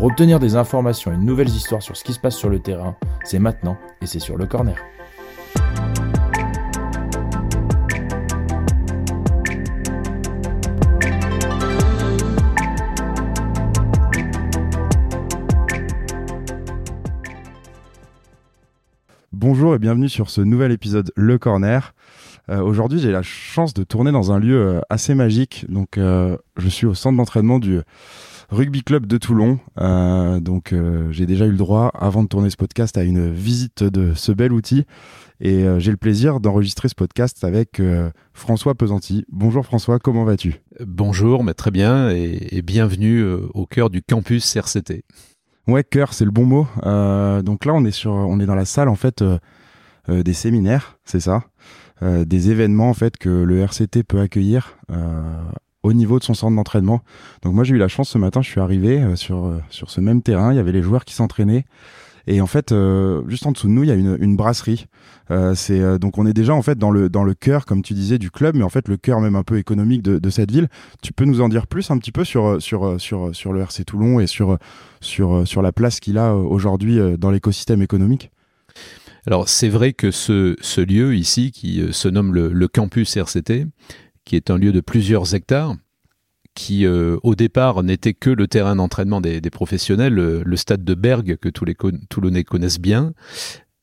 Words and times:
Pour 0.00 0.08
obtenir 0.08 0.40
des 0.40 0.56
informations 0.56 1.12
et 1.12 1.16
de 1.18 1.20
nouvelles 1.20 1.50
histoires 1.50 1.82
sur 1.82 1.94
ce 1.94 2.04
qui 2.04 2.14
se 2.14 2.18
passe 2.18 2.34
sur 2.34 2.48
le 2.48 2.58
terrain, 2.58 2.96
c'est 3.22 3.38
maintenant 3.38 3.76
et 4.00 4.06
c'est 4.06 4.18
sur 4.18 4.38
le 4.38 4.46
corner. 4.46 4.78
Bonjour 19.32 19.74
et 19.74 19.78
bienvenue 19.78 20.08
sur 20.08 20.30
ce 20.30 20.40
nouvel 20.40 20.72
épisode 20.72 21.12
Le 21.14 21.36
Corner. 21.36 21.92
Euh, 22.48 22.62
Aujourd'hui, 22.62 23.00
j'ai 23.00 23.12
la 23.12 23.22
chance 23.22 23.74
de 23.74 23.84
tourner 23.84 24.12
dans 24.12 24.32
un 24.32 24.38
lieu 24.38 24.56
euh, 24.56 24.80
assez 24.88 25.14
magique. 25.14 25.66
Donc, 25.68 25.98
euh, 25.98 26.38
je 26.56 26.68
suis 26.70 26.86
au 26.86 26.94
centre 26.94 27.18
d'entraînement 27.18 27.58
du 27.58 27.80
Rugby 28.50 28.82
Club 28.82 29.06
de 29.06 29.16
Toulon. 29.16 29.60
Euh, 29.78 30.40
donc 30.40 30.72
euh, 30.72 31.10
j'ai 31.12 31.26
déjà 31.26 31.46
eu 31.46 31.52
le 31.52 31.56
droit, 31.56 31.90
avant 31.94 32.24
de 32.24 32.28
tourner 32.28 32.50
ce 32.50 32.56
podcast, 32.56 32.98
à 32.98 33.04
une 33.04 33.30
visite 33.30 33.84
de 33.84 34.12
ce 34.14 34.32
bel 34.32 34.52
outil. 34.52 34.84
Et 35.40 35.64
euh, 35.64 35.78
j'ai 35.78 35.92
le 35.92 35.96
plaisir 35.96 36.40
d'enregistrer 36.40 36.88
ce 36.88 36.94
podcast 36.94 37.44
avec 37.44 37.80
François 38.32 38.74
Pesanti. 38.74 39.24
Bonjour 39.30 39.64
François, 39.64 39.98
comment 39.98 40.24
vas-tu? 40.24 40.60
Bonjour, 40.80 41.44
mais 41.44 41.54
très 41.54 41.70
bien 41.70 42.10
et, 42.10 42.48
et 42.50 42.62
bienvenue 42.62 43.24
au 43.54 43.66
cœur 43.66 43.88
du 43.88 44.02
campus 44.02 44.56
RCT. 44.56 45.04
Ouais, 45.68 45.84
cœur, 45.84 46.12
c'est 46.12 46.24
le 46.24 46.32
bon 46.32 46.44
mot. 46.44 46.66
donc 47.42 47.64
là, 47.64 47.72
on 47.72 47.84
est 47.84 47.92
sur, 47.92 48.10
on 48.10 48.40
est 48.40 48.46
dans 48.46 48.56
la 48.56 48.64
salle 48.64 48.88
en 48.88 48.96
fait 48.96 49.22
des 50.08 50.32
séminaires, 50.32 50.98
c'est 51.04 51.20
ça, 51.20 51.44
des 52.02 52.50
événements 52.50 52.90
en 52.90 52.94
fait 52.94 53.16
que 53.16 53.28
le 53.28 53.60
RCT 53.60 54.02
peut 54.02 54.20
accueillir 54.20 54.76
au 55.82 55.92
niveau 55.92 56.18
de 56.18 56.24
son 56.24 56.34
centre 56.34 56.54
d'entraînement. 56.56 57.02
Donc 57.42 57.54
moi 57.54 57.64
j'ai 57.64 57.74
eu 57.74 57.78
la 57.78 57.88
chance 57.88 58.10
ce 58.10 58.18
matin, 58.18 58.42
je 58.42 58.50
suis 58.50 58.60
arrivé 58.60 59.00
euh, 59.00 59.16
sur 59.16 59.46
euh, 59.46 59.60
sur 59.70 59.90
ce 59.90 60.00
même 60.00 60.22
terrain, 60.22 60.52
il 60.52 60.56
y 60.56 60.60
avait 60.60 60.72
les 60.72 60.82
joueurs 60.82 61.04
qui 61.04 61.14
s'entraînaient 61.14 61.64
et 62.26 62.40
en 62.40 62.46
fait 62.46 62.72
euh, 62.72 63.22
juste 63.28 63.46
en 63.46 63.52
dessous 63.52 63.66
de 63.66 63.72
nous 63.72 63.82
il 63.82 63.88
y 63.88 63.92
a 63.92 63.94
une, 63.94 64.16
une 64.20 64.36
brasserie. 64.36 64.86
Euh, 65.30 65.54
c'est 65.54 65.80
euh, 65.80 65.98
donc 65.98 66.18
on 66.18 66.26
est 66.26 66.32
déjà 66.32 66.54
en 66.54 66.62
fait 66.62 66.78
dans 66.78 66.90
le 66.90 67.08
dans 67.08 67.24
le 67.24 67.34
cœur 67.34 67.66
comme 67.66 67.82
tu 67.82 67.94
disais 67.94 68.18
du 68.18 68.30
club, 68.30 68.56
mais 68.56 68.62
en 68.62 68.68
fait 68.68 68.88
le 68.88 68.96
cœur 68.96 69.20
même 69.20 69.36
un 69.36 69.42
peu 69.42 69.58
économique 69.58 70.02
de, 70.02 70.18
de 70.18 70.30
cette 70.30 70.50
ville. 70.50 70.68
Tu 71.02 71.12
peux 71.12 71.24
nous 71.24 71.40
en 71.40 71.48
dire 71.48 71.66
plus 71.66 71.90
un 71.90 71.98
petit 71.98 72.12
peu 72.12 72.24
sur 72.24 72.60
sur 72.60 73.00
sur 73.00 73.34
sur 73.34 73.52
le 73.52 73.60
RC 73.60 73.84
Toulon 73.84 74.20
et 74.20 74.26
sur 74.26 74.58
sur 75.00 75.46
sur 75.46 75.62
la 75.62 75.72
place 75.72 76.00
qu'il 76.00 76.18
a 76.18 76.34
aujourd'hui 76.34 76.98
dans 77.18 77.30
l'écosystème 77.30 77.82
économique? 77.82 78.30
Alors 79.26 79.48
c'est 79.48 79.68
vrai 79.68 79.92
que 79.92 80.10
ce, 80.10 80.56
ce 80.60 80.80
lieu 80.80 81.14
ici 81.14 81.50
qui 81.50 81.82
se 81.92 82.08
nomme 82.08 82.32
le, 82.32 82.52
le 82.52 82.68
campus 82.68 83.16
RCT 83.16 83.66
qui 84.30 84.36
est 84.36 84.48
un 84.48 84.58
lieu 84.58 84.70
de 84.70 84.80
plusieurs 84.80 85.34
hectares, 85.34 85.74
qui 86.54 86.86
euh, 86.86 87.16
au 87.24 87.34
départ 87.34 87.82
n'était 87.82 88.14
que 88.14 88.30
le 88.30 88.46
terrain 88.46 88.76
d'entraînement 88.76 89.20
des, 89.20 89.40
professionnels, 89.50 90.14
le, 90.14 90.56
stade 90.56 90.84
de 90.84 90.94
Bergue 90.94 91.36
que 91.36 91.48
tous 91.48 91.64
les 91.64 91.74
Toulonnais 92.08 92.44
connaissent 92.44 92.78
bien. 92.78 93.12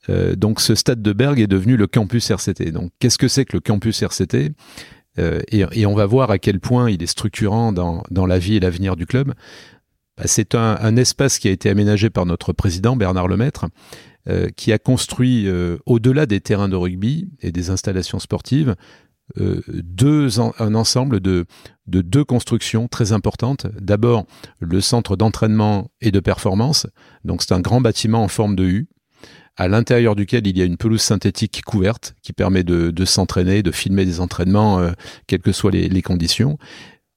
Euh, 0.08 0.38
donc 0.38 0.62
ce 0.62 0.74
stade 0.74 1.02
de 1.02 1.12
Bergue 1.12 1.42
est 1.42 1.48
devenu 1.48 1.76
le 1.76 1.86
campus 1.86 2.32
RCT. 2.32 2.72
Donc 2.72 2.92
qu'est-ce 3.00 3.18
que 3.18 3.28
c'est 3.28 3.44
que 3.44 3.58
le 3.58 3.60
campus 3.60 4.02
RCT 4.02 4.54
euh, 5.20 5.42
et, 5.52 5.86
on 5.86 5.96
va 5.96 6.06
voir 6.06 6.32
à 6.32 6.38
quel 6.38 6.62
point 6.62 6.90
il 6.90 7.04
est 7.04 7.08
structurant 7.08 7.74
dans, 7.74 8.26
la 8.26 8.40
vie 8.40 8.56
et 8.56 8.62
l'avenir 8.62 8.96
du 8.96 9.06
club. 9.06 9.34
Bah, 10.16 10.24
c'est 10.28 10.56
un, 10.56 10.78
un, 10.80 10.96
espace 10.96 11.40
qui 11.40 11.50
a 11.50 11.52
été 11.52 11.70
aménagé 11.70 12.10
par 12.10 12.26
notre 12.26 12.54
président 12.54 12.96
Bernard 12.96 13.28
Lemaître, 13.28 13.66
qui 14.58 14.74
a 14.74 14.78
construit 14.78 15.48
au-delà 15.86 16.26
des 16.26 16.42
terrains 16.42 16.68
de 16.68 16.76
rugby 16.76 17.30
et 17.40 17.54
des 17.54 17.70
installations 17.70 18.20
sportives 18.20 18.76
euh, 19.40 19.62
un 20.60 20.76
ensemble 20.76 21.20
de, 21.20 21.46
de 21.88 22.02
deux 22.02 22.24
constructions 22.24 22.88
très 22.88 23.12
importantes. 23.12 23.68
D'abord, 23.80 24.26
le 24.60 24.82
centre 24.82 25.16
d'entraînement 25.16 25.92
et 26.02 26.12
de 26.12 26.20
performance. 26.20 26.88
Donc, 27.24 27.42
c'est 27.42 27.54
un 27.54 27.60
grand 27.60 27.82
bâtiment 27.82 28.24
en 28.24 28.28
forme 28.28 28.56
de 28.56 28.64
U, 28.64 28.88
à 29.58 29.68
l'intérieur 29.68 30.16
duquel 30.16 30.46
il 30.48 30.58
y 30.58 30.62
a 30.62 30.66
une 30.66 30.78
pelouse 30.78 31.02
synthétique 31.02 31.64
couverte 31.66 32.16
qui 32.22 32.32
permet 32.32 32.64
de, 32.64 33.06
s'entraîner, 33.06 33.64
de 33.64 33.72
filmer 33.72 34.06
des 34.06 34.22
entraînements, 34.22 34.80
euh, 34.80 34.92
quelles 35.26 35.42
que 35.42 35.52
soient 35.52 35.72
les, 35.72 36.02
conditions, 36.02 36.58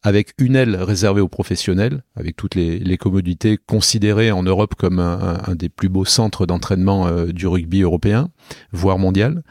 avec 0.03 0.33
une 0.39 0.57
aile 0.57 0.77
réservée 0.77 1.21
aux 1.21 1.29
professionnels, 1.29 2.03
avec 2.17 2.37
toutes 2.37 2.55
les, 2.55 2.97
commodités 2.97 3.59
considérées 3.59 4.33
en 4.33 4.43
Europe 4.43 4.75
comme 4.75 4.99
un, 4.99 5.41
un 5.47 5.55
des 5.55 5.69
plus 5.69 5.91
beaux 5.91 6.07
centres 6.07 6.47
d'entraînement 6.47 7.07
euh, 7.07 7.27
du 7.27 7.47
rugby 7.47 7.83
européen, 7.83 8.31
voire 8.73 8.99
mondial. 8.99 9.43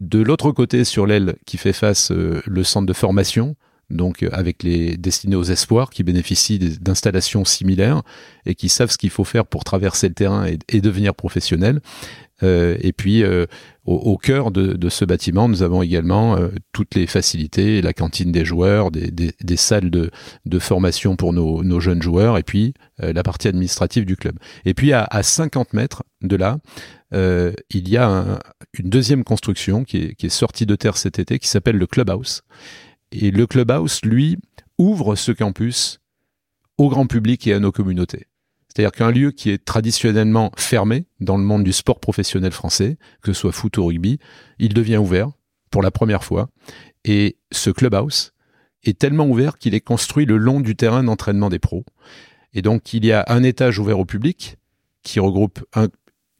De 0.00 0.20
l'autre 0.20 0.52
côté, 0.52 0.84
sur 0.84 1.06
l'aile 1.06 1.36
qui 1.46 1.56
fait 1.56 1.72
face 1.72 2.12
euh, 2.12 2.40
le 2.46 2.64
centre 2.64 2.86
de 2.86 2.92
formation, 2.92 3.56
donc 3.90 4.22
euh, 4.22 4.28
avec 4.32 4.62
les 4.62 4.96
destinés 4.96 5.36
aux 5.36 5.44
espoirs 5.44 5.90
qui 5.90 6.02
bénéficient 6.02 6.58
d'installations 6.80 7.44
similaires 7.44 8.02
et 8.46 8.54
qui 8.54 8.68
savent 8.68 8.90
ce 8.90 8.98
qu'il 8.98 9.10
faut 9.10 9.24
faire 9.24 9.46
pour 9.46 9.64
traverser 9.64 10.08
le 10.08 10.14
terrain 10.14 10.46
et, 10.46 10.80
devenir 10.80 11.14
professionnel. 11.14 11.80
Euh, 12.44 12.76
et 12.80 12.92
puis, 12.92 13.24
euh, 13.24 13.46
au, 13.84 14.16
cœur 14.16 14.50
de, 14.50 14.88
ce 14.90 15.04
bâtiment, 15.04 15.48
nous 15.48 15.62
avons 15.62 15.82
également 15.82 16.38
toutes 16.72 16.94
les 16.94 17.06
facilités, 17.06 17.80
la 17.80 17.94
cantine 17.94 18.30
des 18.30 18.44
joueurs, 18.44 18.90
des, 18.90 19.56
salles 19.56 19.90
de, 19.90 20.58
formation 20.58 21.16
pour 21.16 21.32
nos, 21.32 21.80
jeunes 21.80 22.02
joueurs, 22.02 22.36
et 22.36 22.42
puis 22.42 22.74
la 22.98 23.22
partie 23.22 23.48
administrative 23.48 24.04
du 24.04 24.16
club. 24.16 24.38
Et 24.66 24.74
puis, 24.74 24.92
à, 24.92 25.04
à 25.04 25.22
50 25.22 25.72
mètres 25.72 26.04
de 26.20 26.36
là, 26.36 26.58
euh, 27.14 27.52
il 27.70 27.88
y 27.88 27.96
a 27.96 28.08
un, 28.08 28.38
une 28.78 28.90
deuxième 28.90 29.24
construction 29.24 29.84
qui 29.84 29.98
est, 29.98 30.14
qui 30.14 30.26
est 30.26 30.30
sortie 30.30 30.66
de 30.66 30.76
terre 30.76 30.96
cet 30.96 31.18
été, 31.18 31.38
qui 31.38 31.48
s'appelle 31.48 31.76
le 31.76 31.86
Clubhouse. 31.86 32.42
Et 33.12 33.30
le 33.30 33.46
Clubhouse, 33.46 34.00
lui, 34.04 34.36
ouvre 34.78 35.16
ce 35.16 35.32
campus 35.32 36.00
au 36.76 36.88
grand 36.88 37.06
public 37.06 37.46
et 37.46 37.54
à 37.54 37.58
nos 37.58 37.72
communautés. 37.72 38.26
C'est-à-dire 38.68 38.92
qu'un 38.92 39.10
lieu 39.10 39.32
qui 39.32 39.50
est 39.50 39.64
traditionnellement 39.64 40.52
fermé 40.56 41.06
dans 41.20 41.36
le 41.36 41.42
monde 41.42 41.64
du 41.64 41.72
sport 41.72 41.98
professionnel 41.98 42.52
français, 42.52 42.96
que 43.22 43.32
ce 43.32 43.40
soit 43.40 43.52
foot 43.52 43.76
ou 43.78 43.86
rugby, 43.86 44.18
il 44.58 44.74
devient 44.74 44.98
ouvert 44.98 45.30
pour 45.70 45.82
la 45.82 45.90
première 45.90 46.22
fois. 46.22 46.48
Et 47.04 47.38
ce 47.50 47.70
clubhouse 47.70 48.34
est 48.84 48.98
tellement 48.98 49.26
ouvert 49.26 49.58
qu'il 49.58 49.74
est 49.74 49.80
construit 49.80 50.26
le 50.26 50.36
long 50.36 50.60
du 50.60 50.76
terrain 50.76 51.02
d'entraînement 51.02 51.48
des 51.48 51.58
pros. 51.58 51.84
Et 52.52 52.62
donc 52.62 52.92
il 52.92 53.04
y 53.04 53.12
a 53.12 53.24
un 53.28 53.42
étage 53.42 53.78
ouvert 53.78 53.98
au 53.98 54.04
public 54.04 54.58
qui 55.02 55.20
regroupe 55.20 55.64
un, 55.74 55.88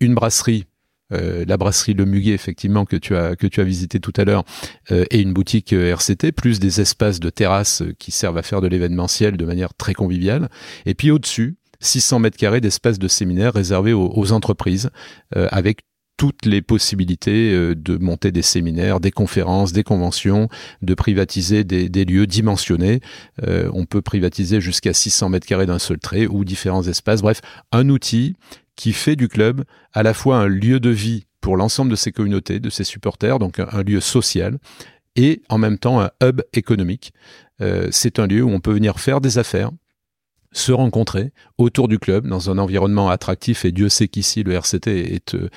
une 0.01 0.15
brasserie 0.15 0.67
euh, 1.13 1.45
la 1.47 1.57
brasserie 1.57 1.95
Le 1.95 2.05
Muguet, 2.05 2.33
effectivement, 2.33 2.85
que 2.85 2.97
tu 2.97 3.17
as, 3.17 3.37
que 3.37 3.47
tu 3.47 3.61
as 3.61 3.65
visité 3.65 4.01
tout 4.01 4.13
à 4.17 4.25
l'heure, 4.25 4.45
euh, 4.91 5.05
et 5.11 5.21
une 5.21 5.33
boutique 5.33 5.73
euh, 5.73 5.95
RCT, 5.95 6.33
plus 6.33 6.61
des 6.61 6.81
espaces 6.81 7.21
de 7.21 7.31
terrasse 7.31 7.83
qui 7.99 8.11
servent 8.11 8.39
à 8.39 8.43
faire 8.43 8.61
de 8.61 8.69
l'événementiel 8.69 9.37
de 9.37 9.45
manière 9.45 9.75
très 9.75 9.95
conviviale. 9.95 10.49
Et 10.87 10.95
puis 10.95 11.11
au-dessus, 11.11 11.57
600 11.81 12.19
mètres 12.19 12.37
carrés 12.37 12.61
d'espace 12.61 12.99
de 12.99 13.09
séminaire 13.09 13.55
réservés 13.55 13.93
aux, 13.93 14.33
entreprises, 14.33 14.91
avec 15.33 15.83
toutes 16.17 16.45
les 16.45 16.61
possibilités 16.61 17.53
de 17.77 17.97
monter 17.99 18.33
des 18.33 18.43
séminaires, 18.43 18.99
des 18.99 19.13
conférences, 19.13 19.73
des 19.73 19.85
conventions, 19.85 20.49
de 20.83 20.95
privatiser 20.95 21.63
des, 21.63 22.05
lieux 22.05 22.27
dimensionnés. 22.27 22.99
On 23.47 23.87
peut 23.87 24.03
privatiser 24.03 24.61
jusqu'à 24.61 24.93
600 24.93 25.29
mètres 25.29 25.47
carrés 25.47 25.67
d'un 25.67 25.79
seul 25.79 26.01
trait 26.01 26.27
ou 26.27 26.45
différents 26.45 26.83
espaces. 26.83 27.23
Bref, 27.23 27.43
un 27.71 27.89
outil 27.91 28.35
qui 28.79 28.93
fait 28.93 29.17
du 29.17 29.27
club 29.27 29.65
à 29.93 30.05
la 30.05 30.15
fois 30.15 30.37
un 30.37 30.47
lieu 30.47 30.79
de 30.79 30.89
vie 30.89 31.27
pour 31.41 31.57
l'ensemble 31.57 31.91
de 31.91 31.97
ses 31.97 32.13
communautés, 32.13 32.61
de 32.61 32.71
ses 32.71 32.85
supporters, 32.85 33.41
donc 33.41 33.59
un, 33.59 33.83
lieu 33.83 33.99
social, 33.99 34.59
et 35.17 35.43
en 35.49 35.59
même 35.59 35.79
temps 35.79 36.01
un 36.01 36.11
hub 36.23 36.43
économique. 36.53 37.13
Euh, 37.61 37.89
c'est 37.91 38.21
un 38.21 38.29
lieu 38.29 38.45
où 38.45 38.51
on 38.51 38.61
peut 38.61 38.73
venir 38.73 39.01
faire 39.01 39.21
des 39.21 39.37
affaires, 39.37 39.73
se 40.53 40.73
rencontrer 40.73 41.33
autour 41.59 41.89
du 41.89 41.99
club 41.99 42.27
dans 42.27 42.51
un 42.51 42.59
environnement 42.59 43.11
attractif 43.11 43.65
et 43.65 43.73
Dieu 43.73 43.89
sait 43.89 44.09
qu'ici 44.09 44.43
le 44.45 44.53
RCT 44.55 44.87
est 44.87 45.35
euh, 45.35 45.51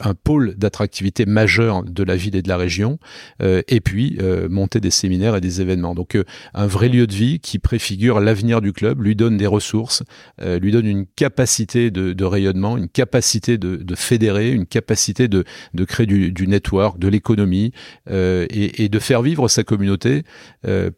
un 0.00 0.14
pôle 0.14 0.54
d'attractivité 0.56 1.24
majeur 1.24 1.84
de 1.84 2.02
la 2.02 2.16
ville 2.16 2.34
et 2.34 2.42
de 2.42 2.48
la 2.48 2.56
région 2.56 2.98
euh, 3.42 3.62
et 3.68 3.80
puis 3.80 4.16
euh, 4.20 4.48
monter 4.48 4.80
des 4.80 4.90
séminaires 4.90 5.36
et 5.36 5.40
des 5.40 5.60
événements. 5.60 5.94
Donc 5.94 6.18
un 6.54 6.66
vrai 6.66 6.88
lieu 6.88 7.06
de 7.06 7.14
vie 7.14 7.38
qui 7.38 7.58
préfigure 7.58 8.20
l'avenir 8.20 8.60
du 8.60 8.72
club 8.72 9.02
lui 9.02 9.14
donne 9.14 9.36
des 9.36 9.46
ressources 9.46 10.02
lui 10.40 10.72
donne 10.72 10.86
une 10.86 11.06
capacité 11.06 11.90
de, 11.90 12.12
de 12.12 12.24
rayonnement 12.24 12.76
une 12.76 12.88
capacité 12.88 13.58
de, 13.58 13.76
de, 13.76 13.94
fédérer 13.94 14.50
une 14.50 14.66
capacité 14.66 15.28
de, 15.28 15.44
de 15.74 15.84
créer 15.84 16.06
du, 16.06 16.32
du 16.32 16.48
network 16.48 16.98
de 16.98 17.08
l'économie 17.08 17.72
et, 18.10 18.84
et, 18.84 18.88
de 18.88 18.98
faire 18.98 19.22
vivre 19.22 19.48
sa 19.48 19.62
communauté 19.62 20.24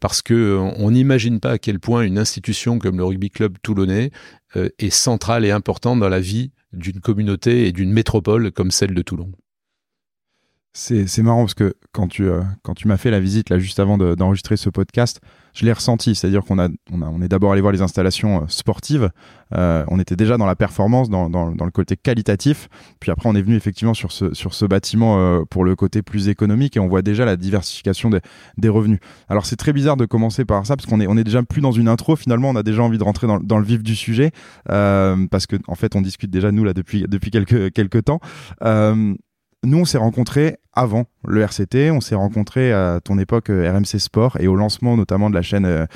parce 0.01 0.23
que 0.23 0.59
on 0.79 0.91
n'imagine 0.91 1.41
pas 1.41 1.53
à 1.53 1.59
quel 1.59 1.81
point 1.81 2.03
une 2.03 2.19
institution 2.19 2.79
comme 2.79 2.94
le 2.99 3.05
rugby 3.05 3.31
club 3.31 3.57
toulonnais 3.63 4.11
euh, 4.57 4.69
est 4.79 4.91
centrale 4.91 5.45
et 5.45 5.51
importante 5.51 6.01
dans 6.01 6.09
la 6.09 6.21
vie 6.21 6.53
d'une 6.73 7.01
communauté 7.01 7.67
et 7.67 7.73
d'une 7.73 7.93
métropole 7.93 8.51
comme 8.53 8.71
celle 8.71 8.95
de 8.95 9.03
Toulon. 9.03 9.33
C'est 10.77 11.23
marrant 11.23 11.43
parce 11.43 11.55
que 11.55 11.75
quand 11.93 12.09
tu, 12.09 12.25
euh, 12.25 12.43
quand 12.63 12.75
tu 12.75 12.89
m'as 12.89 12.97
fait 12.97 13.13
la 13.13 13.21
visite 13.21 13.49
là 13.49 13.61
juste 13.61 13.79
avant 13.79 13.97
d'enregistrer 13.97 14.57
ce 14.57 14.71
podcast, 14.71 15.21
je 15.55 15.65
l'ai 15.65 15.73
ressenti. 15.73 16.15
C'est-à-dire 16.15 16.45
qu'on 16.45 16.59
a, 16.59 16.69
on 16.93 17.01
a, 17.01 17.07
on 17.07 17.23
est 17.23 17.29
d'abord 17.29 17.53
allé 17.53 17.61
voir 17.61 17.73
les 17.73 17.81
installations 17.81 18.43
euh, 18.43 18.47
sportives. 18.49 19.11
Euh, 19.55 19.85
on 19.89 20.01
était 20.01 20.17
déjà 20.17 20.37
dans 20.37 20.47
la 20.47 20.57
performance, 20.57 21.09
dans, 21.09 21.31
dans, 21.31 21.53
dans, 21.53 21.65
le 21.65 21.71
côté 21.71 21.97
qualitatif. 21.97 22.69
Puis 22.99 23.13
après, 23.13 23.29
on 23.29 23.37
est 23.37 23.43
venu 23.43 23.55
effectivement 23.55 23.95
sur 23.95 24.11
ce, 24.11 24.35
sur 24.35 24.53
ce 24.53 24.65
bâtiment 24.65 25.19
euh, 25.19 25.45
pour 25.49 25.65
le 25.65 25.77
côté 25.77 26.03
plus 26.03 26.29
économique 26.29 26.77
et 26.77 26.81
on 26.81 26.89
voit 26.89 27.03
déjà 27.03 27.25
la 27.25 27.37
diversification 27.37 28.11
des, 28.11 28.21
des 28.59 28.69
revenus. 28.69 28.99
Alors 29.29 29.47
c'est 29.47 29.57
très 29.57 29.73
bizarre 29.73 29.97
de 29.97 30.07
commencer 30.07 30.45
par 30.45 30.67
ça 30.67 30.77
parce 30.77 30.87
qu'on 30.87 31.01
est, 31.01 31.07
on 31.07 31.17
est 31.17 31.25
déjà 31.25 31.43
plus 31.45 31.61
dans 31.61 31.73
une 31.73 31.89
intro. 31.89 32.17
Finalement, 32.17 32.51
on 32.51 32.57
a 32.57 32.65
déjà 32.65 32.83
envie 32.83 32.99
de 32.99 33.05
rentrer 33.05 33.29
dans, 33.29 33.39
dans 33.39 33.59
le 33.59 33.65
vif 33.65 33.83
du 33.83 33.95
sujet 33.95 34.33
parce 34.67 35.47
que 35.47 35.57
en 35.69 35.77
fait, 35.77 35.95
on 35.95 36.01
discute 36.01 36.31
déjà 36.31 36.51
nous 36.51 36.65
là 36.65 36.73
depuis 36.73 37.05
depuis 37.09 37.31
quelques 37.31 37.73
quelques 37.73 38.05
temps. 38.05 38.21
Nous, 39.65 39.79
on 39.79 39.85
s'est 39.85 39.99
rencontrés 39.99 40.59
avant 40.75 41.07
le 41.27 41.41
RCT, 41.41 41.91
on 41.91 42.01
s'est 42.01 42.15
rencontrés 42.15 42.73
à 42.73 43.01
ton 43.03 43.19
époque 43.19 43.51
euh, 43.51 43.71
RMC 43.71 43.99
Sport 43.99 44.37
et 44.41 44.47
au 44.47 44.57
lancement 44.57 44.97
notamment 44.97 45.31
de 45.31 45.35
la 45.35 45.43
chaîne 45.43 45.65
euh, 45.65 45.87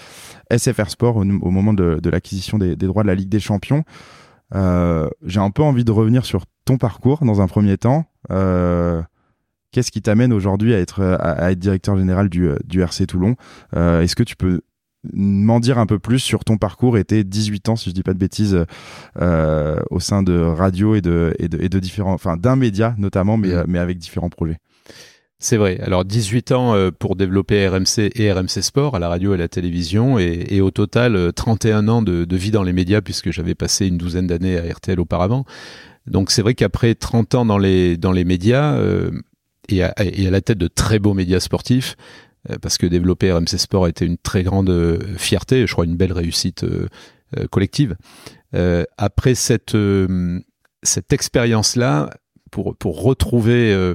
SFR 0.57 0.89
Sport 0.89 1.17
au, 1.17 1.25
moment 1.25 1.75
de, 1.75 2.09
l'acquisition 2.09 2.59
des, 2.59 2.77
droits 2.77 3.03
de 3.03 3.09
la 3.09 3.15
Ligue 3.15 3.29
des 3.29 3.41
Champions. 3.41 3.85
Euh, 4.55 5.09
j'ai 5.25 5.41
un 5.41 5.51
peu 5.51 5.63
envie 5.63 5.85
de 5.85 5.93
revenir 5.93 6.25
sur 6.25 6.45
ton 6.65 6.79
parcours 6.79 7.25
dans 7.25 7.43
un 7.43 7.47
premier 7.47 7.77
temps. 7.77 8.07
Qu'est-ce 9.71 9.91
qui 9.91 10.01
t'amène 10.01 10.33
aujourd'hui 10.33 10.73
à 10.73 10.79
être, 10.79 11.55
directeur 11.55 11.99
général 11.99 12.31
du, 12.31 12.49
du 12.65 12.81
RC 12.81 13.07
Toulon? 13.07 13.37
Est-ce 13.75 14.17
que 14.17 14.23
tu 14.23 14.35
peux 14.35 14.63
m'en 15.13 15.61
dire 15.61 15.79
un 15.79 15.87
peu 15.87 15.99
plus 15.99 16.19
sur 16.19 16.45
ton 16.45 16.57
parcours 16.57 16.99
et 16.99 17.05
tes 17.05 17.25
18 17.25 17.69
ans, 17.69 17.77
si 17.77 17.91
je 17.91 17.95
dis 17.95 18.03
pas 18.03 18.15
de 18.15 18.19
bêtises, 18.19 18.65
euh, 19.21 19.81
au 19.91 20.01
sein 20.01 20.23
de 20.23 20.39
radio 20.41 20.95
et 20.95 21.01
de, 21.01 21.35
et 21.39 21.49
de, 21.49 21.63
et 21.63 21.69
de 21.69 21.79
différents, 21.79 22.13
enfin 22.13 22.37
d'un 22.37 22.57
média 22.57 22.95
notamment, 22.99 23.37
mais, 23.37 23.49
mm. 23.49 23.65
mais 23.69 23.79
avec 23.79 23.99
différents 23.99 24.31
projets. 24.31 24.59
C'est 25.41 25.57
vrai. 25.57 25.79
Alors 25.81 26.05
18 26.05 26.51
ans 26.51 26.75
euh, 26.75 26.91
pour 26.91 27.15
développer 27.15 27.69
RMC 27.69 28.11
et 28.17 28.33
RMC 28.33 28.61
Sport 28.61 28.97
à 28.97 28.99
la 28.99 29.09
radio 29.09 29.33
et 29.33 29.35
à 29.35 29.39
la 29.39 29.49
télévision 29.49 30.19
et, 30.19 30.47
et 30.49 30.61
au 30.61 30.73
total 30.73 31.33
31 31.33 31.87
euh, 31.87 31.93
ans 31.93 32.03
de, 32.03 32.25
de, 32.25 32.37
vie 32.37 32.51
dans 32.51 32.65
les 32.65 32.73
médias 32.73 33.01
puisque 33.03 33.31
j'avais 33.31 33.55
passé 33.55 33.87
une 33.87 33.99
douzaine 33.99 34.27
d'années 34.27 34.59
à 34.59 34.63
RTL 34.75 34.99
auparavant. 34.99 35.45
Donc 36.09 36.33
c'est 36.33 36.43
vrai 36.43 36.55
qu'après 36.55 36.97
30 36.97 37.37
ans 37.37 37.47
dans 37.47 37.59
les, 37.59 37.97
dans 37.97 38.11
les 38.11 38.25
médias 38.25 38.75
euh, 38.75 39.13
et, 39.69 39.85
à, 39.85 39.95
et 40.01 40.27
à 40.27 40.31
la 40.31 40.41
tête 40.41 40.59
de 40.59 40.67
très 40.67 40.99
beaux 40.99 41.15
médias 41.15 41.41
sportifs, 41.41 41.95
euh, 41.95 42.28
parce 42.63 42.79
que 42.79 42.87
développer 42.87 43.33
RMC 43.33 43.59
Sport 43.59 43.85
a 43.87 43.89
été 43.89 44.05
une 44.05 44.19
très 44.19 44.43
grande 44.43 44.71
euh, 44.71 44.99
fierté, 45.17 45.67
je 45.67 45.73
crois 45.73 45.85
une 45.85 45.97
belle 45.97 46.13
réussite 46.13 46.65
euh, 46.65 46.89
collective. 47.51 47.97
après 48.97 49.35
cette, 49.35 49.77
cette 50.83 51.13
expérience-là, 51.13 52.11
pour, 52.51 52.75
pour 52.77 53.03
retrouver 53.03 53.95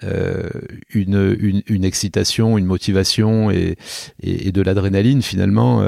une, 0.00 1.36
une, 1.40 1.62
une, 1.66 1.84
excitation, 1.84 2.56
une 2.56 2.66
motivation 2.66 3.50
et, 3.50 3.76
et, 4.20 4.52
de 4.52 4.62
l'adrénaline, 4.62 5.22
finalement, 5.22 5.82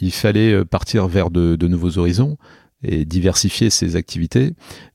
il 0.00 0.12
fallait 0.12 0.64
partir 0.64 1.08
vers 1.08 1.32
de, 1.32 1.56
de, 1.56 1.66
nouveaux 1.66 1.98
horizons 1.98 2.38
et 2.84 3.04
diversifier 3.04 3.68
ses 3.68 3.96
activités. 3.96 4.52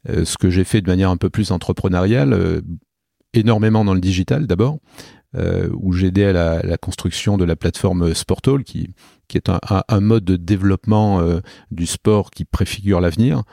ce 0.08 0.38
que 0.38 0.50
j'ai 0.50 0.64
fait 0.64 0.80
de 0.80 0.88
manière 0.88 1.10
un 1.10 1.18
peu 1.18 1.30
plus 1.30 1.52
entrepreneuriale, 1.52 2.62
énormément 3.34 3.84
dans 3.86 3.94
le 3.94 4.00
digital 4.00 4.48
d'abord, 4.48 4.80
euh, 4.80 5.19
où 5.36 5.94
j'aidais 5.94 6.26
à 6.26 6.34
la, 6.34 6.62
la, 6.64 6.78
construction 6.78 7.38
de 7.38 7.46
la 7.46 7.56
plateforme 7.56 8.14
Sportall, 8.14 8.64
qui, 8.64 8.90
qui 9.28 9.38
est 9.38 9.50
un, 9.50 9.60
un, 9.88 10.00
mode 10.02 10.26
de 10.26 10.36
développement 10.36 11.22
euh, 11.22 11.40
du 11.72 11.86
sport 11.86 12.31
qui 12.31 12.46
préfigure 12.46 13.00
l'avenir, 13.00 13.44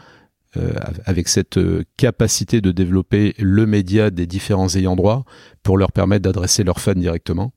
euh, 0.56 0.72
avec 1.04 1.28
cette 1.28 1.58
euh, 1.58 1.84
capacité 1.96 2.60
de 2.60 2.72
développer 2.72 3.34
le 3.38 3.66
média 3.66 4.10
des 4.10 4.26
différents 4.26 4.74
ayants 4.74 4.96
droit 4.96 5.24
pour 5.62 5.76
leur 5.76 5.92
permettre 5.92 6.22
d'adresser 6.22 6.64
leurs 6.64 6.80
fans 6.80 6.94
directement 6.94 7.52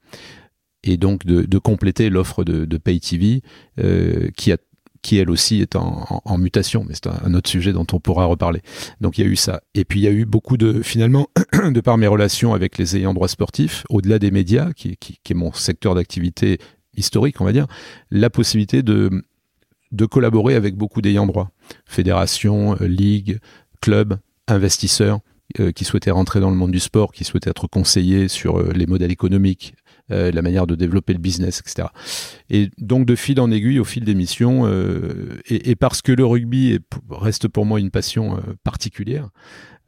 et 0.84 0.98
donc 0.98 1.26
de, 1.26 1.44
de 1.44 1.58
compléter 1.58 2.10
l'offre 2.10 2.44
de, 2.44 2.66
de 2.66 2.78
Pay 2.78 3.00
TV 3.00 3.42
euh, 3.80 4.30
qui 4.36 4.52
a 4.52 4.58
qui 5.02 5.18
elle 5.18 5.30
aussi 5.30 5.62
est 5.62 5.76
en, 5.76 6.38
mutation, 6.38 6.86
mais 6.88 6.94
c'est 6.94 7.08
un, 7.08 7.34
autre 7.34 7.50
sujet 7.50 7.74
dont 7.74 7.86
on 7.94 8.00
pourra 8.00 8.26
reparler. 8.26 8.62
Donc 9.02 9.18
il 9.18 9.26
y 9.26 9.28
a 9.28 9.30
eu 9.30 9.36
ça. 9.36 9.62
Et 9.74 9.86
puis 9.86 10.00
il 10.00 10.04
y 10.04 10.08
a 10.08 10.12
eu 10.12 10.26
beaucoup 10.26 10.58
de, 10.58 10.82
finalement, 10.82 11.30
de 11.72 11.82
par 11.82 11.98
mes 11.98 12.08
relations 12.08 12.54
avec 12.54 12.78
les 12.78 12.98
ayants 12.98 13.14
droit 13.14 13.28
sportifs, 13.28 13.84
au-delà 13.90 14.20
des 14.20 14.32
médias, 14.32 14.72
qui, 14.74 14.98
est 15.30 15.34
mon 15.34 15.54
secteur 15.54 15.96
d'activité 15.96 16.60
historique, 16.96 17.40
on 17.42 17.46
va 17.46 17.52
dire, 17.52 17.68
la 18.12 18.30
possibilité 18.30 18.84
de, 18.84 19.10
de 19.92 20.06
collaborer 20.06 20.56
avec 20.56 20.76
beaucoup 20.76 21.02
d'ayants 21.02 21.28
droit. 21.28 21.52
Fédération, 21.86 22.76
euh, 22.82 22.88
ligue, 22.88 23.40
club, 23.82 24.18
investisseurs, 24.48 25.20
euh, 25.60 25.72
qui 25.72 25.84
souhaitaient 25.84 26.12
rentrer 26.12 26.40
dans 26.40 26.52
le 26.52 26.56
monde 26.56 26.72
du 26.72 26.80
sport, 26.80 27.12
qui 27.12 27.24
souhaitaient 27.24 27.50
être 27.50 27.66
conseillés 27.66 28.28
sur 28.28 28.60
euh, 28.60 28.72
les 28.76 28.86
modèles 28.86 29.12
économiques, 29.12 29.74
euh, 30.12 30.32
la 30.32 30.42
manière 30.42 30.68
de 30.68 30.76
développer 30.76 31.14
le 31.14 31.20
business, 31.20 31.60
etc. 31.60 31.90
Et 32.50 32.70
donc 32.80 33.06
de 33.06 33.16
fil 33.16 33.40
en 33.40 33.52
aiguille, 33.52 33.80
au 33.80 33.84
fil 33.84 34.04
des 34.04 34.16
missions, 34.16 34.66
euh, 34.66 35.40
et, 35.48 35.76
parce 35.76 36.02
que 36.02 36.12
le 36.12 36.26
rugby 36.26 36.74
est, 36.74 36.84
reste 37.10 37.48
pour 37.48 37.66
moi 37.66 37.80
une 37.80 37.92
passion 37.92 38.38
euh, 38.38 38.40
particulière 38.64 39.30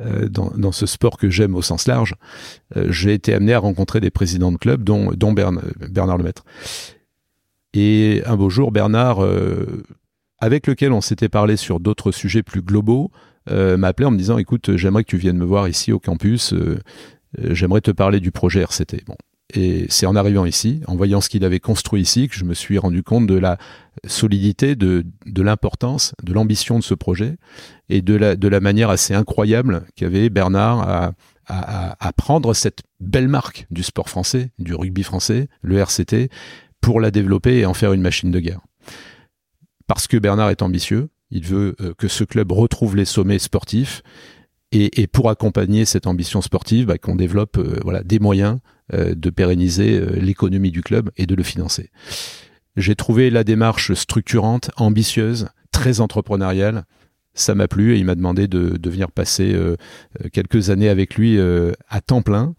euh, 0.01 0.29
dans, 0.29 0.71
ce 0.71 0.85
sport 0.85 1.17
que 1.17 1.29
j'aime 1.29 1.55
au 1.55 1.61
sens 1.61 1.87
large, 1.87 2.15
j'ai 2.87 3.13
été 3.13 3.33
amené 3.33 3.53
à 3.53 3.59
rencontrer 3.59 3.99
des 3.99 4.09
présidents 4.09 4.51
de 4.51 4.57
clubs, 4.57 4.83
dont, 4.83 5.11
dont 5.11 5.31
Bernard, 5.31 5.63
Bernard 5.89 6.17
Lemaître. 6.17 6.43
Et 7.73 8.23
un 8.25 8.35
beau 8.35 8.49
jour, 8.49 8.71
Bernard, 8.71 9.19
avec 10.39 10.65
lequel 10.65 10.91
on 10.91 11.01
s'était 11.01 11.29
parlé 11.29 11.55
sur 11.55 11.79
d'autres 11.79 12.11
sujets 12.11 12.41
plus 12.41 12.61
globaux, 12.61 13.11
m'a 13.47 13.87
appelé 13.87 14.07
en 14.07 14.11
me 14.11 14.17
disant 14.17 14.37
écoute 14.39 14.75
j'aimerais 14.75 15.03
que 15.03 15.09
tu 15.09 15.17
viennes 15.17 15.37
me 15.37 15.45
voir 15.45 15.67
ici 15.67 15.91
au 15.91 15.99
campus 15.99 16.55
j'aimerais 17.37 17.81
te 17.81 17.91
parler 17.91 18.19
du 18.19 18.31
projet 18.31 18.61
RCT 18.61 19.03
bon 19.05 19.15
et 19.53 19.85
c'est 19.89 20.05
en 20.05 20.15
arrivant 20.15 20.45
ici, 20.45 20.81
en 20.87 20.95
voyant 20.95 21.21
ce 21.21 21.29
qu'il 21.29 21.43
avait 21.45 21.59
construit 21.59 22.01
ici, 22.01 22.27
que 22.27 22.35
je 22.35 22.45
me 22.45 22.53
suis 22.53 22.77
rendu 22.77 23.03
compte 23.03 23.27
de 23.27 23.35
la 23.35 23.57
solidité, 24.05 24.75
de, 24.75 25.03
l'importance, 25.37 26.13
de 26.23 26.33
l'ambition 26.33 26.79
de 26.79 26.83
ce 26.83 26.93
projet 26.93 27.35
et 27.89 28.01
de 28.01 28.15
la, 28.15 28.35
de 28.35 28.47
la 28.47 28.59
manière 28.59 28.89
assez 28.89 29.13
incroyable 29.13 29.85
qu'avait 29.95 30.29
Bernard 30.29 30.79
à, 30.81 31.11
à, 31.47 32.07
à, 32.07 32.13
prendre 32.13 32.53
cette 32.53 32.81
belle 32.99 33.27
marque 33.27 33.67
du 33.71 33.83
sport 33.83 34.09
français, 34.09 34.51
du 34.59 34.73
rugby 34.73 35.03
français, 35.03 35.47
le 35.61 35.77
RCT, 35.77 36.29
pour 36.79 36.99
la 36.99 37.11
développer 37.11 37.59
et 37.59 37.65
en 37.65 37.73
faire 37.73 37.93
une 37.93 38.01
machine 38.01 38.31
de 38.31 38.39
guerre. 38.39 38.61
Parce 39.87 40.07
que 40.07 40.17
Bernard 40.17 40.49
est 40.49 40.61
ambitieux, 40.61 41.09
il 41.31 41.45
veut 41.45 41.75
euh, 41.81 41.93
que 41.97 42.07
ce 42.07 42.23
club 42.23 42.51
retrouve 42.51 42.95
les 42.95 43.05
sommets 43.05 43.39
sportifs 43.39 44.03
et, 44.71 45.01
et 45.01 45.07
pour 45.07 45.29
accompagner 45.29 45.85
cette 45.85 46.07
ambition 46.07 46.41
sportive, 46.41 46.85
bah, 46.85 46.97
qu'on 46.97 47.15
développe 47.15 47.57
euh, 47.57 47.79
voilà 47.83 48.03
des 48.03 48.19
moyens 48.19 48.59
euh, 48.93 49.15
de 49.15 49.29
pérenniser 49.29 49.97
euh, 49.97 50.17
l'économie 50.19 50.71
du 50.71 50.81
club 50.81 51.11
et 51.15 51.25
de 51.25 51.33
le 51.33 51.43
financer. 51.43 51.91
J'ai 52.75 52.95
trouvé 52.95 53.29
la 53.29 53.45
démarche 53.45 53.93
structurante, 53.93 54.69
ambitieuse, 54.75 55.47
très 55.71 56.01
entrepreneuriale. 56.01 56.83
Ça 57.33 57.55
m'a 57.55 57.69
plu 57.69 57.95
et 57.95 57.99
il 57.99 58.03
m'a 58.03 58.15
demandé 58.15 58.49
de, 58.49 58.75
de, 58.75 58.89
venir 58.89 59.09
passer 59.09 59.53
euh, 59.53 59.77
quelques 60.33 60.71
années 60.71 60.89
avec 60.89 61.15
lui 61.15 61.39
à 61.39 62.01
temps 62.01 62.21
plein, 62.21 62.53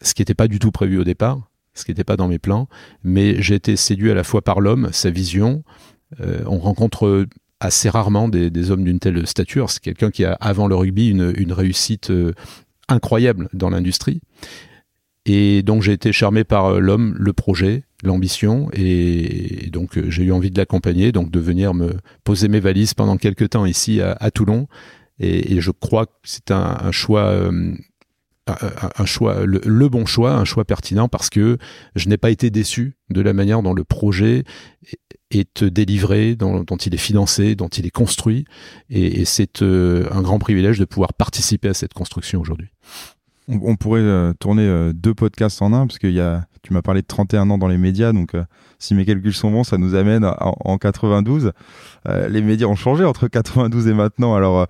ce 0.00 0.14
qui 0.14 0.22
n'était 0.22 0.34
pas 0.34 0.48
du 0.48 0.58
tout 0.58 0.72
prévu 0.72 0.98
au 0.98 1.04
départ, 1.04 1.48
ce 1.74 1.84
qui 1.84 1.92
n'était 1.92 2.02
pas 2.02 2.16
dans 2.16 2.26
mes 2.26 2.40
plans, 2.40 2.68
mais 3.04 3.40
j'ai 3.40 3.54
été 3.54 3.76
séduit 3.76 4.10
à 4.10 4.14
la 4.14 4.24
fois 4.24 4.42
par 4.42 4.60
l'homme, 4.60 4.88
sa 4.90 5.10
vision. 5.10 5.62
on 6.18 6.58
rencontre 6.58 7.26
assez 7.64 7.88
rarement 7.88 8.28
des, 8.28 8.70
hommes 8.70 8.84
d'une 8.84 8.98
telle 8.98 9.26
stature. 9.26 9.70
C'est 9.70 9.80
quelqu'un 9.80 10.10
qui 10.10 10.24
a, 10.24 10.32
avant 10.40 10.66
le 10.66 10.74
rugby, 10.74 11.08
une, 11.08 11.52
réussite 11.52 12.12
incroyable 12.88 13.48
dans 13.52 13.70
l'industrie. 13.70 14.20
Et 15.24 15.62
donc 15.62 15.82
j'ai 15.82 15.92
été 15.92 16.12
charmé 16.12 16.42
par 16.44 16.66
euh, 16.66 16.80
l'homme, 16.80 17.14
le 17.16 17.32
projet, 17.32 17.84
l'ambition, 18.02 18.68
et 18.72 19.68
donc 19.72 19.96
euh, 19.96 20.10
j'ai 20.10 20.24
eu 20.24 20.32
envie 20.32 20.50
de 20.50 20.58
l'accompagner, 20.58 21.12
donc 21.12 21.30
de 21.30 21.38
venir 21.38 21.74
me 21.74 21.92
poser 22.24 22.48
mes 22.48 22.58
valises 22.58 22.94
pendant 22.94 23.16
quelques 23.16 23.50
temps 23.50 23.64
ici 23.64 24.00
à, 24.00 24.30
Toulon. 24.32 24.66
Et, 25.20 25.60
je 25.60 25.70
crois 25.70 26.06
que 26.06 26.12
c'est 26.24 26.50
un, 26.50 26.90
choix, 26.90 27.26
euh, 27.26 27.74
un, 28.48 29.04
choix, 29.04 29.46
le, 29.46 29.88
bon 29.88 30.04
choix, 30.04 30.32
un 30.32 30.44
choix 30.44 30.64
pertinent 30.64 31.08
parce 31.08 31.30
que 31.30 31.58
je 31.94 32.08
n'ai 32.08 32.16
pas 32.16 32.30
été 32.30 32.50
déçu 32.50 32.96
de 33.10 33.20
la 33.20 33.32
manière 33.32 33.62
dont 33.62 33.74
le 33.74 33.84
projet 33.84 34.42
est 35.38 35.64
délivré, 35.64 36.36
dont, 36.36 36.64
il 36.64 36.94
est 36.94 36.98
financé, 36.98 37.54
dont 37.54 37.68
il 37.68 37.86
est 37.86 37.90
construit, 37.90 38.44
et, 38.90 39.24
c'est 39.24 39.62
un 39.62 40.22
grand 40.22 40.38
privilège 40.38 40.78
de 40.78 40.84
pouvoir 40.84 41.12
participer 41.14 41.68
à 41.68 41.74
cette 41.74 41.94
construction 41.94 42.40
aujourd'hui 42.40 42.68
on, 43.48 43.76
pourrait 43.76 44.00
euh, 44.00 44.32
tourner 44.38 44.66
euh, 44.66 44.92
deux 44.92 45.14
podcasts 45.14 45.62
en 45.62 45.72
un, 45.72 45.86
parce 45.86 45.98
que 45.98 46.06
y 46.06 46.20
a, 46.20 46.46
tu 46.62 46.72
m'as 46.72 46.82
parlé 46.82 47.02
de 47.02 47.06
31 47.06 47.50
ans 47.50 47.58
dans 47.58 47.68
les 47.68 47.78
médias, 47.78 48.12
donc 48.12 48.34
euh, 48.34 48.44
si 48.78 48.94
mes 48.94 49.04
calculs 49.04 49.34
sont 49.34 49.50
bons, 49.50 49.64
ça 49.64 49.78
nous 49.78 49.94
amène 49.94 50.24
en, 50.24 50.78
92. 50.78 51.52
les 52.28 52.42
médias 52.42 52.66
ont 52.66 52.76
changé 52.76 53.04
entre 53.04 53.28
92 53.28 53.88
et 53.88 53.94
maintenant, 53.94 54.34
alors 54.34 54.66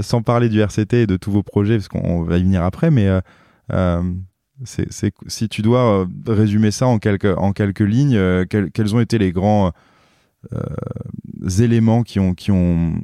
sans 0.00 0.22
parler 0.22 0.48
du 0.48 0.60
RCT 0.60 1.02
et 1.02 1.06
de 1.06 1.16
tous 1.16 1.30
vos 1.30 1.42
projets, 1.42 1.76
parce 1.76 1.88
qu'on 1.88 2.22
va 2.22 2.38
y 2.38 2.42
venir 2.42 2.62
après, 2.62 2.90
mais 2.90 3.08
c'est, 4.64 5.12
si 5.26 5.48
tu 5.50 5.60
dois 5.60 6.06
résumer 6.26 6.70
ça 6.70 6.86
en 6.86 6.98
quelques, 6.98 7.36
en 7.36 7.52
quelques 7.52 7.80
lignes, 7.80 8.46
quels, 8.46 8.94
ont 8.94 9.00
été 9.00 9.18
les 9.18 9.30
grands 9.32 9.72
éléments 11.58 12.02
qui 12.02 12.20
ont, 12.20 12.34
qui 12.34 12.50
ont 12.50 12.94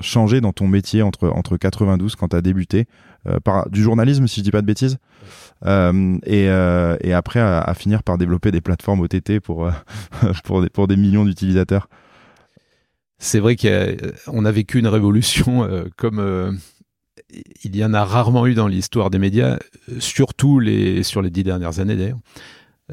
changé 0.00 0.40
dans 0.40 0.52
ton 0.52 0.68
métier 0.68 1.02
entre, 1.02 1.28
entre 1.28 1.56
92 1.56 2.14
quand 2.16 2.28
tu 2.28 2.36
as 2.36 2.40
débuté 2.40 2.86
par 3.44 3.68
du 3.68 3.82
journalisme, 3.82 4.26
si 4.26 4.40
je 4.40 4.44
dis 4.44 4.50
pas 4.50 4.62
de 4.62 4.66
bêtises. 4.66 4.98
Et, 5.64 6.44
et, 6.44 7.12
après, 7.12 7.40
à, 7.40 7.60
à, 7.60 7.74
finir 7.74 8.02
par 8.02 8.16
développer 8.16 8.50
des 8.50 8.60
plateformes 8.60 9.00
OTT 9.00 9.40
pour, 9.40 9.70
pour, 10.44 10.62
des, 10.62 10.70
pour 10.70 10.86
des 10.86 10.96
millions 10.96 11.24
d'utilisateurs. 11.24 11.88
C'est 13.18 13.40
vrai 13.40 13.56
qu'on 13.56 14.44
a, 14.44 14.48
a, 14.48 14.52
vécu 14.52 14.78
une 14.78 14.86
révolution 14.86 15.68
comme 15.96 16.58
il 17.62 17.76
y 17.76 17.84
en 17.84 17.94
a 17.94 18.04
rarement 18.04 18.46
eu 18.46 18.54
dans 18.54 18.68
l'histoire 18.68 19.10
des 19.10 19.18
médias, 19.18 19.58
surtout 19.98 20.60
les, 20.60 21.02
sur 21.02 21.22
les 21.22 21.30
dix 21.30 21.44
dernières 21.44 21.80
années 21.80 21.96
d'ailleurs. 21.96 22.18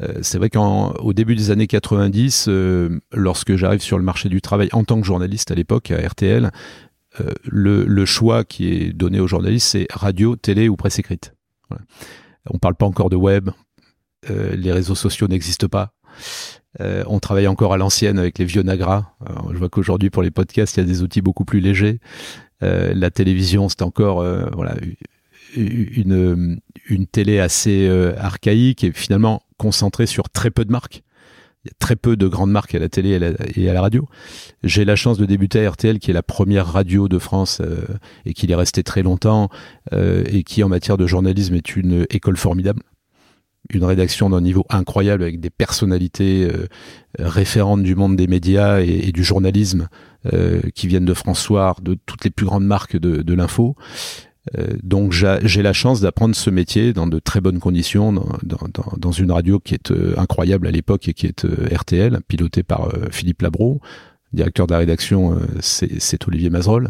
Euh, 0.01 0.19
c'est 0.21 0.37
vrai 0.37 0.49
qu'au 0.49 1.13
début 1.13 1.35
des 1.35 1.51
années 1.51 1.67
90, 1.67 2.45
euh, 2.47 2.99
lorsque 3.13 3.55
j'arrive 3.55 3.81
sur 3.81 3.97
le 3.97 4.03
marché 4.03 4.29
du 4.29 4.41
travail 4.41 4.69
en 4.73 4.83
tant 4.83 4.99
que 4.99 5.05
journaliste 5.05 5.51
à 5.51 5.55
l'époque 5.55 5.91
à 5.91 6.05
RTL, 6.05 6.51
euh, 7.21 7.31
le, 7.45 8.05
choix 8.05 8.43
qui 8.43 8.73
est 8.73 8.93
donné 8.93 9.19
aux 9.19 9.27
journalistes, 9.27 9.67
c'est 9.69 9.87
radio, 9.91 10.35
télé 10.35 10.67
ou 10.67 10.75
presse 10.75 10.99
écrite. 10.99 11.33
On 12.49 12.55
ne 12.55 12.59
parle 12.59 12.75
pas 12.75 12.85
encore 12.85 13.09
de 13.09 13.15
web, 13.15 13.49
les 14.29 14.71
réseaux 14.71 14.95
sociaux 14.95 15.27
n'existent 15.27 15.67
pas. 15.67 15.93
on 16.79 17.19
travaille 17.19 17.47
encore 17.47 17.73
à 17.73 17.77
l'ancienne 17.77 18.19
avec 18.19 18.37
les 18.37 18.45
vieux 18.45 18.61
Nagra. 18.61 19.15
je 19.51 19.57
vois 19.57 19.69
qu'aujourd'hui 19.69 20.09
pour 20.09 20.21
les 20.21 20.31
podcasts, 20.31 20.77
il 20.77 20.81
y 20.81 20.83
a 20.83 20.85
des 20.85 21.01
outils 21.01 21.21
beaucoup 21.21 21.45
plus 21.45 21.59
légers. 21.59 21.99
la 22.61 23.09
télévision, 23.09 23.67
c'est 23.67 23.81
encore 23.81 24.23
voilà 24.53 24.75
une, 25.55 26.59
une 26.88 27.07
télé 27.07 27.39
assez 27.39 27.89
archaïque 28.17 28.83
et 28.83 28.91
finalement 28.91 29.41
concentré 29.57 30.05
sur 30.05 30.29
très 30.29 30.51
peu 30.51 30.65
de 30.65 30.71
marques. 30.71 31.03
Il 31.65 31.69
y 31.69 31.71
a 31.71 31.77
très 31.79 31.95
peu 31.95 32.15
de 32.15 32.27
grandes 32.27 32.51
marques 32.51 32.75
à 32.75 32.79
la 32.79 32.89
télé 32.89 33.19
et 33.55 33.69
à 33.69 33.74
la, 33.74 33.81
radio. 33.81 34.07
J'ai 34.63 34.85
la 34.85 34.95
chance 34.95 35.17
de 35.17 35.25
débuter 35.25 35.65
à 35.65 35.71
RTL, 35.71 35.97
qui 35.97 36.12
est 36.12 36.13
la 36.13 36.21
première 36.21 36.67
radio 36.67 37.07
de 37.07 37.17
France 37.17 37.59
euh, 37.59 37.88
et 38.24 38.35
qui 38.35 38.51
est 38.51 38.55
resté 38.55 38.83
très 38.83 39.01
longtemps 39.01 39.50
euh, 39.91 40.24
et 40.27 40.43
qui, 40.43 40.62
en 40.63 40.69
matière 40.69 40.95
de 40.95 41.07
journalisme, 41.07 41.55
est 41.55 41.75
une 41.75 42.05
école 42.12 42.38
formidable. 42.38 42.83
Une 43.71 43.83
rédaction 43.83 44.29
d'un 44.29 44.41
niveau 44.41 44.63
incroyable 44.69 45.24
avec 45.24 45.39
des 45.39 45.50
personnalités 45.50 46.47
euh, 46.47 46.67
référentes 47.17 47.81
du 47.81 47.95
monde 47.95 48.15
des 48.15 48.27
médias 48.27 48.81
et, 48.81 49.12
du 49.12 49.24
journalisme 49.24 49.89
qui 50.74 50.88
viennent 50.88 51.05
de 51.05 51.13
François, 51.13 51.75
de 51.83 51.95
toutes 52.07 52.24
les 52.24 52.31
plus 52.31 52.47
grandes 52.47 52.65
marques 52.65 52.97
de, 52.97 53.21
de 53.21 53.33
l'info. 53.35 53.75
Euh, 54.57 54.67
donc 54.83 55.11
j'ai 55.11 55.61
la 55.61 55.73
chance 55.73 56.01
d'apprendre 56.01 56.35
ce 56.35 56.49
métier 56.49 56.93
dans 56.93 57.07
de 57.07 57.19
très 57.19 57.41
bonnes 57.41 57.59
conditions, 57.59 58.13
dans, 58.13 58.27
dans, 58.43 58.83
dans 58.97 59.11
une 59.11 59.31
radio 59.31 59.59
qui 59.59 59.73
est 59.73 59.91
euh, 59.91 60.13
incroyable 60.17 60.67
à 60.67 60.71
l'époque 60.71 61.07
et 61.07 61.13
qui 61.13 61.25
est 61.25 61.45
euh, 61.45 61.67
RTL, 61.73 62.19
pilotée 62.27 62.63
par 62.63 62.91
Philippe 63.11 63.41
Labro. 63.41 63.81
Directeur 64.33 64.67
de 64.67 64.73
la 64.73 64.79
rédaction, 64.79 65.39
c'est 65.61 66.27
Olivier 66.27 66.49
Mazerol. 66.49 66.89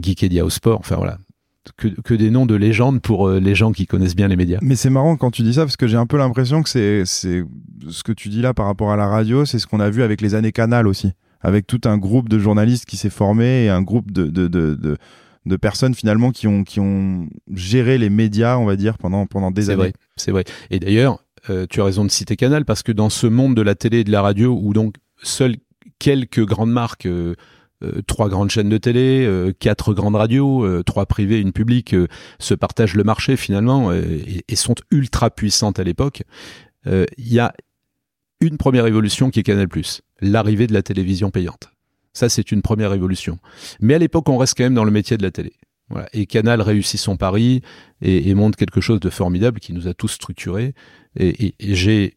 Geekedia 0.00 0.44
au 0.44 0.50
sport, 0.50 0.78
enfin 0.78 0.94
voilà. 0.94 1.18
Que, 1.76 1.88
que, 1.88 2.14
des 2.14 2.30
noms 2.30 2.46
de 2.46 2.54
légendes 2.54 3.02
pour 3.02 3.28
les 3.28 3.56
gens 3.56 3.72
qui 3.72 3.86
connaissent 3.86 4.14
bien 4.14 4.28
les 4.28 4.36
médias. 4.36 4.60
Mais 4.62 4.76
c'est 4.76 4.90
marrant 4.90 5.16
quand 5.16 5.32
tu 5.32 5.42
dis 5.42 5.54
ça 5.54 5.62
parce 5.62 5.76
que 5.76 5.88
j'ai 5.88 5.96
un 5.96 6.06
peu 6.06 6.16
l'impression 6.16 6.62
que 6.62 6.68
c'est 6.68 7.04
ce 7.04 7.42
que 8.04 8.12
tu 8.12 8.28
dis 8.28 8.40
là 8.40 8.54
par 8.54 8.66
rapport 8.66 8.92
à 8.92 8.96
la 8.96 9.08
radio, 9.08 9.44
c'est 9.44 9.58
ce 9.58 9.66
qu'on 9.66 9.80
a 9.80 9.90
vu 9.90 10.04
avec 10.04 10.20
les 10.20 10.36
années 10.36 10.52
Canal 10.52 10.86
aussi, 10.86 11.10
avec 11.40 11.66
tout 11.66 11.80
un 11.86 11.98
groupe 11.98 12.28
de 12.28 12.38
journalistes 12.38 12.84
qui 12.84 12.96
s'est 12.96 13.10
formé 13.10 13.64
et 13.64 13.68
un 13.68 13.82
groupe 13.82 14.12
de, 14.12 14.26
de, 14.26 14.46
de, 14.46 14.76
de 14.76 14.96
de 15.46 15.56
personnes 15.56 15.94
finalement 15.94 16.32
qui 16.32 16.46
ont, 16.48 16.64
qui 16.64 16.80
ont 16.80 17.28
géré 17.52 17.98
les 17.98 18.10
médias, 18.10 18.58
on 18.58 18.66
va 18.66 18.76
dire, 18.76 18.98
pendant, 18.98 19.26
pendant 19.26 19.50
des 19.50 19.70
années. 19.70 19.92
C'est 20.16 20.32
vrai. 20.32 20.44
Et 20.70 20.80
d'ailleurs, 20.80 21.24
euh, 21.48 21.66
tu 21.70 21.80
as 21.80 21.84
raison 21.84 22.04
de 22.04 22.10
citer 22.10 22.36
Canal 22.36 22.64
parce 22.64 22.82
que 22.82 22.92
dans 22.92 23.10
ce 23.10 23.26
monde 23.26 23.54
de 23.54 23.62
la 23.62 23.74
télé 23.74 24.00
et 24.00 24.04
de 24.04 24.10
la 24.10 24.22
radio 24.22 24.58
où 24.60 24.72
donc 24.72 24.96
seules 25.22 25.56
quelques 25.98 26.44
grandes 26.44 26.72
marques, 26.72 27.06
euh, 27.06 27.36
euh, 27.84 28.02
trois 28.06 28.28
grandes 28.28 28.50
chaînes 28.50 28.68
de 28.68 28.78
télé, 28.78 29.52
quatre 29.60 29.94
grandes 29.94 30.16
radios, 30.16 30.82
trois 30.82 31.06
privées, 31.06 31.40
une 31.40 31.52
publique, 31.52 31.94
se 32.38 32.54
partagent 32.54 32.94
le 32.94 33.04
marché 33.04 33.36
finalement 33.36 33.92
et, 33.92 34.44
et, 34.48 34.56
sont 34.56 34.74
ultra 34.90 35.30
puissantes 35.30 35.78
à 35.78 35.84
l'époque, 35.84 36.22
il 36.86 37.32
y 37.32 37.38
a 37.38 37.52
une 38.40 38.56
première 38.56 38.86
évolution 38.86 39.30
qui 39.30 39.40
est 39.40 39.42
Canal+, 39.42 39.68
l'arrivée 40.20 40.66
de 40.66 40.72
la 40.72 40.82
télévision 40.82 41.30
payante. 41.30 41.70
Ça, 42.16 42.30
c'est 42.30 42.50
une 42.50 42.62
première 42.62 42.94
évolution. 42.94 43.38
Mais 43.78 43.92
à 43.92 43.98
l'époque, 43.98 44.26
on 44.30 44.38
reste 44.38 44.56
quand 44.56 44.64
même 44.64 44.74
dans 44.74 44.84
le 44.84 44.90
métier 44.90 45.18
de 45.18 45.22
la 45.22 45.30
télé. 45.30 45.52
Et 46.14 46.24
Canal 46.24 46.62
réussit 46.62 46.98
son 46.98 47.18
pari 47.18 47.60
et, 48.00 48.34
montre 48.34 48.56
quelque 48.56 48.80
chose 48.80 49.00
de 49.00 49.10
formidable 49.10 49.60
qui 49.60 49.74
nous 49.74 49.86
a 49.86 49.92
tous 49.92 50.08
structurés. 50.08 50.72
Et, 51.20 51.54
j'ai 51.60 52.16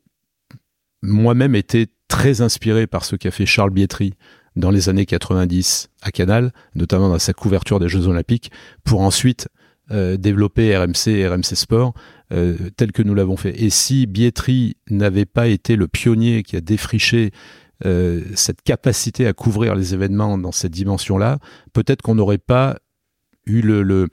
moi-même 1.02 1.54
été 1.54 1.88
très 2.08 2.40
inspiré 2.40 2.88
par 2.88 3.04
ce 3.04 3.18
qu'a 3.18 3.30
fait 3.30 3.46
Charles 3.46 3.72
Bietri 3.72 4.14
dans 4.56 4.72
les 4.72 4.88
années 4.88 5.06
90 5.06 5.90
à 6.02 6.12
Canal, 6.12 6.54
notamment 6.76 7.10
dans 7.10 7.20
sa 7.20 7.34
couverture 7.34 7.82
des 7.82 7.90
Jeux 7.90 8.08
Olympiques, 8.08 8.52
pour 8.86 9.02
ensuite 9.02 9.50
euh, 9.92 10.16
développer 10.16 10.78
RMC 10.78 11.08
et 11.08 11.28
RMC 11.28 11.56
Sport 11.56 11.94
euh, 12.32 12.56
tel 12.78 12.94
que 12.94 13.04
nous 13.04 13.16
l'avons 13.16 13.36
fait. 13.36 13.62
Et 13.62 13.70
si 13.70 14.08
Bietri 14.08 14.78
n'avait 14.90 15.26
pas 15.26 15.50
été 15.50 15.76
le 15.76 15.90
pionnier 15.90 16.44
qui 16.44 16.56
a 16.56 16.62
défriché 16.62 17.32
euh, 17.86 18.22
cette 18.36 18.62
capacité 18.62 19.28
à 19.28 19.34
couvrir 19.34 19.76
les 19.76 19.94
événements 19.94 20.38
dans 20.38 20.52
cette 20.52 20.72
dimension-là, 20.72 21.40
peut-être 21.74 22.02
qu'on 22.02 22.16
n'aurait 22.16 22.38
pas 22.38 22.78
eu 23.46 23.62
le, 23.62 24.10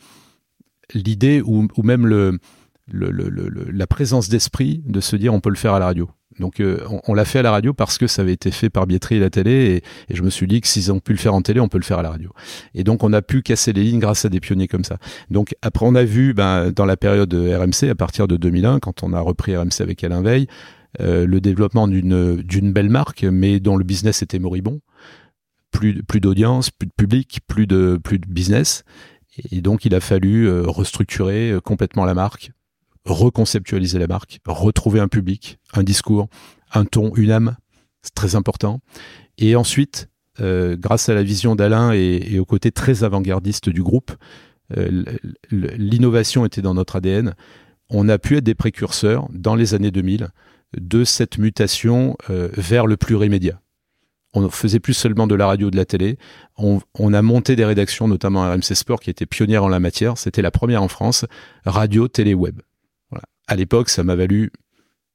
l'idée 0.95 1.43
ou, 1.45 1.67
ou, 1.77 1.83
même 1.83 2.07
le, 2.07 2.39
le, 2.89 3.11
la 3.73 3.87
présence 3.87 4.29
d'esprit 4.29 4.83
de 4.87 5.01
se 5.01 5.17
dire 5.17 5.35
on 5.35 5.41
peut 5.41 5.51
le 5.51 5.57
faire 5.57 5.75
à 5.75 5.79
la 5.79 5.87
radio. 5.87 6.09
Donc 6.39 6.61
euh, 6.61 6.79
on, 7.07 7.15
l'a 7.15 7.25
fait 7.25 7.39
à 7.39 7.43
la 7.43 7.51
radio 7.51 7.73
parce 7.73 7.99
que 7.99 8.07
ça 8.07 8.23
avait 8.23 8.35
été 8.35 8.51
fait 8.51 8.69
par 8.69 8.87
Bietri 8.87 9.17
et 9.17 9.21
la 9.21 9.31
télé 9.31 9.83
et, 10.09 10.15
je 10.15 10.23
me 10.23 10.31
suis 10.31 10.47
dit 10.47 10.61
que 10.61 10.69
s'ils 10.69 10.93
ont 10.93 11.01
pu 11.01 11.13
le 11.13 11.19
faire 11.19 11.35
en 11.35 11.41
télé, 11.41 11.61
on 11.61 11.69
peut 11.69 11.79
le 11.79 11.85
faire 11.85 11.99
à 11.99 12.03
la 12.03 12.11
radio. 12.11 12.31
Et 12.75 12.85
donc 12.85 13.03
on 13.05 13.13
a 13.13 13.23
pu 13.23 13.43
casser 13.43 13.73
les 13.73 13.83
lignes 13.83 14.01
grâce 14.01 14.25
à 14.25 14.29
des 14.29 14.41
pionniers 14.41 14.69
comme 14.69 14.85
ça. 14.85 14.99
Donc 15.31 15.55
après 15.63 15.87
on 15.87 15.95
a 15.95 16.05
vu 16.05 16.35
ben, 16.35 16.71
dans 16.71 16.85
la 16.85 16.97
période 16.97 17.33
RMC 17.33 17.89
à 17.91 17.95
partir 17.95 18.29
de 18.29 18.37
2001 18.37 18.81
quand 18.81 19.03
on 19.03 19.13
a 19.13 19.21
repris 19.21 19.57
RMC 19.57 19.81
avec 19.81 20.05
Alain 20.05 20.23
Veil, 20.23 20.47
le 20.99 21.41
développement 21.41 21.89
d'une 21.89 22.73
belle 22.73 22.91
marque, 22.91 23.25
mais 23.25 23.61
dont 23.61 23.77
le 23.77 23.85
business 23.85 24.23
était 24.23 24.39
moribond. 24.39 24.81
Plus 25.71 26.21
d'audience, 26.21 26.71
plus 26.71 26.87
de 26.87 26.93
public, 26.97 27.41
plus 27.47 27.67
de 27.67 28.01
business. 28.29 28.85
Et 29.51 29.61
donc 29.61 29.85
il 29.85 29.95
a 29.95 30.01
fallu 30.01 30.49
euh, 30.49 30.63
restructurer 30.63 31.53
euh, 31.53 31.61
complètement 31.61 32.05
la 32.05 32.15
marque, 32.15 32.53
reconceptualiser 33.05 33.99
la 33.99 34.07
marque, 34.07 34.41
retrouver 34.47 35.01
un 35.01 35.09
public, 35.09 35.59
un 35.75 35.83
discours, 35.83 36.29
un 36.73 36.85
ton, 36.85 37.15
une 37.17 37.31
âme. 37.31 37.57
C'est 38.03 38.15
très 38.15 38.35
important. 38.35 38.81
Et 39.39 39.57
ensuite, 39.57 40.09
grâce 40.39 41.09
à 41.09 41.15
la 41.15 41.23
vision 41.23 41.57
d'Alain 41.57 41.93
et, 41.93 42.39
au 42.39 42.45
côté 42.45 42.71
très 42.71 43.05
avant-gardiste 43.05 43.69
du 43.69 43.83
groupe, 43.83 44.13
l'innovation 45.51 46.45
était 46.45 46.63
dans 46.63 46.75
notre 46.75 46.97
ADN. 46.97 47.35
On 47.91 48.09
a 48.09 48.19
pu 48.19 48.37
être 48.37 48.45
des 48.45 48.55
précurseurs 48.55 49.29
dans 49.33 49.57
les 49.57 49.75
années 49.75 49.91
2000 49.91 50.29
de 50.77 51.05
cette 51.05 51.39
mutation 51.39 52.17
euh, 52.31 52.49
vers 52.57 52.87
le 52.87 52.97
plurimédia. 52.97 53.61
On 54.35 54.51
faisait 54.51 54.81
plus 54.81 54.93
seulement 54.93 55.27
de 55.27 55.35
la 55.35 55.47
radio, 55.47 55.71
de 55.71 55.77
la 55.77 55.87
télé. 55.87 56.19
On, 56.59 56.81
a 57.15 57.23
monté 57.23 57.57
des 57.57 57.65
rédactions, 57.65 58.07
notamment 58.07 58.45
à 58.45 58.53
RMC 58.53 58.75
Sport, 58.75 59.01
qui 59.01 59.09
était 59.09 59.25
pionnière 59.25 59.65
en 59.65 59.69
la 59.69 59.81
matière. 59.81 60.19
C'était 60.19 60.43
la 60.43 60.51
première 60.51 60.83
en 60.83 60.89
France, 60.89 61.25
radio, 61.65 62.07
télé, 62.07 62.35
web. 62.35 62.61
À 63.47 63.57
l'époque, 63.57 63.89
ça 63.89 64.05
m'a 64.05 64.15
valu 64.15 64.53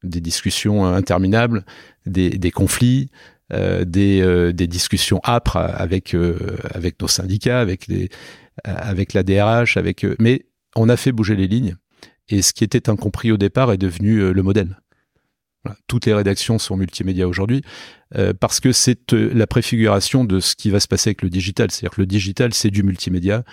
des 0.01 0.21
discussions 0.21 0.85
interminables, 0.85 1.65
des, 2.07 2.51
conflits, 2.51 3.11
euh, 3.53 3.85
euh, 3.95 4.51
des, 4.53 4.67
discussions 4.67 5.19
âpres 5.23 5.57
avec 5.57 6.15
avec 6.73 6.99
nos 6.99 7.07
syndicats, 7.07 7.59
avec 7.59 7.85
les 7.85 8.09
avec 8.63 9.13
la 9.13 9.21
DRH, 9.21 9.77
avec 9.77 10.03
mais 10.17 10.45
on 10.75 10.89
a 10.89 10.97
fait 10.97 11.11
bouger 11.11 11.35
les 11.35 11.47
lignes 11.47 11.75
et 12.29 12.41
ce 12.41 12.53
qui 12.53 12.63
était 12.63 12.89
incompris 12.89 13.31
au 13.31 13.37
départ 13.37 13.71
est 13.71 13.77
devenu 13.77 14.33
le 14.33 14.41
modèle. 14.41 14.81
Toutes 15.87 16.07
les 16.07 16.13
rédactions 16.13 16.57
sont 16.57 16.75
multimédia 16.75 17.27
aujourd'hui 17.27 17.61
euh, 18.15 18.33
parce 18.37 18.59
que 18.59 18.71
c'est 18.71 19.13
euh, 19.13 19.31
la 19.33 19.45
préfiguration 19.45 20.25
de 20.25 20.39
ce 20.39 20.55
qui 20.55 20.71
va 20.71 20.79
se 20.79 20.87
passer 20.87 21.09
avec 21.09 21.21
le 21.21 21.29
digital. 21.29 21.69
C'est-à-dire 21.69 21.95
que 21.95 22.01
le 22.01 22.07
digital, 22.07 22.53
c'est 22.53 22.71
du 22.71 22.81
multimédia, 22.83 23.43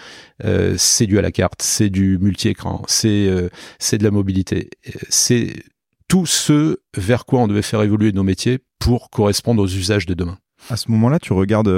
euh, 0.44 0.74
c'est 0.78 1.06
du 1.06 1.18
à 1.18 1.22
la 1.22 1.30
carte, 1.30 1.60
c'est 1.62 1.90
du 1.90 2.18
multi-écran, 2.18 2.82
c'est 2.88 3.28
c'est 3.78 3.98
de 3.98 4.04
la 4.04 4.10
mobilité. 4.10 4.70
C'est 5.08 5.62
tout 6.08 6.26
ce 6.26 6.78
vers 6.96 7.26
quoi 7.26 7.40
on 7.40 7.48
devait 7.48 7.62
faire 7.62 7.82
évoluer 7.82 8.12
nos 8.12 8.22
métiers 8.22 8.58
pour 8.78 9.10
correspondre 9.10 9.62
aux 9.62 9.68
usages 9.68 10.06
de 10.06 10.14
demain. 10.14 10.38
À 10.70 10.76
ce 10.76 10.90
moment-là, 10.90 11.18
tu 11.18 11.32
regardes 11.32 11.72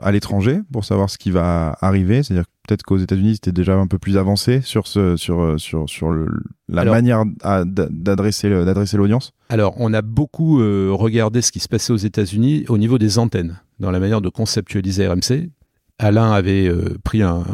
à 0.00 0.12
l'étranger 0.12 0.60
pour 0.72 0.84
savoir 0.84 1.10
ce 1.10 1.18
qui 1.18 1.30
va 1.30 1.76
arriver. 1.80 2.22
C'est-à-dire 2.22 2.46
peut-être 2.66 2.82
qu'aux 2.82 2.98
États-Unis, 2.98 3.34
c'était 3.34 3.52
déjà 3.52 3.74
un 3.76 3.86
peu 3.86 3.98
plus 3.98 4.16
avancé 4.16 4.60
sur 4.62 4.86
ce, 4.86 5.16
sur, 5.16 5.58
sur, 5.58 5.88
sur 5.88 6.10
le, 6.10 6.28
la 6.72 6.84
manière 6.84 7.24
d'adresser 7.64 8.48
d'adresser 8.50 8.96
l'audience. 8.96 9.32
Alors, 9.48 9.74
on 9.78 9.92
a 9.92 10.02
beaucoup 10.02 10.60
euh, 10.60 10.90
regardé 10.92 11.42
ce 11.42 11.52
qui 11.52 11.60
se 11.60 11.68
passait 11.68 11.92
aux 11.92 11.96
États-Unis 11.96 12.64
au 12.68 12.78
niveau 12.78 12.98
des 12.98 13.18
antennes, 13.18 13.60
dans 13.78 13.90
la 13.90 14.00
manière 14.00 14.20
de 14.20 14.28
conceptualiser 14.28 15.06
RMC. 15.06 15.50
Alain 15.98 16.32
avait 16.32 16.66
euh, 16.66 16.96
pris 17.04 17.22
un, 17.22 17.44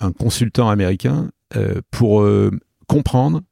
un, 0.00 0.12
consultant 0.12 0.70
américain 0.70 1.30
euh, 1.56 1.80
pour 1.90 2.26
comprendre 2.86 3.42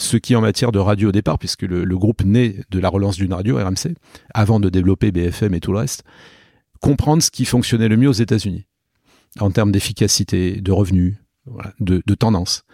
ce 0.00 0.16
qui 0.16 0.34
en 0.34 0.40
matière 0.40 0.72
de 0.72 0.78
radio 0.78 1.10
au 1.10 1.12
départ, 1.12 1.38
puisque 1.38 1.62
le, 1.62 1.84
groupe 1.98 2.24
naît 2.24 2.56
de 2.70 2.78
la 2.78 2.88
relance 2.88 3.16
d'une 3.16 3.34
radio 3.34 3.56
RMC, 3.56 3.94
avant 4.32 4.58
de 4.58 4.68
développer 4.68 5.12
BFM 5.12 5.54
et 5.54 5.60
tout 5.60 5.72
le 5.72 5.78
reste, 5.78 6.04
comprendre 6.80 7.22
ce 7.22 7.30
qui 7.30 7.44
fonctionnait 7.44 7.88
le 7.88 7.96
mieux 7.96 8.08
aux 8.08 8.12
États-Unis 8.12 8.66
en 9.38 9.50
termes 9.50 9.70
d'efficacité, 9.70 10.60
de 10.60 10.72
revenus, 10.72 11.16
de, 11.78 12.02
de, 12.04 12.14
tendance. 12.14 12.64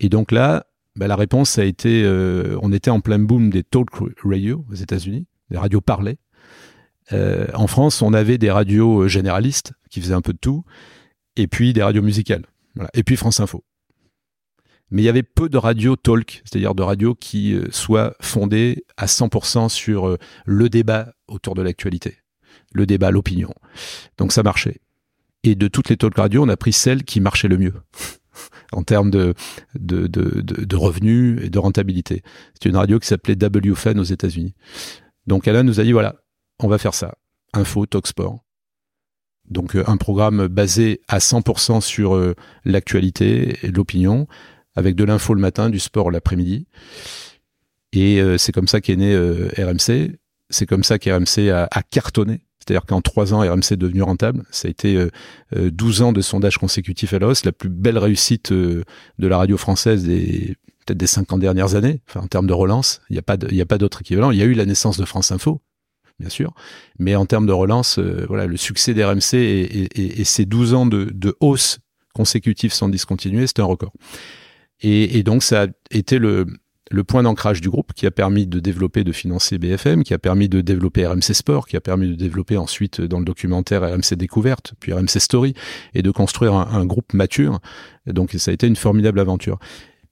Et 0.00 0.08
donc 0.08 0.32
là, 0.32 0.66
bah, 0.96 1.08
la 1.08 1.16
réponse 1.16 1.58
a 1.58 1.64
été, 1.64 2.04
euh, 2.04 2.56
on 2.62 2.72
était 2.72 2.90
en 2.90 3.00
plein 3.00 3.18
boom 3.18 3.50
des 3.50 3.62
talk 3.62 3.88
radio 4.22 4.64
aux 4.70 4.74
États-Unis, 4.74 5.26
des 5.50 5.58
radios 5.58 5.80
parlées. 5.80 6.18
Euh, 7.12 7.48
en 7.54 7.66
France, 7.66 8.00
on 8.00 8.14
avait 8.14 8.38
des 8.38 8.50
radios 8.50 9.02
euh, 9.02 9.08
généralistes 9.08 9.72
qui 9.90 10.00
faisaient 10.00 10.14
un 10.14 10.22
peu 10.22 10.32
de 10.32 10.38
tout, 10.38 10.64
et 11.36 11.48
puis 11.48 11.72
des 11.72 11.82
radios 11.82 12.02
musicales, 12.02 12.46
et 12.94 13.02
puis 13.02 13.16
France 13.16 13.40
Info. 13.40 13.64
Mais 14.94 15.02
il 15.02 15.04
y 15.06 15.08
avait 15.08 15.24
peu 15.24 15.48
de 15.48 15.58
radios 15.58 15.96
talk, 15.96 16.40
c'est-à-dire 16.44 16.76
de 16.76 16.82
radios 16.84 17.16
qui 17.16 17.58
soient 17.70 18.14
fondées 18.20 18.84
à 18.96 19.06
100% 19.06 19.68
sur 19.68 20.16
le 20.46 20.68
débat 20.68 21.14
autour 21.26 21.56
de 21.56 21.62
l'actualité, 21.62 22.18
le 22.72 22.86
débat, 22.86 23.10
l'opinion. 23.10 23.52
Donc 24.18 24.30
ça 24.30 24.44
marchait. 24.44 24.80
Et 25.42 25.56
de 25.56 25.66
toutes 25.66 25.88
les 25.88 25.96
talk 25.96 26.14
radios, 26.16 26.44
on 26.44 26.48
a 26.48 26.56
pris 26.56 26.72
celle 26.72 27.02
qui 27.02 27.20
marchait 27.20 27.48
le 27.48 27.58
mieux 27.58 27.74
en 28.72 28.84
termes 28.84 29.10
de, 29.10 29.34
revenus 30.76 31.40
et 31.42 31.50
de 31.50 31.58
rentabilité. 31.58 32.22
C'est 32.54 32.68
une 32.68 32.76
radio 32.76 33.00
qui 33.00 33.08
s'appelait 33.08 33.34
WFN 33.36 33.98
aux 33.98 34.04
États-Unis. 34.04 34.54
Donc 35.26 35.48
Alain 35.48 35.64
nous 35.64 35.80
a 35.80 35.82
dit 35.82 35.92
voilà, 35.92 36.14
on 36.60 36.68
va 36.68 36.78
faire 36.78 36.94
ça. 36.94 37.16
Info, 37.52 37.84
talk 37.84 38.06
sport. 38.06 38.44
Donc 39.50 39.76
euh, 39.76 39.84
un 39.86 39.96
programme 39.96 40.46
basé 40.46 41.00
à 41.08 41.18
100% 41.18 41.80
sur 41.80 42.14
euh, 42.14 42.34
l'actualité 42.64 43.58
et 43.62 43.70
l'opinion, 43.70 44.26
avec 44.74 44.94
de 44.96 45.04
l'info 45.04 45.34
le 45.34 45.40
matin, 45.40 45.70
du 45.70 45.78
sport 45.78 46.10
l'après-midi. 46.10 46.66
Et 47.92 48.20
euh, 48.20 48.38
c'est 48.38 48.52
comme 48.52 48.68
ça 48.68 48.80
qu'est 48.80 48.96
né 48.96 49.16
RMC. 49.16 50.16
C'est 50.50 50.66
comme 50.66 50.84
ça 50.84 50.98
qu'RMC 50.98 51.50
a, 51.50 51.68
a 51.70 51.82
cartonné. 51.82 52.44
C'est-à-dire 52.64 52.86
qu'en 52.86 53.02
trois 53.02 53.34
ans, 53.34 53.40
RMC 53.40 53.72
est 53.72 53.76
devenu 53.76 54.02
rentable. 54.02 54.44
Ça 54.50 54.68
a 54.68 54.70
été 54.70 54.96
euh, 54.96 55.70
12 55.70 56.00
euh, 56.00 56.04
ans 56.06 56.12
de 56.12 56.22
sondage 56.22 56.56
consécutif 56.56 57.12
à 57.12 57.18
la 57.18 57.28
hausse, 57.28 57.44
la 57.44 57.52
plus 57.52 57.68
belle 57.68 57.98
réussite 57.98 58.52
euh, 58.52 58.84
de 59.18 59.28
la 59.28 59.36
radio 59.36 59.58
française 59.58 60.04
des 60.04 60.56
peut-être 60.86 60.98
des 60.98 61.06
50 61.06 61.40
dernières 61.40 61.76
années, 61.76 62.00
enfin, 62.08 62.20
en 62.20 62.26
termes 62.26 62.46
de 62.46 62.52
relance. 62.52 63.00
Il 63.08 63.14
n'y 63.14 63.60
a 63.60 63.66
pas 63.66 63.78
d'autre 63.78 64.02
équivalent. 64.02 64.30
Il 64.30 64.38
y 64.38 64.42
a 64.42 64.44
eu 64.44 64.52
la 64.52 64.66
naissance 64.66 64.98
de 64.98 65.04
France 65.06 65.32
Info, 65.32 65.62
bien 66.18 66.28
sûr, 66.28 66.52
mais 66.98 67.16
en 67.16 67.24
termes 67.24 67.46
de 67.46 67.52
relance, 67.52 67.98
euh, 67.98 68.26
voilà, 68.28 68.46
le 68.46 68.56
succès 68.58 68.92
d'RMC 68.92 69.34
et, 69.34 69.62
et, 69.62 70.20
et, 70.20 70.24
ces 70.24 70.44
12 70.44 70.74
ans 70.74 70.84
de, 70.84 71.10
de 71.14 71.34
hausse 71.40 71.78
consécutive 72.14 72.72
sans 72.72 72.90
discontinuer, 72.90 73.46
c'était 73.46 73.62
un 73.62 73.66
record. 73.66 73.92
Et, 74.86 75.22
donc 75.22 75.42
ça 75.42 75.62
a 75.62 75.66
été 75.90 76.18
le, 76.18 76.44
point 77.08 77.22
d'ancrage 77.22 77.62
du 77.62 77.70
groupe 77.70 77.94
qui 77.94 78.06
a 78.06 78.10
permis 78.10 78.46
de 78.46 78.60
développer, 78.60 79.02
de 79.02 79.12
financer 79.12 79.56
BFM, 79.56 80.04
qui 80.04 80.12
a 80.12 80.18
permis 80.18 80.50
de 80.50 80.60
développer 80.60 81.06
RMC 81.06 81.32
Sport, 81.32 81.66
qui 81.66 81.78
a 81.78 81.80
permis 81.80 82.08
de 82.08 82.14
développer 82.14 82.58
ensuite 82.58 83.00
dans 83.00 83.18
le 83.18 83.24
documentaire 83.24 83.80
RMC 83.80 84.14
Découverte, 84.16 84.74
puis 84.80 84.92
RMC 84.92 85.18
Story, 85.18 85.54
et 85.94 86.02
de 86.02 86.10
construire 86.10 86.52
un, 86.52 86.84
groupe 86.84 87.14
mature. 87.14 87.60
donc 88.06 88.32
ça 88.32 88.50
a 88.50 88.54
été 88.54 88.66
une 88.66 88.76
formidable 88.76 89.20
aventure. 89.20 89.58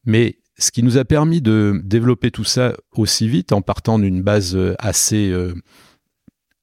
Mais 0.07 0.39
ce 0.59 0.71
qui 0.71 0.83
nous 0.83 0.97
a 0.97 1.05
permis 1.05 1.43
de 1.43 1.83
développer 1.85 2.31
tout 2.31 2.45
ça 2.45 2.75
aussi 2.93 3.29
vite, 3.29 3.53
en 3.53 3.61
partant 3.61 3.99
d'une 3.99 4.23
base 4.23 4.59
assez, 4.79 5.31
euh, 5.31 5.53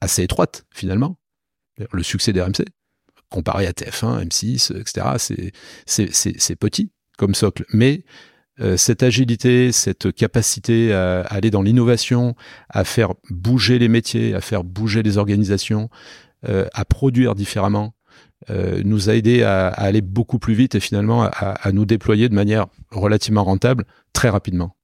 assez 0.02 0.24
étroite 0.24 0.66
finalement, 0.72 1.20
le 1.92 2.02
succès 2.02 2.34
d'RMC, 2.34 2.66
comparé 3.30 3.68
à 3.68 3.72
TF1, 3.72 4.26
M6, 4.26 4.76
etc., 4.80 5.52
c'est 5.86 6.56
petit 6.56 6.90
comme 7.20 7.36
socle. 7.36 7.66
Mais 7.72 8.06
euh, 8.62 8.78
cette 8.78 9.04
agilité, 9.04 9.72
cette 9.72 10.12
capacité 10.14 10.94
à, 10.94 11.22
aller 11.22 11.52
dans 11.52 11.62
l'innovation, 11.62 12.36
à 12.70 12.84
faire 12.84 13.14
bouger 13.30 13.78
les 13.78 13.90
métiers, 13.90 14.34
à 14.34 14.42
faire 14.42 14.64
bouger 14.64 15.04
les 15.04 15.18
organisations, 15.18 15.90
euh, 16.48 16.66
à 16.74 16.86
produire 16.86 17.36
différemment, 17.36 17.94
euh, 18.50 18.82
nous 18.86 19.10
a 19.10 19.16
aidé 19.16 19.44
à, 19.44 19.68
aller 19.68 20.02
beaucoup 20.02 20.40
plus 20.40 20.54
vite 20.54 20.76
et 20.76 20.80
finalement 20.80 21.24
à, 21.24 21.72
nous 21.74 21.86
déployer 21.86 22.30
de 22.30 22.34
manière 22.34 22.68
relativement 22.90 23.44
rentable 23.44 23.84
très 24.14 24.30
rapidement. 24.30 24.76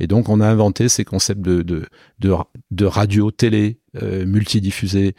Et 0.00 0.08
donc 0.08 0.28
on 0.28 0.40
a 0.40 0.46
inventé 0.46 0.88
ces 0.88 1.04
concepts 1.04 1.40
de, 1.40 2.84
radio, 2.84 3.30
télé, 3.30 3.78
multidiffusée, 4.02 5.14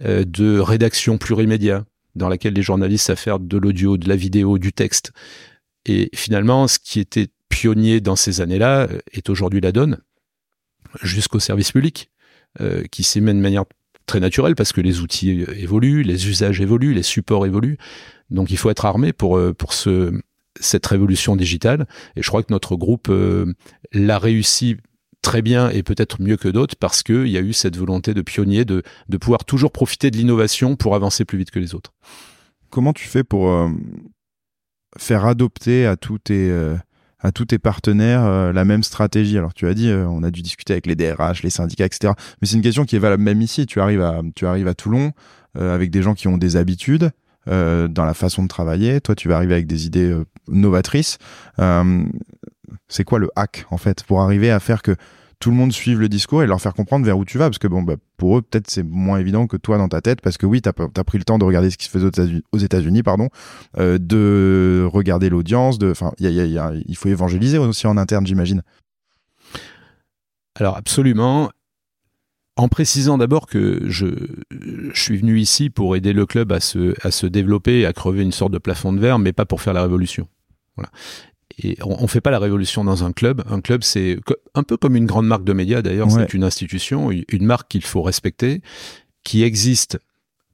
de 0.00 0.58
rédaction 0.58 1.18
plurimédia, 1.18 1.84
dans 2.14 2.28
laquelle 2.28 2.54
les 2.54 2.62
journalistes 2.62 3.06
savent 3.06 3.18
faire 3.18 3.40
de 3.40 3.58
l'audio, 3.58 3.96
de 3.96 4.08
la 4.08 4.16
vidéo, 4.16 4.58
du 4.58 4.72
texte. 4.72 5.12
Et 5.86 6.10
finalement, 6.14 6.66
ce 6.68 6.78
qui 6.78 7.00
était 7.00 7.28
pionnier 7.48 8.00
dans 8.00 8.16
ces 8.16 8.40
années-là 8.40 8.88
euh, 8.90 8.98
est 9.12 9.28
aujourd'hui 9.30 9.60
la 9.60 9.72
donne, 9.72 9.98
jusqu'au 11.02 11.38
service 11.38 11.72
public, 11.72 12.10
euh, 12.60 12.84
qui 12.90 13.02
s'y 13.02 13.20
met 13.20 13.34
de 13.34 13.38
manière 13.38 13.64
très 14.06 14.20
naturelle 14.20 14.54
parce 14.54 14.72
que 14.72 14.80
les 14.80 15.00
outils 15.00 15.42
euh, 15.42 15.54
évoluent, 15.56 16.02
les 16.02 16.28
usages 16.28 16.60
évoluent, 16.60 16.94
les 16.94 17.02
supports 17.02 17.46
évoluent. 17.46 17.78
Donc 18.30 18.50
il 18.50 18.56
faut 18.56 18.70
être 18.70 18.84
armé 18.84 19.12
pour, 19.12 19.40
pour 19.56 19.72
ce, 19.72 20.12
cette 20.58 20.86
révolution 20.86 21.36
digitale. 21.36 21.86
Et 22.16 22.22
je 22.22 22.28
crois 22.28 22.42
que 22.42 22.52
notre 22.52 22.74
groupe 22.74 23.12
l'a 23.92 24.18
réussi 24.18 24.78
très 25.20 25.42
bien 25.42 25.68
et 25.68 25.82
peut-être 25.82 26.20
mieux 26.20 26.36
que 26.36 26.48
d'autres 26.48 26.74
parce 26.76 27.02
qu'il 27.02 27.28
y 27.28 27.36
a 27.36 27.40
eu 27.40 27.52
cette 27.52 27.76
volonté 27.76 28.14
de 28.14 28.22
pionnier 28.22 28.64
de, 28.64 28.82
de 29.08 29.16
pouvoir 29.16 29.44
toujours 29.44 29.72
profiter 29.72 30.10
de 30.10 30.16
l'innovation 30.16 30.74
pour 30.74 30.94
avancer 30.94 31.24
plus 31.24 31.38
vite 31.38 31.50
que 31.50 31.58
les 31.58 31.74
autres. 31.74 31.92
Comment 32.70 32.92
tu 32.92 33.06
fais 33.06 33.24
pour 33.24 33.70
faire 34.98 35.24
adopter 35.26 35.86
à 35.86 35.96
tous 35.96 36.18
tes 36.18 36.76
à 37.24 37.32
tous 37.32 37.46
tes 37.46 37.58
partenaires 37.58 38.24
euh, 38.24 38.52
la 38.52 38.64
même 38.64 38.82
stratégie 38.82 39.38
Alors 39.38 39.54
tu 39.54 39.66
as 39.66 39.74
dit, 39.74 39.88
euh, 39.88 40.06
on 40.06 40.22
a 40.22 40.30
dû 40.30 40.42
discuter 40.42 40.74
avec 40.74 40.86
les 40.86 40.94
DRH, 40.94 41.42
les 41.42 41.50
syndicats, 41.50 41.86
etc. 41.86 42.12
Mais 42.40 42.46
c'est 42.46 42.56
une 42.56 42.62
question 42.62 42.84
qui 42.84 42.96
est 42.96 43.00
valable 43.00 43.22
même 43.22 43.40
ici. 43.40 43.66
Tu 43.66 43.80
arrives 43.80 44.02
à, 44.02 44.20
tu 44.36 44.46
arrives 44.46 44.68
à 44.68 44.74
Toulon 44.74 45.12
euh, 45.56 45.74
avec 45.74 45.90
des 45.90 46.02
gens 46.02 46.14
qui 46.14 46.28
ont 46.28 46.38
des 46.38 46.56
habitudes 46.56 47.10
dans 47.46 48.06
la 48.06 48.14
façon 48.14 48.42
de 48.42 48.48
travailler. 48.48 49.02
Toi, 49.02 49.14
tu 49.14 49.28
vas 49.28 49.36
arriver 49.36 49.52
avec 49.52 49.66
des 49.66 49.84
idées 49.84 50.18
novatrices. 50.48 51.18
c'est 52.88 53.04
quoi 53.04 53.18
le 53.18 53.28
hack 53.36 53.66
en 53.70 53.76
fait 53.76 54.02
pour 54.04 54.22
arriver 54.22 54.50
à 54.50 54.60
faire 54.60 54.80
que 54.80 54.96
tout 55.38 55.50
le 55.50 55.56
monde 55.56 55.72
suive 55.72 56.00
le 56.00 56.08
discours 56.08 56.42
et 56.42 56.46
leur 56.46 56.60
faire 56.60 56.74
comprendre 56.74 57.04
vers 57.04 57.18
où 57.18 57.24
tu 57.24 57.38
vas. 57.38 57.46
Parce 57.46 57.58
que 57.58 57.68
bon, 57.68 57.82
bah, 57.82 57.96
pour 58.16 58.38
eux, 58.38 58.42
peut-être 58.42 58.70
c'est 58.70 58.82
moins 58.82 59.18
évident 59.18 59.46
que 59.46 59.56
toi 59.56 59.78
dans 59.78 59.88
ta 59.88 60.00
tête, 60.00 60.20
parce 60.20 60.38
que 60.38 60.46
oui, 60.46 60.62
tu 60.62 60.68
as, 60.68 61.04
pris 61.04 61.18
le 61.18 61.24
temps 61.24 61.38
de 61.38 61.44
regarder 61.44 61.70
ce 61.70 61.76
qui 61.76 61.86
se 61.86 61.90
faisait 61.90 62.10
aux 62.52 62.58
États-Unis, 62.58 63.02
pardon, 63.02 63.28
euh, 63.78 63.98
de 64.00 64.88
regarder 64.90 65.28
l'audience, 65.28 65.78
enfin, 65.82 66.12
il 66.18 66.96
faut 66.96 67.08
évangéliser 67.08 67.58
aussi 67.58 67.86
en 67.86 67.96
interne, 67.96 68.26
j'imagine. 68.26 68.62
Alors 70.54 70.76
absolument. 70.76 71.50
En 72.56 72.68
précisant 72.68 73.18
d'abord 73.18 73.46
que 73.46 73.82
je, 73.86 74.06
je, 74.52 75.00
suis 75.00 75.16
venu 75.16 75.40
ici 75.40 75.70
pour 75.70 75.96
aider 75.96 76.12
le 76.12 76.24
club 76.24 76.52
à 76.52 76.60
se, 76.60 76.94
à 77.04 77.10
se 77.10 77.26
développer, 77.26 77.84
à 77.84 77.92
crever 77.92 78.22
une 78.22 78.30
sorte 78.30 78.52
de 78.52 78.58
plafond 78.58 78.92
de 78.92 79.00
verre, 79.00 79.18
mais 79.18 79.32
pas 79.32 79.44
pour 79.44 79.60
faire 79.60 79.72
la 79.72 79.82
révolution. 79.82 80.28
Voilà 80.76 80.90
et 81.58 81.76
on, 81.82 82.02
ne 82.02 82.06
fait 82.06 82.20
pas 82.20 82.30
la 82.30 82.38
révolution 82.38 82.84
dans 82.84 83.04
un 83.04 83.12
club. 83.12 83.42
Un 83.48 83.60
club, 83.60 83.82
c'est 83.82 84.18
un 84.54 84.62
peu 84.62 84.76
comme 84.76 84.96
une 84.96 85.06
grande 85.06 85.26
marque 85.26 85.44
de 85.44 85.52
médias. 85.52 85.82
D'ailleurs, 85.82 86.10
c'est 86.10 86.34
une 86.34 86.44
institution, 86.44 87.10
une 87.10 87.44
marque 87.44 87.68
qu'il 87.68 87.84
faut 87.84 88.02
respecter, 88.02 88.60
qui 89.22 89.42
existe 89.42 89.98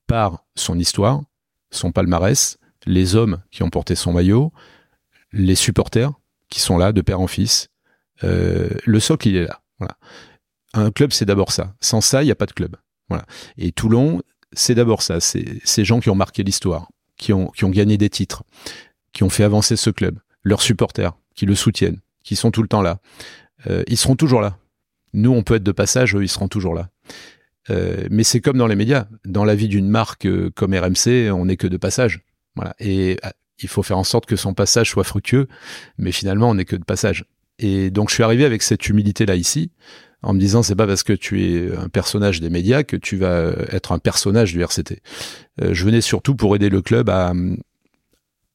par 0.07 0.45
son 0.57 0.79
histoire, 0.79 1.23
son 1.71 1.93
palmarès, 1.93 2.59
les 2.87 3.15
hommes 3.15 3.41
qui 3.51 3.63
ont 3.63 3.71
porté 3.71 3.95
son 3.95 4.13
maillot, 4.13 4.53
les 5.33 5.55
supporters 5.55 6.13
qui 6.49 6.61
sont 6.61 6.79
là 6.79 6.93
de 6.93 7.01
père 7.01 7.21
en 7.21 7.27
fils. 7.27 7.69
Euh, 8.25 8.69
le 8.85 9.01
socle, 9.01 9.29
il 9.29 9.37
est 9.37 9.45
là. 9.45 9.63
Voilà. 9.79 9.97
Un 10.75 10.91
club, 10.91 11.13
c'est 11.13 11.25
d'abord 11.25 11.53
ça. 11.53 11.75
Sans 11.81 12.01
ça, 12.01 12.23
il 12.23 12.27
n'y 12.27 12.33
a 12.33 12.37
pas 12.37 12.47
de 12.47 12.53
club. 12.53 12.77
Voilà. 13.09 13.25
Et 13.57 13.73
Toulon, 13.73 14.23
c'est 14.53 14.75
d'abord 14.75 15.03
ça. 15.03 15.21
C'est 15.21 15.61
ces 15.65 15.85
gens 15.85 16.01
qui 16.01 16.11
ont 16.11 16.15
marqué 16.15 16.43
l'histoire, 16.43 16.89
qui 17.17 17.33
ont, 17.33 17.49
qui 17.49 17.65
ont 17.65 17.71
gagné 17.71 17.97
des 17.97 18.11
titres, 18.11 18.43
qui 19.13 19.23
ont 19.23 19.31
fait 19.31 19.45
avancer 19.45 19.77
ce 19.77 19.91
club 19.91 20.19
leurs 20.43 20.63
supporters, 20.63 21.17
qui 21.35 21.47
le 21.47 21.55
soutiennent, 21.55 22.01
qui 22.23 22.37
sont 22.37 22.51
tout 22.51 22.63
le 22.63 22.69
temps 22.69 22.83
là. 22.83 22.99
Euh, 23.69 23.83
ils 23.87 23.97
seront 23.97 24.17
toujours 24.17 24.41
là. 24.41 24.59
Nous, 25.13 25.31
on 25.31 25.43
peut 25.43 25.57
être 25.57 25.63
de 25.63 25.73
passage, 25.73 26.15
eux, 26.15 26.23
ils 26.23 26.29
seront 26.29 26.49
toujours 26.49 26.75
là. 26.75 26.89
Euh, 27.69 28.07
mais 28.11 28.25
c'est 28.25 28.41
comme 28.41 28.57
dans 28.57 28.67
les 28.67 28.77
médias. 28.77 29.07
Dans 29.25 29.45
la 29.45 29.55
vie 29.55 29.69
d'une 29.69 29.89
marque 29.89 30.27
euh, 30.27 30.51
comme 30.55 30.75
RMC, 30.75 31.31
on 31.33 31.47
n'est 31.47 31.57
que 31.57 31.67
de 31.67 31.77
passage. 31.77 32.21
Voilà. 32.57 32.75
Et 32.79 33.19
il 33.63 33.69
faut 33.69 33.83
faire 33.83 33.99
en 33.99 34.05
sorte 34.05 34.27
que 34.27 34.37
son 34.37 34.55
passage 34.55 34.91
soit 34.91 35.05
fructueux, 35.05 35.47
mais 35.99 36.13
finalement, 36.13 36.51
on 36.51 36.55
n'est 36.55 36.65
que 36.65 36.77
de 36.77 36.85
passage. 36.85 37.25
Et 37.59 37.91
donc, 37.91 38.09
je 38.09 38.15
suis 38.15 38.23
arrivé 38.23 38.45
avec 38.45 38.63
cette 38.63 38.89
humilité-là 38.89 39.37
ici, 39.37 39.71
en 40.23 40.33
me 40.33 40.41
disant, 40.41 40.63
c'est 40.63 40.75
pas 40.75 40.87
parce 40.87 41.03
que 41.03 41.13
tu 41.13 41.45
es 41.45 41.77
un 41.77 41.89
personnage 41.89 42.41
des 42.41 42.49
médias 42.49 42.83
que 42.83 42.97
tu 42.97 43.17
vas 43.17 43.53
être 43.71 43.93
un 43.93 43.99
personnage 43.99 44.53
du 44.53 44.63
RCT. 44.63 45.03
je 45.61 45.85
venais 45.85 46.01
surtout 46.01 46.35
pour 46.35 46.57
aider 46.57 46.71
le 46.71 46.81
club 46.81 47.11
à, 47.11 47.35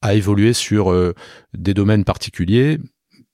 à 0.06 0.14
évoluer 0.14 0.52
sur 0.52 0.92
euh, 0.92 1.14
des 1.52 1.74
domaines 1.74 2.04
particuliers 2.04 2.78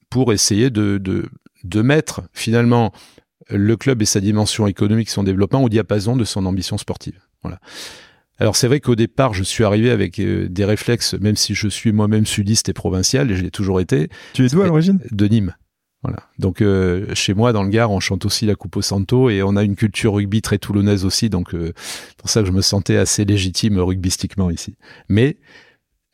pour 0.08 0.32
essayer 0.32 0.70
de, 0.70 0.96
de, 0.96 1.26
de, 1.64 1.82
mettre 1.82 2.22
finalement 2.32 2.92
le 3.50 3.76
club 3.76 4.00
et 4.00 4.06
sa 4.06 4.20
dimension 4.20 4.66
économique, 4.66 5.10
son 5.10 5.22
développement 5.22 5.62
au 5.62 5.68
diapason 5.68 6.16
de 6.16 6.24
son 6.24 6.46
ambition 6.46 6.78
sportive. 6.78 7.20
Voilà. 7.42 7.60
Alors 8.38 8.56
c'est 8.56 8.68
vrai 8.68 8.80
qu'au 8.80 8.94
départ, 8.94 9.34
je 9.34 9.42
suis 9.42 9.64
arrivé 9.64 9.90
avec 9.90 10.18
euh, 10.18 10.48
des 10.48 10.64
réflexes, 10.64 11.12
même 11.12 11.36
si 11.36 11.54
je 11.54 11.68
suis 11.68 11.92
moi-même 11.92 12.24
sudiste 12.24 12.70
et 12.70 12.72
provincial, 12.72 13.30
et 13.30 13.36
je 13.36 13.42
l'ai 13.42 13.50
toujours 13.50 13.78
été. 13.78 14.08
Tu 14.32 14.46
es 14.46 14.48
d'où 14.48 14.62
à 14.62 14.66
l'origine? 14.66 14.98
De 15.10 15.28
Nîmes. 15.28 15.54
Voilà. 16.02 16.20
Donc 16.38 16.62
euh, 16.62 17.14
chez 17.14 17.34
moi 17.34 17.52
dans 17.52 17.64
le 17.64 17.68
Gard, 17.68 17.90
on 17.90 18.00
chante 18.00 18.24
aussi 18.24 18.46
la 18.46 18.54
Coupe 18.54 18.78
au 18.78 18.82
Santo 18.82 19.28
et 19.28 19.42
on 19.42 19.56
a 19.56 19.62
une 19.62 19.76
culture 19.76 20.14
rugby 20.14 20.40
très 20.40 20.56
toulonnaise 20.56 21.04
aussi, 21.04 21.28
donc 21.28 21.54
pour 22.16 22.30
ça 22.30 22.40
que 22.40 22.46
je 22.46 22.52
me 22.52 22.62
sentais 22.62 22.96
assez 22.96 23.26
légitime 23.26 23.78
rugbystiquement 23.78 24.50
ici. 24.50 24.74
Mais 25.10 25.36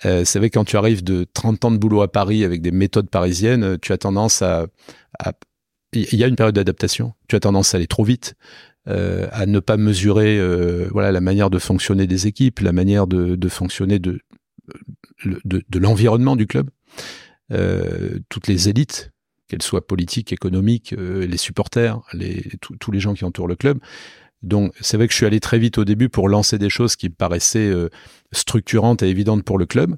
Euh, 0.04 0.24
c'est 0.24 0.38
vrai 0.38 0.50
quand 0.50 0.64
tu 0.64 0.76
arrives 0.76 1.02
de 1.02 1.26
30 1.32 1.64
ans 1.64 1.70
de 1.70 1.76
boulot 1.76 2.02
à 2.02 2.08
Paris 2.10 2.44
avec 2.44 2.62
des 2.62 2.70
méthodes 2.70 3.10
parisiennes, 3.10 3.78
tu 3.80 3.92
as 3.92 3.98
tendance 3.98 4.42
à, 4.42 4.66
il 5.92 6.14
y 6.14 6.24
a 6.24 6.26
une 6.26 6.36
période 6.36 6.54
d'adaptation. 6.54 7.14
Tu 7.28 7.36
as 7.36 7.40
tendance 7.40 7.74
à 7.74 7.78
aller 7.78 7.86
trop 7.86 8.04
vite, 8.04 8.34
euh, 8.88 9.26
à 9.32 9.46
ne 9.46 9.58
pas 9.58 9.76
mesurer, 9.76 10.38
euh, 10.38 10.88
voilà, 10.92 11.12
la 11.12 11.20
manière 11.20 11.50
de 11.50 11.58
fonctionner 11.58 12.06
des 12.06 12.26
équipes, 12.26 12.60
la 12.60 12.72
manière 12.72 13.06
de, 13.06 13.36
de 13.36 13.48
fonctionner 13.48 13.98
de 13.98 14.20
de, 15.24 15.62
de 15.68 15.78
l'environnement 15.78 16.36
du 16.36 16.46
club. 16.46 16.70
Euh, 17.52 18.18
toutes 18.28 18.46
les 18.46 18.68
élites, 18.68 19.10
qu'elles 19.48 19.62
soient 19.62 19.86
politiques, 19.86 20.32
économiques, 20.32 20.92
euh, 20.92 21.26
les 21.26 21.38
supporters, 21.38 22.00
les, 22.12 22.44
tous 22.60 22.90
les 22.90 23.00
gens 23.00 23.14
qui 23.14 23.24
entourent 23.24 23.48
le 23.48 23.56
club. 23.56 23.78
Donc 24.42 24.72
c'est 24.80 24.96
vrai 24.96 25.06
que 25.06 25.12
je 25.12 25.16
suis 25.16 25.26
allé 25.26 25.40
très 25.40 25.58
vite 25.58 25.78
au 25.78 25.84
début 25.84 26.08
pour 26.08 26.28
lancer 26.28 26.58
des 26.58 26.70
choses 26.70 26.96
qui 26.96 27.08
me 27.08 27.14
paraissaient 27.14 27.68
euh, 27.70 27.88
structurantes 28.32 29.02
et 29.02 29.08
évidentes 29.08 29.42
pour 29.44 29.58
le 29.58 29.66
club, 29.66 29.96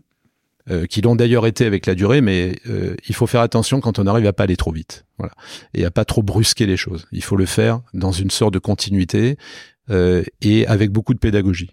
euh, 0.71 0.87
qui 0.87 1.03
l'ont 1.03 1.17
d'ailleurs 1.17 1.47
été 1.47 1.67
avec 1.67 1.87
la 1.87 1.95
durée, 1.95 2.21
mais 2.21 2.57
euh, 2.67 2.95
il 3.09 3.15
faut 3.15 3.27
faire 3.27 3.43
attention 3.43 3.81
quand 3.81 3.99
on 3.99 4.07
arrive 4.07 4.27
à 4.27 4.33
pas 4.33 4.45
aller 4.45 4.57
trop 4.57 4.73
vite, 4.73 5.05
voilà, 5.19 5.33
et 5.75 5.85
à 5.85 5.91
pas 5.91 6.05
trop 6.05 6.23
brusquer 6.23 6.67
les 6.67 6.77
choses. 6.77 7.07
Il 7.13 7.23
faut 7.23 7.37
le 7.37 7.47
faire 7.47 7.81
dans 7.93 8.13
une 8.13 8.31
sorte 8.31 8.55
de 8.55 8.59
continuité 8.59 9.37
et 10.41 10.69
avec 10.69 10.93
beaucoup 10.93 11.15
de 11.15 11.19
pédagogie. 11.19 11.71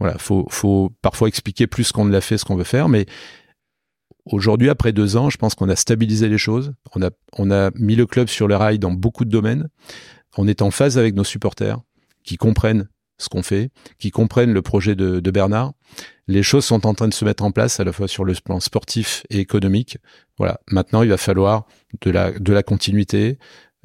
Voilà, 0.00 0.18
faut, 0.18 0.44
faut 0.50 0.90
parfois 1.02 1.28
expliquer 1.28 1.68
plus 1.68 1.92
qu'on 1.92 2.04
ne 2.04 2.10
l'a 2.10 2.20
fait 2.20 2.36
ce 2.36 2.44
qu'on 2.44 2.56
veut 2.56 2.64
faire, 2.64 2.88
mais 2.88 3.06
Aujourd'hui, 4.26 4.68
après 4.68 4.92
deux 4.92 5.16
ans, 5.16 5.30
je 5.30 5.38
pense 5.38 5.54
qu'on 5.54 5.68
a 5.68 5.76
stabilisé 5.76 6.28
les 6.28 6.38
choses. 6.38 6.72
On 6.94 7.02
a, 7.02 7.10
on 7.36 7.50
a 7.50 7.70
mis 7.74 7.96
le 7.96 8.06
club 8.06 8.28
sur 8.28 8.48
le 8.48 8.54
rail 8.54 8.78
dans 8.78 8.92
beaucoup 8.92 9.24
de 9.24 9.30
domaines. 9.30 9.68
On 10.36 10.46
est 10.46 10.62
en 10.62 10.70
phase 10.70 10.98
avec 10.98 11.14
nos 11.14 11.24
supporters 11.24 11.80
qui 12.24 12.36
comprennent 12.36 12.88
ce 13.18 13.28
qu'on 13.28 13.42
fait, 13.42 13.70
qui 13.98 14.10
comprennent 14.10 14.52
le 14.52 14.62
projet 14.62 14.94
de, 14.94 15.20
de, 15.20 15.30
Bernard. 15.30 15.72
Les 16.26 16.42
choses 16.42 16.64
sont 16.64 16.86
en 16.86 16.94
train 16.94 17.08
de 17.08 17.14
se 17.14 17.24
mettre 17.24 17.44
en 17.44 17.50
place 17.50 17.78
à 17.78 17.84
la 17.84 17.92
fois 17.92 18.08
sur 18.08 18.24
le 18.24 18.34
plan 18.42 18.60
sportif 18.60 19.24
et 19.28 19.38
économique. 19.38 19.98
Voilà. 20.38 20.60
Maintenant, 20.70 21.02
il 21.02 21.10
va 21.10 21.18
falloir 21.18 21.66
de 22.00 22.10
la, 22.10 22.30
de 22.32 22.52
la 22.52 22.62
continuité, 22.62 23.38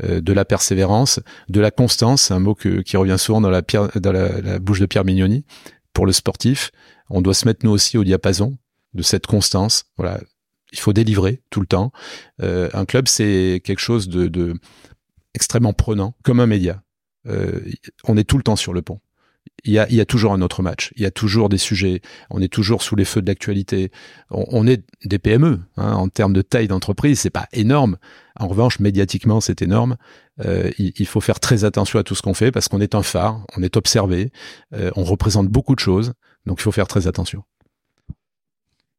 euh, 0.03 0.21
de 0.21 0.31
la 0.31 0.45
persévérance, 0.45 1.19
de 1.49 1.59
la 1.59 1.71
constance, 1.71 2.31
un 2.31 2.39
mot 2.39 2.55
que, 2.55 2.81
qui 2.81 2.95
revient 2.95 3.17
souvent 3.19 3.41
dans, 3.41 3.49
la, 3.49 3.61
pierre, 3.61 3.89
dans 3.99 4.13
la, 4.13 4.41
la 4.41 4.59
bouche 4.59 4.79
de 4.79 4.85
Pierre 4.85 5.05
Mignoni. 5.05 5.45
Pour 5.91 6.05
le 6.05 6.13
sportif, 6.13 6.71
on 7.09 7.21
doit 7.21 7.33
se 7.33 7.45
mettre 7.45 7.65
nous 7.65 7.71
aussi 7.71 7.97
au 7.97 8.03
diapason 8.03 8.57
de 8.93 9.01
cette 9.01 9.27
constance. 9.27 9.85
Voilà, 9.97 10.19
il 10.71 10.79
faut 10.79 10.93
délivrer 10.93 11.41
tout 11.49 11.61
le 11.61 11.67
temps. 11.67 11.91
Euh, 12.41 12.69
un 12.73 12.85
club, 12.85 13.07
c'est 13.07 13.61
quelque 13.63 13.79
chose 13.79 14.09
de, 14.09 14.27
de, 14.27 14.55
extrêmement 15.33 15.73
prenant, 15.73 16.15
comme 16.23 16.39
un 16.39 16.47
média. 16.47 16.81
Euh, 17.27 17.59
on 18.05 18.17
est 18.17 18.23
tout 18.23 18.37
le 18.37 18.43
temps 18.43 18.55
sur 18.55 18.73
le 18.73 18.81
pont. 18.81 18.99
Il 19.63 19.73
y, 19.73 19.79
a, 19.79 20.05
toujours 20.05 20.33
un 20.33 20.41
autre 20.41 20.61
match, 20.61 20.91
il 20.95 21.01
y 21.01 21.05
a 21.05 21.11
toujours 21.11 21.49
des 21.49 21.57
sujets, 21.57 22.01
on 22.29 22.39
est 22.39 22.51
toujours 22.51 22.83
sous 22.83 22.95
les 22.95 23.05
feux 23.05 23.21
de 23.21 23.27
l'actualité. 23.27 23.91
On, 24.29 24.67
est 24.67 24.83
des 25.05 25.17
PME 25.17 25.59
hein, 25.77 25.93
en 25.93 26.07
termes 26.07 26.33
de 26.33 26.43
taille 26.43 26.67
d'entreprise, 26.67 27.19
c'est 27.19 27.31
pas 27.31 27.47
énorme. 27.51 27.97
En 28.39 28.47
revanche, 28.47 28.79
médiatiquement, 28.79 29.41
c'est 29.41 29.63
énorme. 29.63 29.97
Euh, 30.43 30.69
il, 30.77 30.93
il, 30.97 31.07
faut 31.07 31.21
faire 31.21 31.39
très 31.39 31.63
attention 31.63 31.97
à 31.97 32.03
tout 32.03 32.13
ce 32.13 32.21
qu'on 32.21 32.35
fait 32.35 32.51
parce 32.51 32.67
qu'on 32.67 32.81
est 32.81 32.93
un 32.93 33.01
phare, 33.01 33.43
on 33.55 33.63
est 33.63 33.77
observé, 33.77 34.31
euh, 34.73 34.91
on 34.95 35.03
représente 35.03 35.47
beaucoup 35.47 35.73
de 35.73 35.79
choses, 35.79 36.13
donc 36.45 36.59
il 36.59 36.63
faut 36.63 36.71
faire 36.71 36.87
très 36.87 37.07
attention. 37.07 37.43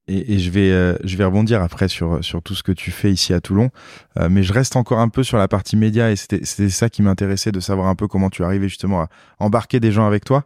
Et, 0.09 0.35
et, 0.35 0.39
je 0.39 0.51
vais 0.53 0.71
euh, 0.71 0.97
je 1.03 1.17
vais 1.17 1.25
rebondir 1.25 1.61
après 1.63 1.89
sur 1.89 2.25
sur 2.25 2.41
tout 2.41 2.55
ce 2.55 2.63
que 2.63 2.71
tu 2.71 2.93
fais 2.93 3.11
ici 3.11 3.35
à 3.35 3.41
Toulon, 3.41 3.71
euh, 4.19 4.29
mais 4.31 4.45
je 4.45 4.53
reste 4.53 4.77
encore 4.77 5.01
un 5.01 5.09
peu 5.09 5.25
sur 5.25 5.37
la 5.37 5.49
partie 5.49 5.77
média 5.77 6.13
et 6.13 6.17
c'était 6.17 6.45
c'était 6.45 6.71
ça 6.71 6.89
qui 6.89 7.03
m'intéressait 7.03 7.51
de 7.51 7.59
savoir 7.59 7.89
un 7.89 7.97
peu 7.97 8.07
comment 8.07 8.31
tu 8.31 8.45
arrivais 8.45 8.69
justement 8.69 9.03
à 9.03 9.09
embarquer 9.41 9.81
des 9.81 9.91
gens 9.91 10.07
avec 10.07 10.25
toi. 10.25 10.45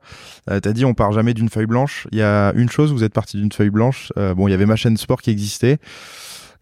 Euh, 0.51 0.61
T'as 0.61 0.73
dit 0.73 0.87
on 0.87 0.95
part 0.95 1.13
jamais 1.13 1.35
d'une 1.35 1.51
feuille 1.51 1.67
blanche. 1.67 2.07
Il 2.11 2.19
y 2.19 2.23
a 2.23 2.53
une 2.55 2.71
chose, 2.71 2.91
vous 2.91 3.05
êtes 3.05 3.13
parti 3.13 3.37
d'une 3.37 3.53
feuille 3.53 3.69
blanche. 3.69 4.13
Euh, 4.17 4.35
bon, 4.35 4.49
il 4.49 4.51
y 4.51 4.55
avait 4.55 4.65
ma 4.65 4.77
chaîne 4.77 4.97
sport 4.97 5.21
qui 5.21 5.31
existait. 5.31 5.79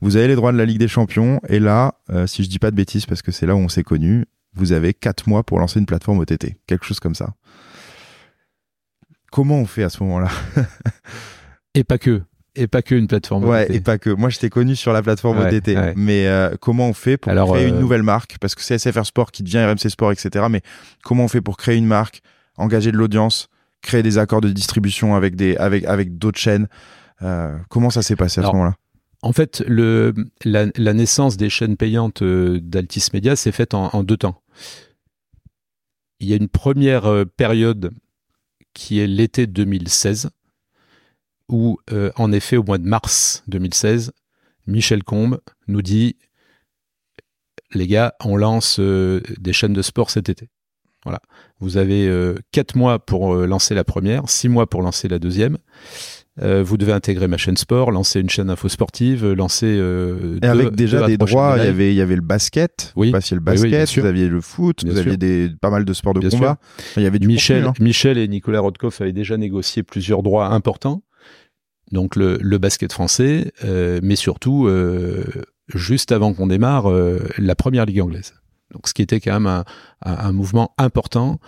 Vous 0.01 0.17
avez 0.17 0.29
les 0.29 0.35
droits 0.35 0.53
de 0.53 0.59
la 0.59 0.65
Ligue 0.65 0.79
des 0.79 0.89
Champions 0.89 1.41
et 1.49 1.59
là, 1.61 1.95
euh, 2.11 2.27
si 2.27 2.43
je 2.45 2.49
dis 2.49 2.59
pas 2.59 2.71
de 2.71 2.77
bêtises 2.77 3.07
parce 3.07 3.23
que 3.23 3.33
c'est 3.33 3.47
là 3.47 3.55
où 3.55 3.59
on 3.59 3.69
s'est 3.69 3.85
connus, 3.85 4.27
vous 4.55 4.73
avez 4.73 4.93
quatre 4.93 5.29
mois 5.29 5.45
pour 5.45 5.61
lancer 5.61 5.79
une 5.79 5.87
plateforme 5.87 6.19
OTT, 6.19 6.57
quelque 6.67 6.85
chose 6.85 6.99
comme 6.99 7.15
ça. 7.15 7.35
Comment 9.31 9.57
on 9.59 9.67
fait 9.67 9.83
à 9.83 9.89
ce 9.89 10.03
moment-là? 10.03 10.31
Et 11.75 11.85
pas 11.85 11.99
que 11.99 12.23
et 12.55 12.67
pas 12.67 12.83
que 12.83 12.95
une 12.95 13.07
plateforme 13.07 13.45
ouais, 13.45 13.73
et 13.73 13.81
pas 13.81 13.99
que. 13.99 14.11
Moi, 14.11 14.31
je 14.31 14.39
t'ai 14.39 14.51
connu 14.51 14.75
sur 14.75 14.93
la 14.93 15.03
plateforme 15.03 15.39
ouais. 15.39 15.95
Mais 15.97 16.27
euh, 16.27 16.57
comment 16.61 16.89
on 16.89 16.93
fait 16.93 17.17
pour 17.17 17.31
Alors, 17.31 17.53
créer 17.53 17.67
euh... 17.67 17.69
une 17.69 17.79
nouvelle 17.79 18.03
marque? 18.03 18.39
Parce 18.41 18.55
que 18.55 18.63
c'est 18.63 18.79
SFR 18.79 19.07
Sport 19.07 19.31
qui 19.31 19.43
devient 19.43 19.65
RMC 19.65 19.89
Sport, 19.91 20.13
etc. 20.13 20.47
Mais 20.51 20.63
comment 21.05 21.25
on 21.25 21.29
fait 21.29 21.41
pour 21.41 21.57
créer 21.57 21.77
une 21.77 21.87
marque, 21.87 22.21
engager 22.57 22.91
de 22.91 22.97
l'audience, 22.97 23.49
créer 23.81 24.03
des 24.03 24.19
accords 24.19 24.41
de 24.41 24.51
distribution 24.51 25.15
avec 25.15 25.37
des 25.37 25.57
avec 25.57 25.85
avec 25.85 26.19
d'autres 26.19 26.39
chaînes? 26.39 26.69
Euh, 27.23 27.57
Comment 27.69 27.91
ça 27.91 28.03
s'est 28.03 28.17
passé 28.17 28.41
à 28.41 28.43
Alors, 28.43 28.53
ce 28.53 28.57
moment-là? 28.57 28.77
En 29.23 29.33
fait, 29.33 29.65
le 29.67 30.15
la, 30.45 30.67
la, 30.77 30.93
naissance 30.95 31.37
des 31.37 31.51
chaînes 31.51 31.77
payantes 31.77 32.23
euh, 32.23 32.61
d'Altis 32.63 33.09
Media 33.13 33.37
s'est 33.37 33.53
faite 33.53 33.75
en, 33.75 33.91
en, 33.93 34.05
deux 34.05 34.17
temps. 34.17 34.43
Il 36.21 36.29
y 36.29 36.33
a 36.33 36.37
une 36.37 36.49
première 36.49 37.07
euh, 37.07 37.25
période 37.25 37.91
qui 38.75 39.01
est 39.01 39.09
l'été 39.09 39.47
2016 39.47 40.31
où, 41.49 41.79
euh, 41.93 42.11
en 42.17 42.33
effet, 42.33 42.57
au 42.57 42.63
mois 42.63 42.79
de 42.79 42.87
mars 42.87 43.43
2016, 43.49 44.13
Michel 44.67 45.03
Combe 45.03 45.41
nous 45.67 45.83
dit 45.83 46.17
les 47.73 47.87
gars, 47.87 48.15
on 48.25 48.37
lance 48.37 48.79
euh, 48.81 49.21
des 49.39 49.53
chaînes 49.53 49.75
de 49.75 49.83
sport 49.83 50.11
cet 50.11 50.29
été. 50.29 50.49
Voilà. 51.05 51.21
Vous 51.61 51.77
avez 51.77 52.07
euh, 52.09 52.35
quatre 52.53 52.77
mois 52.77 52.99
pour 52.99 53.35
euh, 53.35 53.47
lancer 53.47 53.75
la 53.75 53.85
première, 53.85 54.29
six 54.29 54.49
mois 54.49 54.69
pour 54.69 54.83
lancer 54.83 55.09
la 55.09 55.19
deuxième. 55.19 55.57
Euh, 56.41 56.63
vous 56.63 56.77
devez 56.77 56.93
intégrer 56.93 57.27
ma 57.27 57.37
chaîne 57.37 57.57
sport, 57.57 57.91
lancer 57.91 58.21
une 58.21 58.31
chaîne 58.31 58.49
info 58.49 58.69
sportive, 58.69 59.27
lancer. 59.33 59.67
et 59.67 60.41
deux, 60.41 60.49
avec 60.49 60.71
déjà 60.73 61.07
des 61.07 61.17
droits, 61.17 61.57
il 61.59 61.65
y 61.65 61.67
avait 61.67 61.93
il 61.93 61.97
y 61.97 62.01
avait 62.01 62.15
le 62.15 62.21
basket. 62.21 62.93
Oui. 62.95 63.09
Vous 63.09 63.13
passiez 63.13 63.35
le 63.35 63.41
basket, 63.41 63.89
oui, 63.89 63.95
oui, 63.97 64.01
vous 64.03 64.07
aviez 64.07 64.29
le 64.29 64.41
foot, 64.41 64.85
bien 64.85 64.93
vous 64.93 64.99
aviez 64.99 65.17
des 65.17 65.51
pas 65.61 65.71
mal 65.71 65.85
de 65.85 65.93
sports 65.93 66.15
de 66.15 66.21
bien 66.21 66.31
combat. 66.31 66.59
Enfin, 66.79 67.01
il 67.01 67.03
y 67.03 67.07
avait 67.07 67.19
du 67.19 67.27
Michel, 67.27 67.65
contenu, 67.65 67.83
hein. 67.83 67.85
Michel 67.85 68.19
et 68.19 68.29
Nicolas 68.29 68.61
Rodkoff 68.61 69.01
avaient 69.01 69.13
déjà 69.13 69.37
négocié 69.37 69.83
plusieurs 69.83 70.23
droits 70.23 70.47
importants 70.47 71.03
donc 71.93 72.17
le, 72.17 72.59
basket 72.59 72.93
français, 72.93 73.53
euh, 73.65 74.01
mais 74.03 74.17
surtout 74.17 74.67
euh, 74.67 75.25
juste 75.69 76.13
avant 76.13 76.35
qu'on 76.35 76.47
démarre 76.47 76.91
euh, 76.91 77.21
la 77.39 77.55
première 77.55 77.87
ligue 77.87 78.01
anglaise. 78.01 78.35
Donc 78.73 78.87
ce 78.89 78.95
qui 78.95 79.01
était 79.01 79.21
quand 79.21 79.41
même 79.41 79.65
un, 80.05 80.33
mouvement 80.33 80.75
important. 80.77 81.41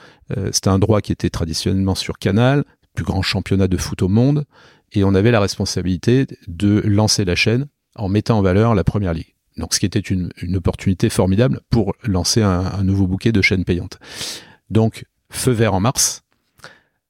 C'était 0.52 0.70
un 0.70 0.78
droit 0.78 1.02
qui 1.02 1.12
était 1.12 1.28
traditionnellement 1.28 1.94
sur 1.94 2.18
Canal, 2.18 2.64
plus 2.94 3.04
grand 3.04 3.20
championnat 3.20 3.68
de 3.68 3.76
foot 3.76 4.00
au 4.00 4.08
monde, 4.08 4.46
et 4.92 5.04
on 5.04 5.14
avait 5.14 5.30
la 5.30 5.40
responsabilité 5.40 6.26
de 6.48 6.80
lancer 6.80 7.26
la 7.26 7.34
chaîne 7.34 7.66
en 7.94 8.08
mettant 8.08 8.38
en 8.38 8.42
valeur 8.42 8.74
la 8.74 8.84
première 8.84 9.12
ligue. 9.12 9.34
Donc 9.58 9.74
ce 9.74 9.80
qui 9.80 9.84
était 9.84 9.98
une, 9.98 10.30
opportunité 10.54 11.10
formidable 11.10 11.60
pour 11.68 11.94
lancer 12.04 12.40
un, 12.40 12.82
nouveau 12.84 13.06
bouquet 13.06 13.32
de 13.32 13.42
chaînes 13.42 13.66
payantes. 13.66 13.98
Donc 14.70 15.04
feu 15.28 15.52
vert 15.52 15.74
en 15.74 15.80
mars, 15.80 16.22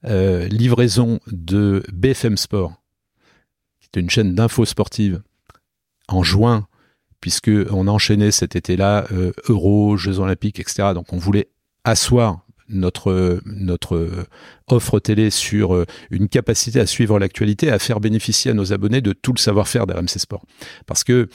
livraison 0.03 1.21
de 1.29 1.85
BFM 1.93 2.37
Sport 2.37 2.80
c'était 3.91 4.05
une 4.05 4.11
chaîne 4.11 4.35
d'infos 4.37 4.67
sportives 4.67 5.21
en 6.07 6.23
juin, 6.23 6.69
puisque 7.21 7.51
on 7.71 7.89
enchaînait 7.89 8.31
cet 8.31 8.55
été-là 8.55 9.07
euh, 9.13 9.33
Euro, 9.49 9.97
Jeux 9.97 10.21
Olympiques, 10.21 10.61
etc. 10.61 10.91
Donc 10.95 11.13
on 11.13 11.19
voulait 11.19 11.51
asseoir 11.85 12.47
notre 12.69 13.41
notre 13.45 14.27
offre 14.69 15.01
télé 15.01 15.31
sur 15.31 15.75
euh, 15.75 15.87
une 16.11 16.29
capacité 16.29 16.79
à 16.79 16.87
suivre 16.87 17.19
l'actualité, 17.19 17.71
à 17.71 17.81
faire 17.81 17.99
bénéficier 17.99 18.53
à 18.53 18.55
nos 18.55 18.73
abonnés 18.73 19.01
de 19.01 19.13
tout 19.13 19.33
le 19.33 19.41
savoir-faire 19.41 19.89
d'RMC 19.89 20.19
Sport. 20.19 20.45
Parce 20.87 21.03
que 21.03 21.29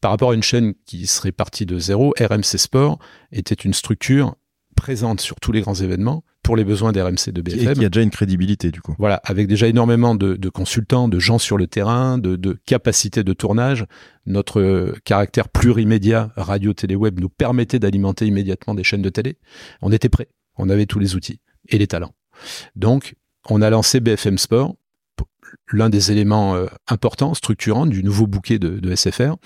par 0.00 0.10
rapport 0.12 0.30
à 0.30 0.34
une 0.34 0.42
chaîne 0.42 0.74
qui 0.86 1.06
serait 1.06 1.32
partie 1.32 1.66
de 1.66 1.78
zéro, 1.78 2.14
RMC 2.18 2.56
Sport 2.56 2.98
était 3.32 3.54
une 3.54 3.74
structure 3.74 4.34
présente 4.78 5.20
sur 5.20 5.36
tous 5.40 5.52
les 5.52 5.60
grands 5.60 5.74
événements 5.74 6.22
pour 6.42 6.56
les 6.56 6.64
besoins 6.64 6.92
d'RMC 6.92 7.30
de 7.32 7.42
BFM. 7.42 7.70
Et 7.70 7.74
qui 7.74 7.84
a 7.84 7.88
déjà 7.88 8.02
une 8.02 8.10
crédibilité 8.10 8.70
du 8.70 8.80
coup. 8.80 8.94
Voilà, 8.98 9.20
avec 9.24 9.48
déjà 9.48 9.66
énormément 9.66 10.14
de, 10.14 10.36
de 10.36 10.48
consultants, 10.48 11.08
de 11.08 11.18
gens 11.18 11.38
sur 11.38 11.58
le 11.58 11.66
terrain, 11.66 12.16
de, 12.16 12.36
de 12.36 12.56
capacités 12.64 13.24
de 13.24 13.32
tournage. 13.32 13.84
Notre 14.24 14.60
euh, 14.60 14.94
caractère 15.04 15.48
plurimédia 15.48 16.32
radio, 16.36 16.72
télé, 16.72 16.94
web 16.94 17.20
nous 17.20 17.28
permettait 17.28 17.78
d'alimenter 17.78 18.26
immédiatement 18.26 18.74
des 18.74 18.84
chaînes 18.84 19.02
de 19.02 19.08
télé. 19.08 19.36
On 19.82 19.92
était 19.92 20.08
prêts, 20.08 20.28
on 20.56 20.70
avait 20.70 20.86
tous 20.86 21.00
les 21.00 21.16
outils 21.16 21.40
et 21.68 21.76
les 21.76 21.86
talents. 21.86 22.14
Donc, 22.76 23.16
on 23.50 23.60
a 23.60 23.70
lancé 23.70 24.00
BFM 24.00 24.38
Sport, 24.38 24.76
l'un 25.72 25.90
des 25.90 26.12
éléments 26.12 26.54
euh, 26.54 26.66
importants, 26.86 27.34
structurants 27.34 27.86
du 27.86 28.04
nouveau 28.04 28.26
bouquet 28.26 28.58
de, 28.58 28.78
de 28.78 28.94
SFR, 28.94 29.36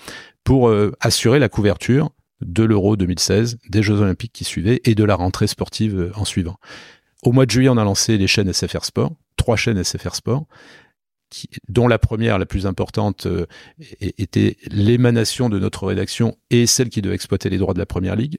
pour 0.43 0.69
euh, 0.69 0.93
assurer 1.01 1.39
la 1.39 1.49
couverture 1.49 2.11
de 2.45 2.63
l'Euro 2.63 2.95
2016, 2.95 3.57
des 3.69 3.83
Jeux 3.83 3.99
Olympiques 4.01 4.33
qui 4.33 4.43
suivaient 4.43 4.81
et 4.85 4.95
de 4.95 5.03
la 5.03 5.15
rentrée 5.15 5.47
sportive 5.47 5.99
euh, 5.99 6.11
en 6.15 6.25
suivant. 6.25 6.57
Au 7.23 7.31
mois 7.31 7.45
de 7.45 7.51
juillet, 7.51 7.69
on 7.69 7.77
a 7.77 7.83
lancé 7.83 8.17
les 8.17 8.27
chaînes 8.27 8.51
SFR 8.51 8.83
Sport, 8.83 9.13
trois 9.37 9.55
chaînes 9.55 9.81
SFR 9.81 10.15
Sport, 10.15 10.45
dont 11.67 11.87
la 11.87 11.99
première, 11.99 12.37
la 12.37 12.45
plus 12.45 12.65
importante, 12.65 13.25
euh, 13.25 13.45
était 13.99 14.57
l'émanation 14.67 15.49
de 15.49 15.59
notre 15.59 15.87
rédaction 15.87 16.37
et 16.49 16.65
celle 16.67 16.89
qui 16.89 17.01
devait 17.01 17.15
exploiter 17.15 17.49
les 17.49 17.57
droits 17.57 17.73
de 17.73 17.79
la 17.79 17.85
Première 17.85 18.15
Ligue. 18.15 18.37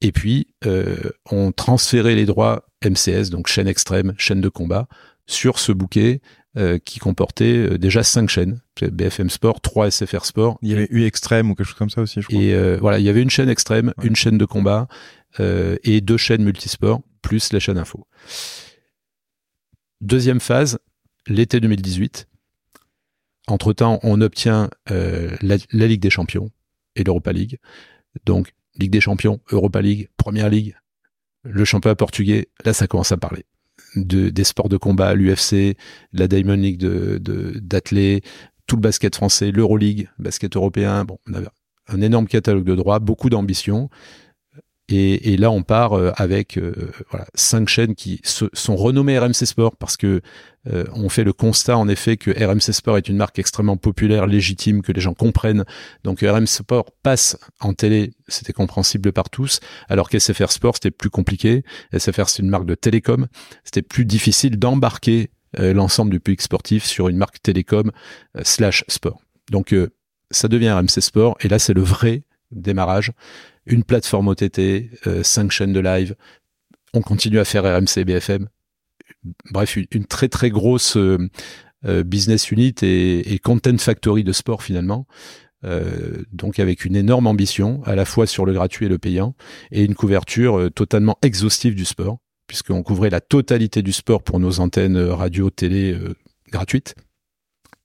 Et 0.00 0.12
puis, 0.12 0.48
euh, 0.66 0.96
on 1.30 1.52
transférait 1.52 2.14
les 2.14 2.26
droits 2.26 2.64
MCS, 2.84 3.30
donc 3.30 3.46
chaîne 3.46 3.68
extrême, 3.68 4.14
chaîne 4.16 4.40
de 4.40 4.48
combat, 4.48 4.88
sur 5.26 5.58
ce 5.58 5.72
bouquet 5.72 6.20
euh, 6.56 6.78
qui 6.78 6.98
comportait 6.98 7.56
euh, 7.56 7.78
déjà 7.78 8.02
cinq 8.02 8.28
chaînes. 8.28 8.60
BFM 8.80 9.30
Sport, 9.30 9.60
3 9.60 9.88
SFR 9.90 10.24
Sport. 10.24 10.58
Il 10.62 10.70
y 10.70 10.72
avait 10.72 10.88
eu 10.90 11.04
Extrême 11.04 11.48
ou 11.48 11.54
quelque 11.54 11.66
chose 11.66 11.78
comme 11.78 11.90
ça 11.90 12.00
aussi, 12.00 12.20
je 12.20 12.26
crois. 12.26 12.40
Et 12.40 12.54
euh, 12.54 12.76
voilà, 12.80 12.98
il 12.98 13.04
y 13.04 13.08
avait 13.08 13.22
une 13.22 13.30
chaîne 13.30 13.48
Extrême, 13.48 13.92
une 14.02 14.16
chaîne 14.16 14.36
de 14.36 14.44
combat 14.44 14.88
et 15.38 16.00
deux 16.00 16.16
chaînes 16.16 16.42
multisport, 16.42 17.02
plus 17.22 17.52
la 17.52 17.60
chaîne 17.60 17.78
info. 17.78 18.04
Deuxième 20.00 20.40
phase, 20.40 20.80
l'été 21.28 21.60
2018. 21.60 22.26
Entre-temps, 23.46 24.00
on 24.02 24.20
obtient 24.20 24.70
la, 24.88 25.56
la 25.70 25.86
Ligue 25.86 26.00
des 26.00 26.10
Champions 26.10 26.50
et 26.96 27.04
l'Europa 27.04 27.32
League. 27.32 27.58
Donc, 28.26 28.54
Ligue 28.76 28.90
des 28.90 29.00
Champions, 29.00 29.40
Europa 29.52 29.80
League, 29.80 30.08
Première 30.16 30.48
Ligue, 30.48 30.74
le 31.44 31.64
championnat 31.64 31.94
portugais, 31.94 32.48
là 32.64 32.72
ça 32.72 32.88
commence 32.88 33.12
à 33.12 33.16
parler 33.16 33.44
de, 33.96 34.30
des 34.30 34.44
sports 34.44 34.68
de 34.68 34.76
combat, 34.76 35.14
l'UFC, 35.14 35.76
la 36.12 36.28
Diamond 36.28 36.54
League 36.54 36.78
de, 36.78 37.18
de 37.18 37.60
tout 38.66 38.76
le 38.76 38.82
basket 38.82 39.16
français, 39.16 39.50
l'Euroleague, 39.50 40.08
basket 40.18 40.54
européen. 40.56 41.04
Bon, 41.04 41.18
on 41.28 41.34
avait 41.34 41.48
un 41.88 42.00
énorme 42.00 42.26
catalogue 42.26 42.64
de 42.64 42.76
droits, 42.76 43.00
beaucoup 43.00 43.30
d'ambition. 43.30 43.90
Et, 44.92 45.36
là, 45.36 45.50
on 45.50 45.62
part 45.62 45.92
euh, 45.92 46.12
avec 46.16 46.58
euh, 46.58 46.90
voilà, 47.10 47.26
cinq 47.34 47.68
chaînes 47.68 47.94
qui 47.94 48.20
sont 48.24 48.76
renommées 48.76 49.18
RMC 49.18 49.46
Sport 49.46 49.76
parce 49.76 49.96
que 49.96 50.20
euh, 50.68 50.84
on 50.92 51.08
fait 51.08 51.22
le 51.22 51.32
constat 51.32 51.76
en 51.76 51.88
effet 51.88 52.16
que 52.16 52.30
RMC 52.30 52.72
Sport 52.72 52.98
est 52.98 53.08
une 53.08 53.16
marque 53.16 53.38
extrêmement 53.38 53.76
populaire, 53.76 54.26
légitime, 54.26 54.82
que 54.82 54.92
les 54.92 55.00
gens 55.00 55.14
comprennent. 55.14 55.64
Donc 56.02 56.20
RMC 56.20 56.46
Sport 56.46 56.90
passe 57.02 57.38
en 57.60 57.72
télé, 57.72 58.14
c'était 58.26 58.52
compréhensible 58.52 59.12
par 59.12 59.30
tous, 59.30 59.60
alors 59.88 60.10
qu'SFR 60.10 60.50
Sport 60.50 60.74
c'était 60.74 60.90
plus 60.90 61.10
compliqué. 61.10 61.64
SFR 61.96 62.28
c'est 62.28 62.42
une 62.42 62.50
marque 62.50 62.66
de 62.66 62.74
télécom, 62.74 63.28
c'était 63.64 63.82
plus 63.82 64.04
difficile 64.04 64.58
d'embarquer 64.58 65.30
l'ensemble 65.58 66.12
du 66.12 66.20
public 66.20 66.42
sportif 66.42 66.84
sur 66.84 67.08
une 67.08 67.16
marque 67.16 67.42
télécom 67.42 67.90
slash 68.42 68.84
sport. 68.86 69.20
Donc 69.50 69.74
ça 70.30 70.46
devient 70.46 70.70
RMC 70.70 71.00
Sport 71.00 71.36
et 71.40 71.48
là 71.48 71.58
c'est 71.58 71.74
le 71.74 71.82
vrai 71.82 72.22
démarrage 72.50 73.12
une 73.66 73.84
plateforme 73.84 74.28
OTT, 74.28 74.90
euh, 75.06 75.22
cinq 75.22 75.50
chaînes 75.50 75.72
de 75.72 75.80
live. 75.80 76.14
On 76.92 77.02
continue 77.02 77.38
à 77.38 77.44
faire 77.44 77.62
RMC, 77.64 78.04
BFM. 78.04 78.48
Bref, 79.50 79.76
une, 79.76 80.04
très 80.06 80.28
très 80.28 80.50
grosse 80.50 80.96
euh, 80.96 81.18
euh, 81.84 82.02
business 82.02 82.50
unit 82.50 82.74
et, 82.82 83.38
content 83.42 83.76
factory 83.78 84.24
de 84.24 84.32
sport 84.32 84.62
finalement. 84.62 85.06
donc 86.32 86.58
avec 86.58 86.86
une 86.86 86.96
énorme 86.96 87.26
ambition 87.26 87.82
à 87.84 87.94
la 87.94 88.06
fois 88.06 88.26
sur 88.26 88.46
le 88.46 88.54
gratuit 88.54 88.86
et 88.86 88.88
le 88.88 88.96
payant 88.96 89.34
et 89.70 89.84
une 89.84 89.94
couverture 89.94 90.70
totalement 90.74 91.18
exhaustive 91.20 91.74
du 91.74 91.84
sport 91.84 92.18
puisqu'on 92.46 92.82
couvrait 92.82 93.10
la 93.10 93.20
totalité 93.20 93.82
du 93.82 93.92
sport 93.92 94.22
pour 94.22 94.40
nos 94.40 94.60
antennes 94.60 94.96
radio, 94.96 95.50
télé 95.50 95.94
gratuites 96.50 96.94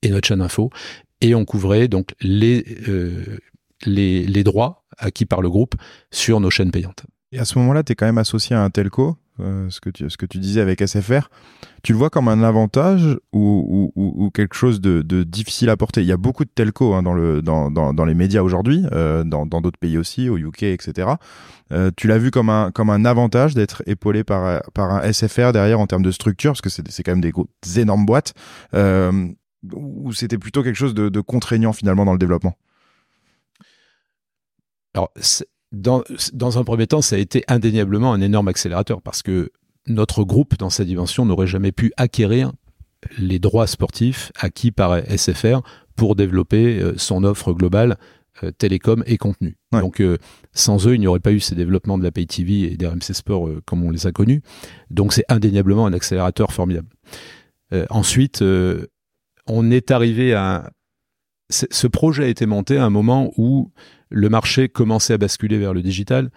et 0.03 0.09
notre 0.09 0.25
chaîne 0.25 0.41
info 0.41 0.69
et 1.19 1.35
on 1.35 1.43
couvrait 1.43 1.89
donc 1.89 2.15
les 2.21 2.63
les, 3.85 4.43
droits 4.43 4.85
acquis 4.97 5.25
par 5.25 5.41
le 5.41 5.49
groupe 5.49 5.75
sur 6.11 6.39
nos 6.39 6.49
chaînes 6.49 6.71
payantes. 6.71 7.05
Et 7.31 7.39
à 7.39 7.45
ce 7.45 7.57
moment-là, 7.59 7.83
tu 7.83 7.91
es 7.91 7.95
quand 7.95 8.05
même 8.05 8.17
associé 8.17 8.55
à 8.55 8.63
un 8.63 8.69
telco, 8.69 9.17
euh, 9.41 9.69
ce, 9.69 9.81
que 9.81 9.89
tu, 10.25 10.39
disais 10.39 10.61
avec 10.61 10.81
SFR. 10.81 11.29
Tu 11.83 11.91
le 11.91 11.97
vois 11.97 12.09
comme 12.09 12.29
un 12.29 12.41
avantage 12.41 13.19
ou, 13.33 14.31
quelque 14.33 14.55
chose 14.55 14.79
de, 14.79 15.01
difficile 15.23 15.69
à 15.69 15.75
porter? 15.75 16.01
Il 16.01 16.07
y 16.07 16.13
a 16.13 16.17
beaucoup 16.17 16.45
de 16.45 16.49
telcos 16.49 16.93
hein, 16.93 17.03
dans, 17.03 17.13
le, 17.13 17.41
dans, 17.41 17.69
dans, 17.69 17.93
dans, 17.93 18.05
les 18.05 18.13
médias 18.13 18.41
aujourd'hui, 18.41 18.85
euh, 18.93 19.25
dans 19.25 19.45
d'autres 19.45 19.79
pays 19.79 19.97
aussi, 19.97 20.29
au 20.29 20.37
UK, 20.37 20.63
etc. 20.63 21.09
Euh, 21.73 21.91
tu 21.97 22.07
l'as 22.07 22.17
vu 22.17 22.31
comme 22.31 22.49
un, 22.49 23.05
avantage 23.05 23.55
d'être 23.55 23.83
épaulé 23.87 24.23
par, 24.23 24.61
un 24.77 25.11
SFR 25.11 25.51
derrière 25.51 25.81
en 25.81 25.87
termes 25.87 26.03
de 26.03 26.11
structure, 26.11 26.53
parce 26.53 26.61
que 26.61 26.69
c'est 26.69 27.03
quand 27.03 27.11
même 27.11 27.21
des, 27.21 27.79
énormes 27.79 28.05
boîtes, 28.05 28.33
ou 28.73 30.13
c'était 30.13 30.37
plutôt 30.37 30.63
quelque 30.63 30.77
chose 30.77 30.93
de 30.93 31.21
contraignant 31.21 31.73
finalement 31.73 32.05
dans 32.05 32.13
le 32.13 32.19
développement? 32.19 32.55
Alors, 34.95 35.11
dans, 35.73 36.03
dans 36.33 36.57
un 36.57 36.63
premier 36.63 36.87
temps, 36.87 37.01
ça 37.01 37.17
a 37.17 37.19
été 37.19 37.43
indéniablement 37.49 38.13
un 38.13 38.21
énorme 38.21 38.47
accélérateur 38.47 39.01
parce 39.01 39.21
que 39.21 39.51
notre 39.87 40.23
groupe, 40.23 40.57
dans 40.57 40.69
sa 40.69 40.85
dimension, 40.85 41.25
n'aurait 41.25 41.47
jamais 41.47 41.73
pu 41.73 41.91
acquérir 41.97 42.53
les 43.17 43.39
droits 43.39 43.67
sportifs 43.67 44.31
acquis 44.39 44.71
par 44.71 44.97
SFR 45.05 45.59
pour 45.95 46.15
développer 46.15 46.79
euh, 46.79 46.93
son 46.97 47.23
offre 47.25 47.53
globale 47.53 47.97
euh, 48.43 48.51
télécom 48.51 49.03
et 49.05 49.17
contenu. 49.17 49.57
Donc 49.73 49.99
euh, 49.99 50.17
sans 50.53 50.87
eux, 50.87 50.95
il 50.95 51.01
n'y 51.01 51.07
aurait 51.07 51.19
pas 51.19 51.33
eu 51.33 51.41
ces 51.41 51.55
développements 51.55 51.97
de 51.97 52.03
la 52.03 52.11
Pay 52.11 52.25
TV 52.25 52.71
et 52.71 52.77
des 52.77 52.87
RMC 52.87 53.13
Sport 53.13 53.49
comme 53.65 53.83
on 53.83 53.91
les 53.91 54.07
a 54.07 54.13
connus. 54.13 54.41
Donc 54.89 55.13
c'est 55.13 55.25
indéniablement 55.29 55.85
un 55.85 55.93
accélérateur 55.93 56.51
formidable. 56.51 56.87
ensuite, 57.89 58.43
on 59.47 59.71
est 59.71 59.91
arrivé 59.91 60.33
à... 60.33 60.71
Ce 61.49 61.87
projet 61.87 62.23
a 62.23 62.27
été 62.27 62.45
monté 62.45 62.77
à 62.77 62.85
un 62.85 62.89
moment 62.89 63.31
où 63.37 63.71
le 64.09 64.29
marché 64.29 64.69
commençait 64.69 65.13
à 65.13 65.17
basculer 65.17 65.57
vers 65.57 65.73
le 65.73 65.81
digital, 65.81 66.31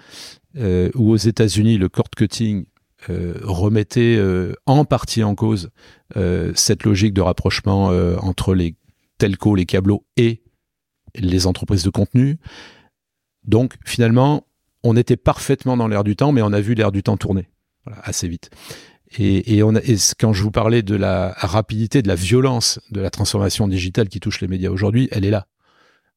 euh, 0.56 0.90
où 0.94 1.10
aux 1.10 1.16
États-Unis, 1.16 1.78
le 1.78 1.88
cord 1.88 2.10
cutting 2.16 2.66
euh, 3.10 3.34
remettait 3.42 4.16
euh, 4.16 4.54
en 4.66 4.84
partie 4.84 5.22
en 5.22 5.34
cause 5.34 5.70
cette 6.54 6.84
logique 6.84 7.12
de 7.12 7.20
rapprochement 7.20 7.88
entre 8.22 8.54
les 8.54 8.76
telcos, 9.18 9.54
les 9.54 9.66
câbleaux 9.66 10.06
et 10.16 10.42
les 11.14 11.46
entreprises 11.46 11.82
de 11.82 11.90
contenu. 11.90 12.38
Donc 13.44 13.74
finalement, 13.84 14.46
on 14.82 14.96
était 14.96 15.18
parfaitement 15.18 15.76
dans 15.76 15.86
l'air 15.86 16.02
du 16.02 16.16
temps, 16.16 16.32
mais 16.32 16.40
on 16.40 16.52
a 16.54 16.60
vu 16.62 16.72
l'air 16.74 16.90
du 16.90 17.02
temps 17.02 17.18
tourner 17.18 17.50
assez 18.02 18.26
vite. 18.26 18.50
Et, 19.18 19.60
quand 20.18 20.32
je 20.32 20.42
vous 20.42 20.50
parlais 20.50 20.82
de 20.82 20.94
la 20.94 21.34
rapidité, 21.36 22.00
de 22.00 22.08
la 22.08 22.14
violence 22.14 22.80
de 22.90 23.00
la 23.00 23.10
transformation 23.10 23.68
digitale 23.68 24.08
qui 24.08 24.20
touche 24.20 24.40
les 24.40 24.48
médias 24.48 24.70
aujourd'hui, 24.70 25.08
elle 25.12 25.26
est 25.26 25.30
là. 25.30 25.46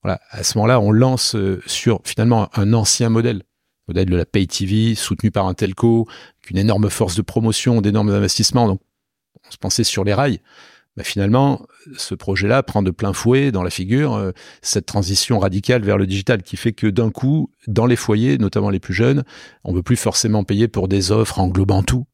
Voilà, 0.04 0.20
à 0.32 0.44
ce 0.44 0.58
moment-là, 0.58 0.80
on 0.80 0.92
lance 0.92 1.36
euh, 1.36 1.62
sur 1.68 2.02
finalement 2.04 2.50
un 2.58 2.74
ancien 2.74 3.10
modèle, 3.10 3.44
modèle 3.88 4.10
de 4.10 4.16
la 4.16 4.26
pay 4.26 4.48
TV 4.48 4.96
soutenu 4.96 5.30
par 5.30 5.46
un 5.46 5.54
telco, 5.54 6.08
qu'une 6.42 6.58
énorme 6.58 6.90
force 6.90 7.16
de 7.16 7.22
promotion, 7.22 7.82
d'énormes 7.82 8.10
investissements. 8.10 8.68
Donc, 8.68 8.82
on 9.48 9.52
se 9.52 9.58
pensait 9.58 9.84
sur 9.84 10.04
les 10.04 10.14
rails. 10.14 10.40
Mais 10.98 11.04
finalement, 11.04 11.68
ce 11.96 12.16
projet-là 12.16 12.64
prend 12.64 12.82
de 12.82 12.92
plein 12.92 13.14
fouet 13.14 13.52
dans 13.52 13.64
la 13.64 13.70
figure 13.70 14.16
euh, 14.16 14.32
cette 14.62 14.88
transition 14.88 15.40
radicale 15.40 15.84
vers 15.84 15.98
le 15.98 16.08
digital 16.08 16.42
qui 16.42 16.58
fait 16.58 16.74
que 16.74 16.88
d'un 16.88 17.12
coup, 17.12 17.52
dans 17.68 17.86
les 17.86 17.96
foyers, 17.96 18.38
notamment 18.40 18.72
les 18.72 18.80
plus 18.80 18.94
jeunes, 18.94 19.24
on 19.64 19.72
ne 19.72 19.78
veut 19.78 19.84
plus 19.84 19.96
forcément 19.96 20.44
payer 20.44 20.68
pour 20.68 20.88
des 20.88 21.12
offres 21.12 21.40
englobant 21.40 21.84
tout. 21.84 22.08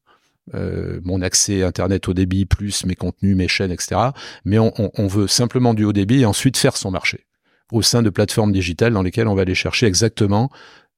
Euh, 0.54 1.00
mon 1.02 1.22
accès 1.22 1.62
Internet 1.62 2.08
au 2.08 2.14
débit, 2.14 2.46
plus 2.46 2.84
mes 2.86 2.94
contenus, 2.94 3.36
mes 3.36 3.48
chaînes, 3.48 3.72
etc. 3.72 4.12
Mais 4.44 4.58
on 4.58 5.06
veut 5.06 5.26
simplement 5.26 5.74
du 5.74 5.84
haut 5.84 5.92
débit 5.92 6.20
et 6.20 6.26
ensuite 6.26 6.56
faire 6.56 6.76
son 6.76 6.90
marché 6.90 7.27
au 7.72 7.82
sein 7.82 8.02
de 8.02 8.10
plateformes 8.10 8.52
digitales 8.52 8.92
dans 8.92 9.02
lesquelles 9.02 9.28
on 9.28 9.34
va 9.34 9.42
aller 9.42 9.54
chercher 9.54 9.86
exactement 9.86 10.50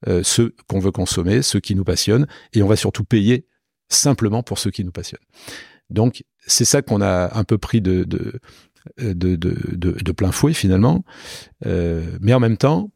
euh, 0.08 0.22
ce 0.22 0.52
qu'on 0.66 0.78
veut 0.78 0.92
consommer, 0.92 1.42
ce 1.42 1.58
qui 1.58 1.74
nous 1.74 1.84
passionne, 1.84 2.26
et 2.52 2.62
on 2.62 2.68
va 2.68 2.76
surtout 2.76 3.04
payer 3.04 3.46
simplement 3.88 4.42
pour 4.42 4.58
ce 4.58 4.68
qui 4.68 4.84
nous 4.84 4.92
passionne. 4.92 5.20
Donc 5.90 6.24
c'est 6.46 6.64
ça 6.64 6.82
qu'on 6.82 7.00
a 7.02 7.36
un 7.36 7.44
peu 7.44 7.58
pris 7.58 7.80
de, 7.80 8.04
de, 8.04 8.40
de, 8.96 9.36
de, 9.36 10.12
plein 10.12 10.32
fouet 10.32 10.54
finalement, 10.54 11.04
euh, 11.66 12.16
mais 12.20 12.32
en 12.32 12.40
même 12.40 12.56
temps, 12.56 12.90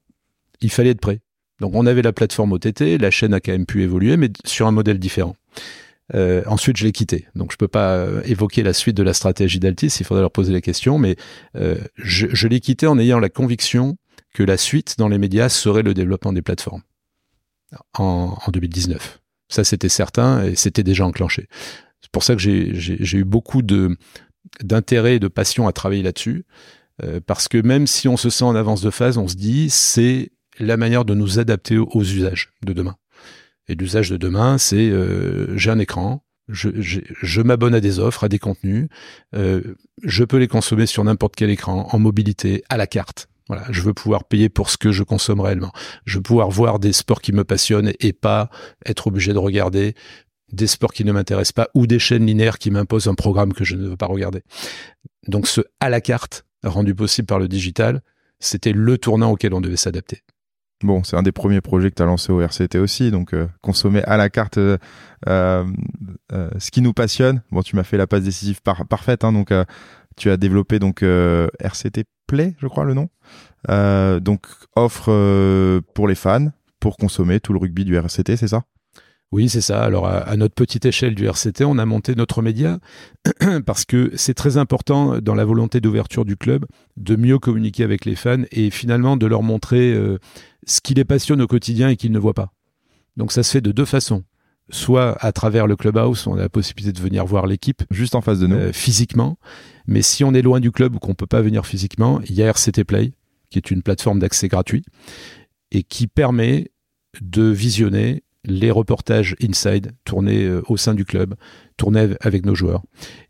il 0.60 0.70
fallait 0.70 0.90
être 0.90 1.00
prêt. 1.00 1.20
Donc 1.60 1.74
on 1.74 1.86
avait 1.86 2.02
la 2.02 2.12
plateforme 2.12 2.52
OTT, 2.52 2.98
la 2.98 3.10
chaîne 3.10 3.34
a 3.34 3.40
quand 3.40 3.52
même 3.52 3.66
pu 3.66 3.82
évoluer, 3.82 4.16
mais 4.16 4.30
sur 4.44 4.66
un 4.66 4.72
modèle 4.72 4.98
différent. 4.98 5.36
Euh, 6.14 6.42
ensuite, 6.46 6.76
je 6.76 6.84
l'ai 6.84 6.92
quitté. 6.92 7.28
Donc, 7.34 7.52
je 7.52 7.56
peux 7.56 7.68
pas 7.68 7.94
euh, 7.94 8.20
évoquer 8.24 8.62
la 8.62 8.72
suite 8.72 8.96
de 8.96 9.02
la 9.02 9.14
stratégie 9.14 9.58
d'Altis. 9.58 9.96
Il 10.00 10.04
faudrait 10.04 10.22
leur 10.22 10.30
poser 10.30 10.52
la 10.52 10.60
question. 10.60 10.98
Mais 10.98 11.16
euh, 11.56 11.78
je, 11.96 12.26
je 12.30 12.48
l'ai 12.48 12.60
quitté 12.60 12.86
en 12.86 12.98
ayant 12.98 13.18
la 13.18 13.30
conviction 13.30 13.96
que 14.34 14.42
la 14.42 14.56
suite 14.56 14.96
dans 14.98 15.08
les 15.08 15.18
médias 15.18 15.48
serait 15.48 15.82
le 15.82 15.94
développement 15.94 16.32
des 16.32 16.42
plateformes 16.42 16.82
en, 17.98 18.36
en 18.44 18.50
2019. 18.50 19.20
Ça, 19.48 19.64
c'était 19.64 19.88
certain 19.88 20.44
et 20.44 20.56
c'était 20.56 20.82
déjà 20.82 21.06
enclenché. 21.06 21.48
C'est 22.00 22.10
pour 22.10 22.22
ça 22.22 22.34
que 22.34 22.40
j'ai 22.40 23.18
eu 23.18 23.24
beaucoup 23.24 23.62
de 23.62 23.96
d'intérêt 24.62 25.16
et 25.16 25.20
de 25.20 25.28
passion 25.28 25.66
à 25.66 25.72
travailler 25.72 26.02
là-dessus. 26.02 26.44
Euh, 27.02 27.20
parce 27.24 27.48
que 27.48 27.58
même 27.58 27.86
si 27.86 28.08
on 28.08 28.16
se 28.16 28.30
sent 28.30 28.44
en 28.44 28.54
avance 28.54 28.82
de 28.82 28.90
phase, 28.90 29.18
on 29.18 29.26
se 29.26 29.36
dit 29.36 29.68
c'est 29.70 30.30
la 30.58 30.76
manière 30.76 31.04
de 31.04 31.14
nous 31.14 31.38
adapter 31.38 31.78
aux 31.78 32.02
usages 32.02 32.52
de 32.64 32.72
demain. 32.72 32.96
Et 33.68 33.74
l'usage 33.74 34.10
de 34.10 34.16
demain, 34.16 34.58
c'est 34.58 34.88
euh, 34.90 35.56
j'ai 35.56 35.70
un 35.70 35.78
écran, 35.78 36.24
je, 36.48 37.40
m'abonne 37.40 37.74
à 37.74 37.80
des 37.80 37.98
offres, 37.98 38.24
à 38.24 38.28
des 38.28 38.38
contenus, 38.38 38.88
euh, 39.34 39.76
je 40.02 40.24
peux 40.24 40.36
les 40.36 40.48
consommer 40.48 40.86
sur 40.86 41.02
n'importe 41.04 41.36
quel 41.36 41.50
écran, 41.50 41.88
en 41.90 41.98
mobilité, 41.98 42.62
à 42.68 42.76
la 42.76 42.86
carte. 42.86 43.28
Voilà, 43.48 43.64
je 43.70 43.82
veux 43.82 43.92
pouvoir 43.94 44.24
payer 44.24 44.48
pour 44.48 44.70
ce 44.70 44.78
que 44.78 44.90
je 44.90 45.02
consomme 45.02 45.40
réellement. 45.40 45.72
Je 46.06 46.16
veux 46.16 46.22
pouvoir 46.22 46.50
voir 46.50 46.78
des 46.78 46.92
sports 46.92 47.20
qui 47.20 47.32
me 47.32 47.44
passionnent 47.44 47.92
et 48.00 48.12
pas 48.12 48.50
être 48.86 49.06
obligé 49.06 49.32
de 49.32 49.38
regarder 49.38 49.94
des 50.52 50.66
sports 50.66 50.92
qui 50.92 51.04
ne 51.04 51.12
m'intéressent 51.12 51.52
pas 51.52 51.68
ou 51.74 51.86
des 51.86 51.98
chaînes 51.98 52.26
linéaires 52.26 52.58
qui 52.58 52.70
m'imposent 52.70 53.08
un 53.08 53.14
programme 53.14 53.52
que 53.52 53.64
je 53.64 53.76
ne 53.76 53.88
veux 53.88 53.96
pas 53.96 54.06
regarder. 54.06 54.42
Donc 55.26 55.46
ce 55.46 55.62
à 55.80 55.90
la 55.90 56.00
carte 56.00 56.46
rendu 56.62 56.94
possible 56.94 57.26
par 57.26 57.38
le 57.38 57.48
digital, 57.48 58.02
c'était 58.40 58.72
le 58.72 58.98
tournant 58.98 59.30
auquel 59.30 59.52
on 59.52 59.60
devait 59.60 59.76
s'adapter. 59.76 60.22
Bon, 60.82 61.02
c'est 61.04 61.16
un 61.16 61.22
des 61.22 61.32
premiers 61.32 61.60
projets 61.60 61.90
que 61.90 61.94
tu 61.94 62.02
as 62.02 62.06
lancé 62.06 62.32
au 62.32 62.40
RCT 62.42 62.78
aussi, 62.78 63.10
donc 63.10 63.34
consommer 63.62 64.02
à 64.02 64.16
la 64.16 64.28
carte 64.28 64.58
ce 65.26 66.70
qui 66.70 66.82
nous 66.82 66.92
passionne. 66.92 67.42
Bon, 67.50 67.62
tu 67.62 67.76
m'as 67.76 67.84
fait 67.84 67.96
la 67.96 68.06
passe 68.06 68.24
décisive 68.24 68.60
parfaite, 68.62 69.24
hein, 69.24 69.32
donc 69.32 69.52
tu 70.16 70.30
as 70.30 70.36
développé 70.36 70.78
donc 70.78 71.02
RCT 71.02 72.04
Play, 72.26 72.54
je 72.58 72.66
crois 72.66 72.84
le 72.84 72.94
nom. 72.94 73.08
donc 74.20 74.46
offre 74.76 75.80
pour 75.94 76.08
les 76.08 76.14
fans, 76.14 76.48
pour 76.80 76.96
consommer 76.98 77.40
tout 77.40 77.52
le 77.52 77.58
rugby 77.58 77.84
du 77.84 77.96
RCT, 77.96 78.36
c'est 78.36 78.48
ça? 78.48 78.64
Oui, 79.32 79.48
c'est 79.48 79.60
ça. 79.60 79.82
Alors, 79.82 80.06
à, 80.06 80.36
notre 80.36 80.54
petite 80.54 80.84
échelle 80.84 81.16
du 81.16 81.26
RCT, 81.26 81.64
on 81.64 81.78
a 81.78 81.84
monté 81.84 82.14
notre 82.14 82.40
média 82.40 82.78
parce 83.66 83.84
que 83.84 84.12
c'est 84.14 84.34
très 84.34 84.58
important 84.58 85.18
dans 85.20 85.34
la 85.34 85.44
volonté 85.44 85.80
d'ouverture 85.80 86.24
du 86.24 86.36
club 86.36 86.66
de 86.96 87.16
mieux 87.16 87.40
communiquer 87.40 87.82
avec 87.82 88.04
les 88.04 88.14
fans 88.14 88.42
et 88.52 88.70
finalement 88.70 89.16
de 89.16 89.26
leur 89.26 89.42
montrer 89.42 89.92
euh, 89.92 90.18
ce 90.66 90.80
qui 90.80 90.94
les 90.94 91.04
passionne 91.04 91.42
au 91.42 91.48
quotidien 91.48 91.88
et 91.88 91.96
qu'ils 91.96 92.12
ne 92.12 92.18
voient 92.20 92.34
pas. 92.34 92.52
Donc, 93.16 93.32
ça 93.32 93.42
se 93.42 93.50
fait 93.50 93.60
de 93.60 93.72
deux 93.72 93.84
façons. 93.84 94.22
Soit 94.70 95.16
à 95.20 95.32
travers 95.32 95.66
le 95.66 95.74
clubhouse, 95.76 96.26
on 96.26 96.34
a 96.34 96.42
la 96.42 96.48
possibilité 96.48 96.92
de 96.92 97.02
venir 97.02 97.26
voir 97.26 97.46
l'équipe. 97.46 97.82
Juste 97.90 98.14
en 98.14 98.20
face 98.20 98.38
de 98.38 98.46
nous. 98.46 98.56
Euh, 98.56 98.72
physiquement. 98.72 99.36
Mais 99.86 100.02
si 100.02 100.22
on 100.22 100.32
est 100.32 100.42
loin 100.42 100.60
du 100.60 100.70
club 100.70 100.94
ou 100.94 100.98
qu'on 101.00 101.10
ne 101.10 101.14
peut 101.14 101.26
pas 101.26 101.42
venir 101.42 101.66
physiquement, 101.66 102.20
il 102.28 102.34
y 102.34 102.42
a 102.42 102.46
RCT 102.46 102.84
Play, 102.84 103.12
qui 103.50 103.58
est 103.58 103.70
une 103.70 103.82
plateforme 103.82 104.20
d'accès 104.20 104.48
gratuit 104.48 104.84
et 105.70 105.82
qui 105.82 106.06
permet 106.06 106.70
de 107.20 107.42
visionner 107.42 108.22
les 108.44 108.70
reportages 108.70 109.36
inside 109.42 109.92
tournés 110.04 110.44
euh, 110.44 110.62
au 110.68 110.76
sein 110.76 110.94
du 110.94 111.04
club, 111.04 111.34
tournés 111.76 112.14
avec 112.20 112.44
nos 112.44 112.54
joueurs. 112.54 112.82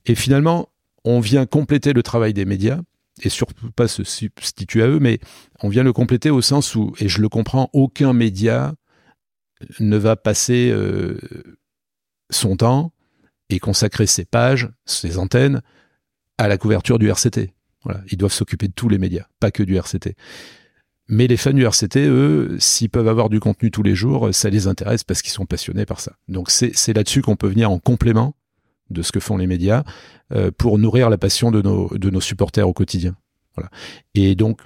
Et 0.06 0.14
finalement, 0.14 0.68
on 1.04 1.20
vient 1.20 1.46
compléter 1.46 1.92
le 1.92 2.02
travail 2.02 2.32
des 2.32 2.44
médias 2.44 2.80
et 3.22 3.28
surtout 3.28 3.70
pas 3.70 3.88
se 3.88 4.02
substituer 4.02 4.82
à 4.82 4.88
eux, 4.88 4.98
mais 4.98 5.20
on 5.62 5.68
vient 5.68 5.84
le 5.84 5.92
compléter 5.92 6.30
au 6.30 6.42
sens 6.42 6.74
où, 6.74 6.94
et 6.98 7.08
je 7.08 7.20
le 7.20 7.28
comprends, 7.28 7.70
aucun 7.72 8.12
média 8.12 8.74
ne 9.78 9.96
va 9.96 10.16
passer 10.16 10.70
euh, 10.70 11.18
son 12.30 12.56
temps 12.56 12.92
et 13.50 13.60
consacrer 13.60 14.06
ses 14.06 14.24
pages, 14.24 14.68
ses 14.84 15.18
antennes 15.18 15.62
à 16.38 16.48
la 16.48 16.58
couverture 16.58 16.98
du 16.98 17.08
RCT. 17.08 17.54
Voilà, 17.84 18.00
ils 18.10 18.16
doivent 18.16 18.32
s'occuper 18.32 18.66
de 18.66 18.72
tous 18.72 18.88
les 18.88 18.98
médias, 18.98 19.26
pas 19.40 19.50
que 19.50 19.62
du 19.62 19.76
RCT. 19.76 20.16
Mais 21.08 21.26
les 21.26 21.36
fans 21.36 21.52
du 21.52 21.64
RCT, 21.66 22.06
eux, 22.06 22.56
s'ils 22.58 22.88
peuvent 22.88 23.08
avoir 23.08 23.28
du 23.28 23.38
contenu 23.38 23.70
tous 23.70 23.82
les 23.82 23.94
jours, 23.94 24.30
ça 24.32 24.48
les 24.48 24.66
intéresse 24.66 25.04
parce 25.04 25.20
qu'ils 25.20 25.32
sont 25.32 25.46
passionnés 25.46 25.84
par 25.84 26.00
ça. 26.00 26.12
Donc 26.28 26.50
c'est 26.50 26.92
là-dessus 26.92 27.20
qu'on 27.20 27.36
peut 27.36 27.48
venir 27.48 27.70
en 27.70 27.78
complément 27.78 28.34
de 28.90 29.02
ce 29.02 29.12
que 29.12 29.20
font 29.20 29.36
les 29.36 29.46
médias 29.46 29.84
euh, 30.32 30.50
pour 30.56 30.78
nourrir 30.78 31.10
la 31.10 31.18
passion 31.18 31.50
de 31.50 31.60
nos, 31.62 32.20
supporters 32.20 32.68
au 32.68 32.72
quotidien. 32.72 33.16
Et 34.14 34.34
donc, 34.34 34.60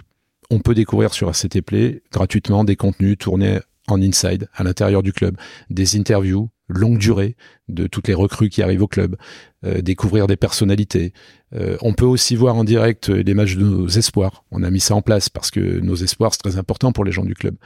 on 0.50 0.60
peut 0.60 0.74
découvrir 0.74 1.12
sur 1.12 1.28
RCT 1.28 1.62
Play 1.62 2.02
gratuitement 2.10 2.64
des 2.64 2.76
contenus 2.76 3.18
tournés 3.18 3.58
en 3.86 4.00
inside, 4.00 4.48
à 4.54 4.64
l'intérieur 4.64 5.02
du 5.02 5.12
club, 5.12 5.36
des 5.70 5.96
interviews 5.96 6.48
longue 6.68 6.98
durée 6.98 7.36
de 7.68 7.86
toutes 7.86 8.08
les 8.08 8.14
recrues 8.14 8.48
qui 8.48 8.62
arrivent 8.62 8.82
au 8.82 8.88
club, 8.88 9.16
euh, 9.64 9.80
découvrir 9.80 10.26
des 10.26 10.36
personnalités. 10.36 11.12
Euh, 11.54 11.76
on 11.80 11.94
peut 11.94 12.04
aussi 12.04 12.36
voir 12.36 12.56
en 12.56 12.64
direct 12.64 13.08
les 13.08 13.34
matchs 13.34 13.56
de 13.56 13.64
nos 13.64 13.88
espoirs. 13.88 14.44
On 14.50 14.62
a 14.62 14.70
mis 14.70 14.80
ça 14.80 14.94
en 14.94 15.02
place 15.02 15.28
parce 15.28 15.50
que 15.50 15.80
nos 15.80 15.96
espoirs, 15.96 16.32
c'est 16.32 16.42
très 16.42 16.58
important 16.58 16.92
pour 16.92 17.04
les 17.04 17.12
gens 17.12 17.24
du 17.24 17.34
club. 17.34 17.56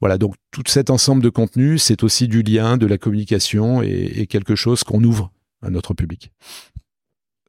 Voilà, 0.00 0.16
donc 0.16 0.34
tout 0.50 0.62
cet 0.66 0.88
ensemble 0.88 1.22
de 1.22 1.28
contenus, 1.28 1.82
c'est 1.82 2.02
aussi 2.02 2.26
du 2.26 2.42
lien, 2.42 2.78
de 2.78 2.86
la 2.86 2.96
communication 2.96 3.82
et, 3.82 4.26
quelque 4.26 4.54
chose 4.54 4.82
qu'on 4.82 5.04
ouvre 5.04 5.30
à 5.62 5.68
notre 5.68 5.92
public. 5.92 6.32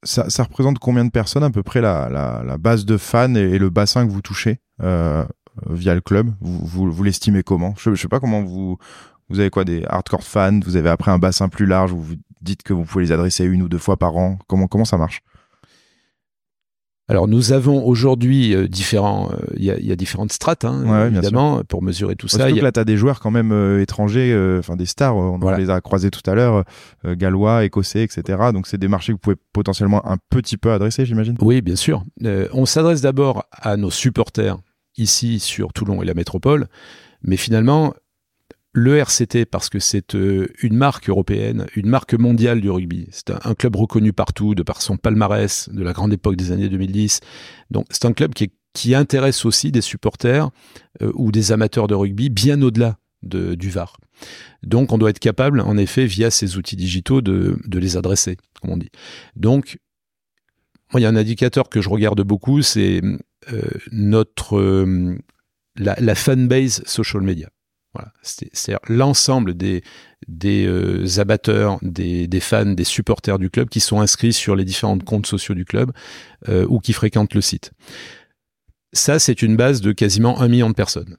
Ça, 0.04 0.26
représente 0.44 0.80
combien 0.80 1.06
de 1.06 1.12
personnes 1.12 1.44
à 1.44 1.52
peu 1.52 1.64
près 1.64 1.80
la, 1.80 2.58
base 2.60 2.86
de 2.86 2.98
fans 2.98 3.36
et, 3.36 3.58
le 3.58 3.70
bassin 3.70 4.06
que 4.06 4.12
vous 4.12 4.22
touchez 4.22 4.60
euh, 4.82 5.24
via 5.70 5.96
le 5.96 6.02
club? 6.02 6.34
Vous, 6.42 6.92
vous, 6.92 7.04
l'estimez 7.04 7.44
comment? 7.44 7.74
Je 7.78 7.92
ne 7.92 7.96
sais 7.96 8.10
pas 8.10 8.20
comment 8.20 8.42
vous, 8.42 8.78
vous 9.32 9.40
avez 9.40 9.50
quoi 9.50 9.64
Des 9.64 9.84
hardcore 9.88 10.24
fans? 10.24 10.60
Vous 10.64 10.76
avez 10.76 10.90
après 10.90 11.12
un 11.12 11.20
bassin 11.20 11.50
plus 11.50 11.66
large 11.66 11.92
Vous 11.92 12.02
vous 12.02 12.16
dites 12.42 12.64
que 12.64 12.74
vous 12.74 12.84
pouvez 12.84 13.06
les 13.06 13.12
adresser 13.12 13.46
une 13.46 13.64
ou 13.64 13.70
deux 13.70 13.78
fois 13.78 13.98
par 13.98 14.18
an 14.18 14.38
Comment, 14.48 14.68
comment 14.68 14.86
ça 14.86 14.98
marche? 14.98 15.24
Alors 17.12 17.28
nous 17.28 17.52
avons 17.52 17.86
aujourd'hui 17.86 18.56
euh, 18.56 18.70
différents, 18.70 19.32
euh, 19.34 19.46
il 19.58 19.66
y, 19.66 19.92
a 19.92 19.96
différentes 19.98 20.32
strates 20.32 20.64
hein, 20.64 21.08
évidemment 21.08 21.62
pour 21.68 21.84
mesurer 21.84 22.16
tout 22.16 22.30
ça. 22.30 22.48
Surtout 22.48 22.64
là, 22.64 22.72
tu 22.72 22.80
as 22.80 22.86
des 22.86 22.96
joueurs 22.96 23.20
quand 23.20 23.32
même 23.32 23.52
euh, 23.52 23.82
étrangers, 23.82 24.34
enfin 24.58 24.78
des 24.78 24.86
stars. 24.86 25.18
On 25.18 25.38
les 25.58 25.70
a 25.70 25.82
croisés 25.82 26.10
tout 26.10 26.22
à 26.26 26.36
l'heure, 26.36 26.64
gallois, 27.06 27.66
écossais, 27.66 28.04
etc. 28.04 28.40
Donc 28.54 28.66
c'est 28.66 28.78
des 28.78 28.88
marchés 28.88 29.12
que 29.12 29.18
vous 29.18 29.20
pouvez 29.20 29.36
potentiellement 29.52 30.10
un 30.10 30.16
petit 30.30 30.56
peu 30.56 30.72
adresser, 30.72 31.06
j'imagine? 31.06 31.36
Oui, 31.42 31.62
bien 31.62 31.76
sûr. 31.76 32.06
on 32.54 32.66
s'adresse 32.66 33.02
d'abord 33.02 33.44
à 33.52 33.76
nos 33.76 33.92
supporters 33.92 34.58
ici 34.98 35.40
sur 35.40 35.74
Toulon 35.74 36.02
et 36.02 36.06
la 36.06 36.14
métropole, 36.14 36.68
mais 37.24 37.36
finalement 37.36 37.94
le 38.74 38.98
RCT 38.98 39.46
parce 39.46 39.70
que 39.70 39.80
c'est 39.80 40.16
euh, 40.16 40.48
une 40.62 40.76
marque 40.76 41.10
européenne, 41.10 41.68
une 41.76 41.88
marque 41.88 42.14
mondiale 42.14 42.62
du 42.62 42.70
rugby. 42.70 43.08
C'est 43.12 43.32
un, 43.32 43.54
club 43.54 43.76
reconnu 43.76 44.14
partout 44.14 44.56
de 44.56 44.64
par 44.64 44.82
son 44.82 44.98
palmarès 44.98 45.70
de 45.70 45.84
la 45.84 45.94
grande 45.94 46.14
époque 46.14 46.38
des 46.38 46.52
années 46.52 46.70
2010. 46.70 47.20
Donc 47.70 47.86
c'est 47.90 48.06
un 48.06 48.14
club 48.14 48.34
qui, 48.34 48.52
qui, 48.74 48.96
intéresse 48.96 49.46
aussi 49.46 49.72
des 49.72 49.82
supporters 49.82 50.50
euh, 51.02 51.12
ou 51.16 51.32
des 51.32 51.52
amateurs 51.52 51.88
de 51.88 51.96
rugby 51.96 52.30
bien 52.30 52.62
au-delà 52.62 52.98
de, 53.24 53.56
du 53.56 53.70
VAR. 53.70 53.98
Donc 54.64 54.94
on 54.94 54.98
doit 54.98 55.10
être 55.10 55.20
capable, 55.20 55.60
en 55.60 55.78
effet, 55.78 56.06
via 56.06 56.32
ces 56.32 56.58
outils 56.58 56.78
digitaux, 56.78 57.22
de, 57.22 57.60
de 57.66 57.80
les 57.80 57.98
adresser, 57.98 58.38
comme 58.62 58.72
on 58.72 58.78
dit. 58.78 58.90
Donc, 59.36 59.80
il 60.94 61.02
y 61.02 61.06
a 61.06 61.10
un 61.10 61.16
indicateur 61.16 61.70
que 61.70 61.82
je 61.82 61.90
regarde 61.90 62.22
beaucoup, 62.22 62.62
c'est 62.62 63.02
euh, 63.52 63.62
notre 63.92 64.86
la, 65.78 65.96
la 66.00 66.16
fanbase 66.16 66.84
social 66.86 67.22
media. 67.22 67.50
Voilà, 67.94 68.14
c'est 68.22 68.74
l'ensemble 68.88 69.54
des, 69.54 69.84
des 70.30 70.66
euh, 70.66 71.20
abatteurs, 71.20 71.78
des, 71.82 72.26
des, 72.26 72.40
fans, 72.40 72.66
des 72.66 72.86
supporters 72.86 73.38
du 73.38 73.50
club 73.50 73.68
qui 73.68 73.82
sont 73.82 74.00
inscrits 74.00 74.32
sur 74.32 74.56
les 74.56 74.64
différents 74.64 74.98
comptes 74.98 75.28
sociaux 75.28 75.56
du 75.56 75.66
club 75.66 75.92
euh, 76.48 76.66
ou 76.70 76.80
qui 76.80 76.94
fréquentent 76.94 77.34
le 77.34 77.42
site. 77.42 77.72
Ça, 78.94 79.20
c'est 79.20 79.42
une 79.42 79.58
base 79.58 79.82
de 79.82 79.92
quasiment 79.92 80.40
un 80.40 80.48
million 80.48 80.70
de 80.70 80.74
personnes. 80.74 81.18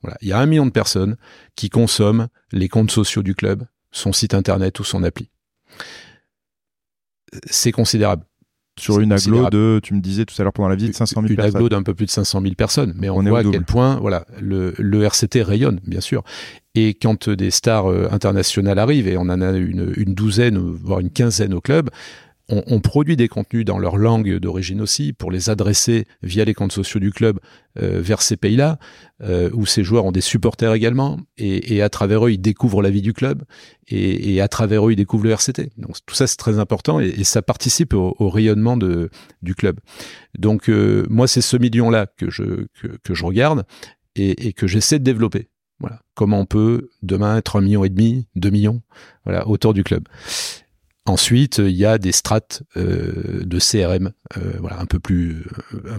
Voilà, 0.00 0.16
il 0.22 0.28
y 0.28 0.32
a 0.32 0.38
un 0.38 0.46
million 0.46 0.64
de 0.64 0.70
personnes 0.70 1.16
qui 1.54 1.68
consomment 1.68 2.28
les 2.50 2.68
comptes 2.68 2.90
sociaux 2.90 3.22
du 3.22 3.34
club, 3.34 3.64
son 3.90 4.12
site 4.12 4.32
internet 4.32 4.80
ou 4.80 4.84
son 4.84 5.02
appli. 5.02 5.30
C'est 7.50 7.72
considérable 7.72 8.24
sur 8.78 9.00
une 9.00 9.12
aglo 9.12 9.48
de, 9.48 9.80
tu 9.82 9.94
me 9.94 10.00
disais 10.00 10.24
tout 10.24 10.34
à 10.38 10.42
l'heure 10.42 10.52
pendant 10.52 10.68
la 10.68 10.76
visite, 10.76 10.94
500 10.94 11.22
000 11.22 11.30
une 11.30 11.36
personnes. 11.36 11.50
Une 11.50 11.56
aglo 11.56 11.68
d'un 11.68 11.82
peu 11.82 11.94
plus 11.94 12.06
de 12.06 12.10
500 12.10 12.42
000 12.42 12.54
personnes, 12.54 12.94
mais 12.96 13.08
on, 13.08 13.22
voit 13.22 13.40
à 13.40 13.44
quel 13.44 13.64
point 13.64 13.96
voilà 13.96 14.26
le, 14.40 14.74
le, 14.78 15.04
RCT 15.04 15.42
rayonne, 15.42 15.80
bien 15.86 16.00
sûr. 16.00 16.22
Et 16.74 16.94
quand 16.94 17.30
des 17.30 17.50
stars 17.50 17.90
euh, 17.90 18.08
internationales 18.10 18.78
arrivent, 18.78 19.08
et 19.08 19.16
on 19.16 19.22
en 19.22 19.40
a 19.40 19.50
une, 19.52 19.92
une 19.96 20.14
douzaine, 20.14 20.58
voire 20.58 21.00
une 21.00 21.10
quinzaine 21.10 21.54
au 21.54 21.60
club, 21.60 21.88
on, 22.48 22.80
produit 22.80 23.16
des 23.16 23.26
contenus 23.26 23.64
dans 23.64 23.78
leur 23.78 23.96
langue 23.96 24.38
d'origine 24.38 24.80
aussi 24.80 25.12
pour 25.12 25.32
les 25.32 25.50
adresser 25.50 26.06
via 26.22 26.44
les 26.44 26.54
comptes 26.54 26.72
sociaux 26.72 27.00
du 27.00 27.10
club 27.10 27.40
euh, 27.78 28.00
vers 28.00 28.22
ces 28.22 28.36
pays-là, 28.36 28.78
euh, 29.22 29.50
où 29.52 29.66
ces 29.66 29.82
joueurs 29.82 30.04
ont 30.04 30.12
des 30.12 30.20
supporters 30.20 30.72
également, 30.72 31.18
et, 31.38 31.82
à 31.82 31.88
travers 31.88 32.24
eux, 32.24 32.30
ils 32.30 32.38
découvrent 32.38 32.82
la 32.82 32.90
vie 32.90 33.02
du 33.02 33.12
club, 33.12 33.42
et, 33.88 34.40
à 34.40 34.46
travers 34.46 34.86
eux, 34.86 34.92
ils 34.92 34.96
découvrent 34.96 35.24
le 35.24 35.32
RCT. 35.32 35.72
Donc 35.76 35.96
tout 36.06 36.14
ça, 36.14 36.28
c'est 36.28 36.36
très 36.36 36.60
important, 36.60 37.00
et, 37.00 37.24
ça 37.24 37.42
participe 37.42 37.94
au, 37.94 38.28
rayonnement 38.30 38.76
de, 38.76 39.10
du 39.42 39.56
club. 39.56 39.80
Donc 40.38 40.70
euh, 40.70 41.04
moi, 41.10 41.26
c'est 41.26 41.40
ce 41.40 41.56
million-là 41.56 42.06
que 42.16 42.30
je, 42.30 42.66
que, 42.80 42.86
que 43.02 43.14
je 43.14 43.24
regarde, 43.24 43.64
et, 44.14 44.52
que 44.52 44.66
j'essaie 44.66 44.98
de 44.98 45.04
développer. 45.04 45.48
Voilà. 45.80 46.00
Comment 46.14 46.40
on 46.40 46.46
peut 46.46 46.90
demain 47.02 47.36
être 47.36 47.56
un 47.56 47.60
million 47.60 47.84
et 47.84 47.90
demi, 47.90 48.26
deux 48.34 48.50
millions, 48.50 48.82
voilà, 49.24 49.46
autour 49.46 49.74
du 49.74 49.84
club. 49.84 50.04
Ensuite, 51.06 51.58
il 51.58 51.76
y 51.76 51.84
a 51.84 51.98
des 51.98 52.10
strates 52.10 52.64
euh, 52.76 53.44
de 53.44 53.58
CRM, 53.60 54.12
euh, 54.36 54.56
voilà, 54.58 54.80
un 54.80 54.86
peu 54.86 54.98
plus, 54.98 55.46
euh, 55.74 55.98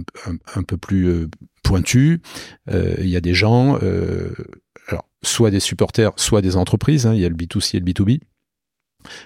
un, 0.53 0.63
peu 0.63 0.75
plus 0.75 1.27
pointues. 1.63 2.21
il 2.69 3.07
y 3.07 3.15
a 3.15 3.21
des 3.21 3.33
gens, 3.33 3.79
alors 4.87 5.05
soit 5.23 5.49
des 5.49 5.61
supporters, 5.61 6.11
soit 6.17 6.41
des 6.41 6.57
entreprises. 6.57 7.05
Hein, 7.07 7.13
il 7.13 7.21
y 7.21 7.25
a 7.25 7.29
le 7.29 7.35
B2C 7.35 7.77
et 7.77 7.79
le 7.79 7.85
B2B 7.85 8.19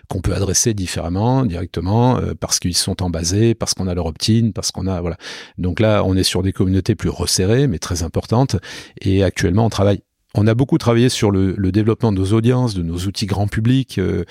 qu'on 0.07 0.21
peut 0.21 0.35
adresser 0.35 0.75
différemment, 0.75 1.43
directement, 1.43 2.19
parce 2.39 2.59
qu'ils 2.59 2.77
sont 2.77 3.01
en 3.01 3.09
basé, 3.09 3.55
parce 3.55 3.73
qu'on 3.73 3.87
a 3.87 3.95
leur 3.95 4.05
opt-in, 4.05 4.51
parce 4.53 4.71
qu'on 4.71 4.85
a 4.85 5.01
voilà. 5.01 5.17
Donc 5.57 5.79
là, 5.79 6.03
on 6.05 6.15
est 6.15 6.23
sur 6.23 6.43
des 6.43 6.53
communautés 6.53 6.93
plus 6.93 7.09
resserrées, 7.09 7.65
mais 7.65 7.79
très 7.79 8.03
importantes. 8.03 8.57
Et 8.99 9.23
actuellement, 9.23 9.65
on 9.65 9.69
travaille 9.69 10.03
on 10.33 10.47
a 10.47 10.53
beaucoup 10.53 10.77
travaillé 10.77 11.09
sur 11.09 11.31
le, 11.31 11.55
développement 11.71 12.11
de 12.11 12.17
nos 12.17 12.33
audiences, 12.33 12.73
de 12.73 12.83
nos 12.83 12.97
outils 12.99 13.25
grand 13.25 13.47
public, 13.47 13.97
euh, 13.97 14.23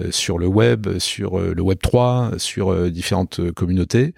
euh, 0.00 0.10
sur 0.10 0.38
le 0.38 0.46
web, 0.46 0.98
sur 0.98 1.38
euh, 1.38 1.52
le 1.54 1.62
web 1.62 1.78
3, 1.80 2.32
sur 2.38 2.90
différentes 2.90 3.52
communautés 3.52 4.14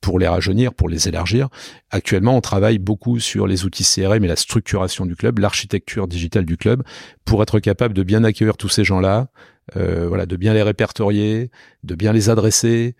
pour 0.00 0.18
les 0.18 0.26
rajeunir, 0.26 0.74
pour 0.74 0.88
les 0.88 1.08
élargir. 1.08 1.48
Actuellement, 1.90 2.36
on 2.36 2.40
travaille 2.40 2.78
beaucoup 2.78 3.20
sur 3.20 3.46
les 3.46 3.64
outils 3.64 3.84
CRM 3.84 4.24
et 4.24 4.28
la 4.28 4.36
structuration 4.36 5.06
du 5.06 5.14
club, 5.14 5.38
l'architecture 5.38 6.08
digitale 6.08 6.44
du 6.44 6.56
club, 6.56 6.82
pour 7.24 7.40
être 7.40 7.60
capable 7.60 7.94
de 7.94 8.02
bien 8.02 8.24
accueillir 8.24 8.56
tous 8.56 8.68
ces 8.68 8.82
gens-là, 8.82 9.28
voilà, 9.76 10.26
de 10.26 10.34
bien 10.34 10.54
les 10.54 10.62
répertorier, 10.64 11.52
de 11.84 11.94
bien 11.94 12.12
les 12.12 12.30
adresser, 12.30 12.96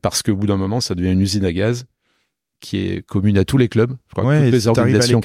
parce 0.00 0.22
qu'au 0.22 0.34
bout 0.34 0.46
d'un 0.46 0.56
moment, 0.56 0.80
ça 0.80 0.94
devient 0.94 1.12
une 1.12 1.20
usine 1.20 1.44
à 1.44 1.52
gaz 1.52 1.84
qui 2.60 2.78
est 2.78 3.06
commune 3.06 3.38
à 3.38 3.44
tous 3.44 3.56
les 3.56 3.68
clubs. 3.68 3.96
Je 4.08 4.14
crois 4.14 4.24
ouais, 4.24 4.38
que 4.38 4.50
les 4.50 4.68
organisations 4.68 5.20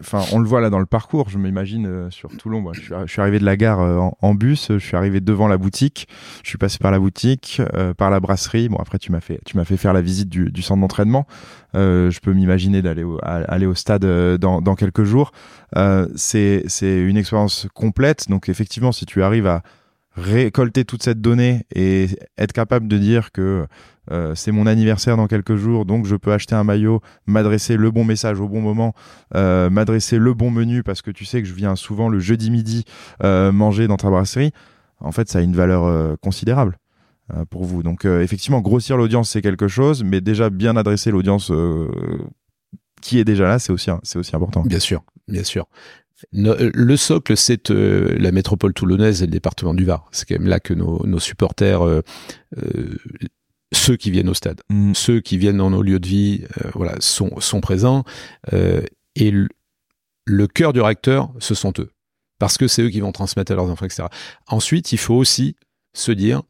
Enfin, 0.00 0.22
on 0.32 0.38
le 0.38 0.46
voit 0.46 0.60
là 0.60 0.68
dans 0.68 0.78
le 0.78 0.86
parcours. 0.86 1.28
Je 1.28 1.38
m'imagine 1.38 1.86
euh, 1.86 2.10
sur 2.10 2.36
Toulon. 2.36 2.60
Moi, 2.60 2.72
je, 2.74 2.80
suis, 2.80 2.94
je, 3.06 3.10
suis, 3.10 3.20
arrivé 3.20 3.38
de 3.38 3.44
la 3.44 3.56
gare 3.56 3.80
euh, 3.80 4.10
en, 4.20 4.34
bus. 4.34 4.68
Je 4.70 4.78
suis 4.78 4.96
arrivé 4.96 5.20
devant 5.20 5.48
la 5.48 5.56
boutique. 5.56 6.08
Je 6.42 6.48
suis 6.48 6.58
passé 6.58 6.78
par 6.78 6.90
la 6.90 6.98
boutique, 6.98 7.62
euh, 7.74 7.94
par 7.94 8.10
la 8.10 8.20
brasserie. 8.20 8.68
Bon, 8.68 8.78
après, 8.78 8.98
tu 8.98 9.12
m'as 9.12 9.20
fait, 9.20 9.40
tu 9.44 9.56
m'as 9.56 9.64
fait 9.64 9.76
faire 9.76 9.92
la 9.92 10.02
visite 10.02 10.28
du, 10.28 10.50
du 10.50 10.62
centre 10.62 10.80
d'entraînement. 10.80 11.26
je 11.74 12.18
peux 12.20 12.32
m'imaginer 12.32 12.82
d'aller 12.82 13.04
au, 13.04 13.18
aller 13.22 13.66
au 13.66 13.74
stade 13.74 14.04
dans, 14.38 14.60
dans 14.60 14.74
quelques 14.74 15.04
jours. 15.04 15.32
c'est, 16.16 16.64
c'est 16.66 17.00
une 17.00 17.16
expérience 17.16 17.66
complète. 17.74 18.28
Donc, 18.28 18.48
effectivement, 18.48 18.92
si 18.92 19.06
tu 19.06 19.22
arrives 19.22 19.46
à 19.46 19.62
récolter 20.14 20.84
toute 20.84 21.02
cette 21.02 21.20
donnée 21.20 21.64
et 21.74 22.08
être 22.36 22.52
capable 22.52 22.86
de 22.86 22.98
dire 22.98 23.32
que 23.32 23.66
euh, 24.10 24.34
c'est 24.34 24.50
mon 24.50 24.66
anniversaire 24.66 25.16
dans 25.16 25.28
quelques 25.28 25.56
jours, 25.56 25.84
donc 25.84 26.06
je 26.06 26.16
peux 26.16 26.32
acheter 26.32 26.54
un 26.54 26.64
maillot, 26.64 27.00
m'adresser 27.26 27.76
le 27.76 27.90
bon 27.90 28.04
message 28.04 28.40
au 28.40 28.48
bon 28.48 28.60
moment, 28.60 28.94
euh, 29.34 29.70
m'adresser 29.70 30.18
le 30.18 30.34
bon 30.34 30.50
menu 30.50 30.82
parce 30.82 31.02
que 31.02 31.10
tu 31.10 31.24
sais 31.24 31.40
que 31.40 31.48
je 31.48 31.54
viens 31.54 31.76
souvent 31.76 32.08
le 32.08 32.18
jeudi 32.18 32.50
midi 32.50 32.84
euh, 33.22 33.52
manger 33.52 33.86
dans 33.86 33.96
ta 33.96 34.10
brasserie. 34.10 34.52
En 34.98 35.12
fait, 35.12 35.28
ça 35.28 35.38
a 35.38 35.42
une 35.42 35.54
valeur 35.56 36.16
considérable 36.20 36.78
pour 37.50 37.64
vous. 37.64 37.82
Donc 37.82 38.04
effectivement, 38.04 38.60
grossir 38.60 38.96
l'audience 38.96 39.30
c'est 39.30 39.42
quelque 39.42 39.66
chose, 39.66 40.04
mais 40.04 40.20
déjà 40.20 40.48
bien 40.48 40.76
adresser 40.76 41.10
l'audience 41.10 41.50
qui 43.00 43.18
est 43.18 43.24
déjà 43.24 43.48
là, 43.48 43.58
c'est 43.58 43.72
aussi 43.72 43.90
c'est 44.04 44.20
aussi 44.20 44.36
important. 44.36 44.62
Bien 44.62 44.78
sûr, 44.78 45.02
bien 45.26 45.42
sûr. 45.42 45.66
Le 46.30 46.94
socle, 46.94 47.36
c'est 47.36 47.68
la 47.70 48.30
métropole 48.30 48.74
toulonnaise 48.74 49.24
et 49.24 49.26
le 49.26 49.32
département 49.32 49.74
du 49.74 49.84
Var. 49.84 50.06
C'est 50.12 50.28
quand 50.28 50.38
même 50.38 50.46
là 50.46 50.60
que 50.60 50.72
nos, 50.72 51.18
supporters 51.18 51.82
ceux 53.72 53.96
qui 53.96 54.10
viennent 54.10 54.28
au 54.28 54.34
stade, 54.34 54.60
mm. 54.68 54.94
ceux 54.94 55.20
qui 55.20 55.38
viennent 55.38 55.56
dans 55.56 55.70
nos 55.70 55.82
lieux 55.82 55.98
de 55.98 56.06
vie, 56.06 56.44
euh, 56.64 56.70
voilà, 56.74 56.94
sont, 57.00 57.40
sont 57.40 57.60
présents. 57.60 58.04
Euh, 58.52 58.82
et 59.16 59.32
le, 60.24 60.46
cœur 60.46 60.72
du 60.72 60.80
réacteur, 60.80 61.32
ce 61.38 61.54
sont 61.54 61.72
eux. 61.78 61.90
Parce 62.38 62.58
que 62.58 62.68
c'est 62.68 62.82
eux 62.82 62.90
qui 62.90 63.00
vont 63.00 63.12
transmettre 63.12 63.52
à 63.52 63.54
leurs 63.54 63.70
enfants, 63.70 63.86
etc. 63.86 64.04
Ensuite, 64.46 64.92
il 64.92 64.98
faut 64.98 65.14
aussi 65.14 65.56
se 65.94 66.12
dire 66.12 66.42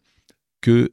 que 0.60 0.92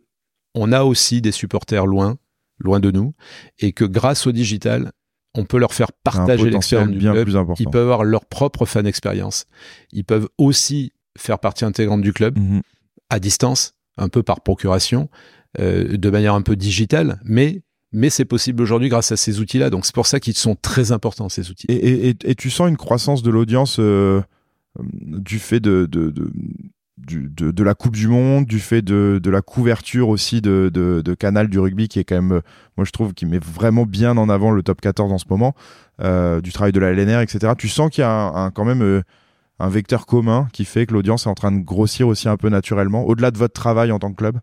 on 0.55 0.71
a 0.71 0.83
aussi 0.83 1.21
des 1.21 1.31
supporters 1.31 1.85
loin, 1.85 2.17
loin 2.57 2.79
de 2.79 2.91
nous, 2.91 3.13
et 3.59 3.71
que 3.71 3.85
grâce 3.85 4.27
au 4.27 4.31
digital, 4.31 4.91
on 5.35 5.45
peut 5.45 5.57
leur 5.57 5.73
faire 5.73 5.91
partager 5.91 6.49
l'expérience 6.49 6.89
du 6.89 6.99
club. 6.99 7.29
Ils 7.59 7.69
peuvent 7.69 7.83
avoir 7.83 8.03
leur 8.03 8.25
propre 8.25 8.65
fan 8.65 8.87
expérience. 8.87 9.45
Ils 9.91 10.03
peuvent 10.03 10.27
aussi 10.37 10.91
faire 11.17 11.39
partie 11.39 11.65
intégrante 11.65 12.01
du 12.01 12.13
club 12.13 12.37
mm-hmm. 12.37 12.61
à 13.09 13.19
distance, 13.19 13.75
un 13.97 14.09
peu 14.09 14.23
par 14.23 14.41
procuration. 14.41 15.07
Euh, 15.57 15.97
de 15.97 16.09
manière 16.11 16.35
un 16.35 16.43
peu 16.43 16.55
digitale, 16.55 17.19
mais 17.23 17.63
mais 17.91 18.11
c'est 18.11 18.25
possible 18.25 18.61
aujourd'hui 18.61 18.87
grâce 18.87 19.11
à 19.11 19.17
ces 19.17 19.39
outils-là. 19.39 19.71
Donc 19.71 19.83
c'est 19.83 19.95
pour 19.95 20.05
ça 20.05 20.19
qu'ils 20.19 20.35
sont 20.35 20.55
très 20.55 20.91
importants 20.91 21.27
ces 21.27 21.49
outils. 21.49 21.65
Et, 21.69 22.09
et, 22.09 22.35
tu 22.35 22.51
sens 22.51 22.69
une 22.69 22.77
croissance 22.77 23.23
de 23.23 23.31
l'audience 23.31 23.77
euh, 23.79 24.21
du 24.79 25.39
fait 25.39 25.59
de, 25.59 25.87
de, 25.87 26.13
de 26.99 27.63
la 27.63 27.73
Coupe 27.73 27.95
du 27.95 28.07
Monde, 28.07 28.45
du 28.45 28.59
fait 28.59 28.83
de, 28.83 29.19
de 29.23 29.29
la 29.31 29.41
couverture 29.41 30.09
aussi 30.09 30.39
de, 30.39 30.69
de, 30.71 31.13
Canal 31.15 31.47
du 31.47 31.57
rugby, 31.57 31.87
qui 31.87 31.97
est 31.97 32.03
quand 32.03 32.21
même, 32.21 32.41
moi 32.77 32.85
je 32.85 32.91
trouve, 32.91 33.15
qui 33.15 33.25
met 33.25 33.39
vraiment 33.39 33.87
bien 33.87 34.17
en 34.17 34.29
avant 34.29 34.51
le 34.51 34.61
top 34.61 34.81
14 34.81 35.11
en 35.11 35.17
ce 35.17 35.25
moment, 35.31 35.55
euh, 35.99 36.41
du 36.41 36.53
travail 36.53 36.73
de 36.73 36.79
la 36.79 36.91
LNR, 36.93 37.21
etc. 37.21 37.53
Tu 37.57 37.69
sens 37.69 37.89
qu'il 37.89 38.03
y 38.03 38.05
a 38.05 38.51
quand 38.53 38.65
même 38.65 39.01
un 39.57 39.69
vecteur 39.69 40.05
commun 40.05 40.47
qui 40.53 40.63
fait 40.63 40.85
que 40.85 40.93
l'audience 40.93 41.25
est 41.25 41.29
en 41.29 41.33
train 41.35 41.51
de 41.51 41.63
grossir 41.63 42.07
aussi 42.07 42.29
un 42.29 42.37
peu 42.37 42.49
naturellement, 42.49 43.03
au-delà 43.07 43.31
de 43.31 43.39
votre 43.39 43.53
travail 43.53 43.91
en 43.91 43.97
tant 43.97 44.11
que 44.11 44.17
club? 44.17 44.37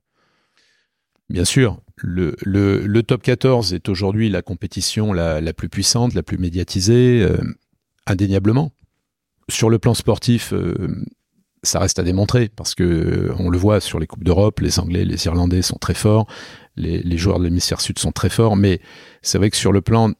Bien 1.29 1.45
sûr, 1.45 1.81
le, 1.97 2.37
le, 2.43 2.87
le, 2.87 3.03
top 3.03 3.22
14 3.22 3.74
est 3.74 3.89
aujourd'hui 3.89 4.29
la 4.29 4.43
compétition 4.43 5.12
la, 5.12 5.41
la, 5.41 5.53
plus 5.53 5.68
puissante, 5.68 6.14
la 6.14 6.22
plus 6.22 6.39
médiatisée, 6.39 7.22
euh, 7.22 7.39
indéniablement. 8.07 8.72
Sur 9.49 9.68
le 9.68 9.79
plan 9.79 9.95
sportif, 9.95 10.53
euh, 10.53 11.05
ça 11.64 11.81
reste 11.81 11.99
à 11.99 12.05
démontrer 12.05 12.49
parce 12.49 12.77
que 12.77 12.85
euh, 12.85 13.35
on 13.39 13.51
le 13.51 13.59
voit 13.59 13.81
sur 13.81 13.99
les 13.99 14.07
coupes 14.07 14.22
d'Europe, 14.22 14.61
les 14.61 14.79
Anglais, 14.79 15.05
les 15.05 15.27
Irlandais 15.27 15.62
sont 15.62 15.79
très 15.79 15.95
forts, 15.95 16.27
les, 16.77 17.03
les 17.03 17.18
joueurs 17.18 17.41
de 17.41 17.45
l'hémisphère 17.45 17.81
sud 17.81 17.99
sont 17.99 18.12
très 18.12 18.31
forts, 18.31 18.57
mais 18.57 18.81
c'est 19.22 19.39
vrai 19.39 19.51
que 19.51 19.57
sur 19.57 19.72
le 19.72 19.81
plan 19.81 20.12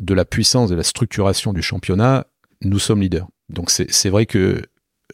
de 0.00 0.14
la 0.14 0.24
puissance, 0.24 0.70
de 0.70 0.74
la 0.74 0.82
structuration 0.82 1.52
du 1.52 1.62
championnat, 1.62 2.26
nous 2.62 2.78
sommes 2.80 3.00
leaders. 3.00 3.28
Donc 3.48 3.70
c'est 3.70 4.10
vrai 4.10 4.26
que 4.26 4.62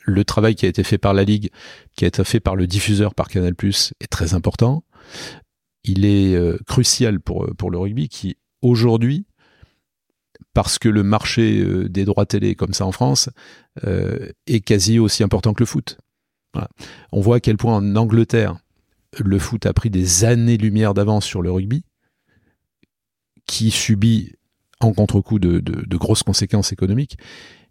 le 0.02 0.24
travail 0.24 0.54
qui 0.54 0.64
a 0.66 0.68
été 0.68 0.82
fait 0.84 0.98
par 0.98 1.12
la 1.12 1.24
Ligue, 1.24 1.50
qui 1.96 2.04
a 2.04 2.08
été 2.08 2.24
fait 2.24 2.40
par 2.40 2.56
le 2.56 2.66
diffuseur, 2.66 3.14
par 3.14 3.28
Canal+, 3.28 3.54
est 4.00 4.06
très 4.10 4.34
important 4.34 4.84
il 5.84 6.04
est 6.04 6.34
euh, 6.34 6.58
crucial 6.66 7.20
pour, 7.20 7.46
pour 7.56 7.70
le 7.70 7.78
rugby 7.78 8.08
qui, 8.08 8.36
aujourd'hui, 8.62 9.26
parce 10.54 10.78
que 10.78 10.88
le 10.88 11.02
marché 11.02 11.60
euh, 11.60 11.88
des 11.88 12.04
droits 12.04 12.26
télé 12.26 12.54
comme 12.54 12.72
ça 12.72 12.86
en 12.86 12.92
France 12.92 13.28
euh, 13.86 14.30
est 14.46 14.60
quasi 14.60 14.98
aussi 14.98 15.22
important 15.22 15.52
que 15.52 15.62
le 15.62 15.66
foot. 15.66 15.98
On 17.10 17.20
voit 17.20 17.36
à 17.36 17.40
quel 17.40 17.56
point 17.56 17.76
en 17.76 17.96
Angleterre, 17.96 18.56
le 19.18 19.38
foot 19.40 19.66
a 19.66 19.72
pris 19.72 19.90
des 19.90 20.24
années-lumière 20.24 20.94
d'avance 20.94 21.24
sur 21.24 21.42
le 21.42 21.50
rugby, 21.50 21.84
qui 23.44 23.72
subit 23.72 24.34
en 24.78 24.92
contre-coup 24.92 25.40
de, 25.40 25.96
grosses 25.96 26.22
conséquences 26.22 26.72
économiques. 26.72 27.18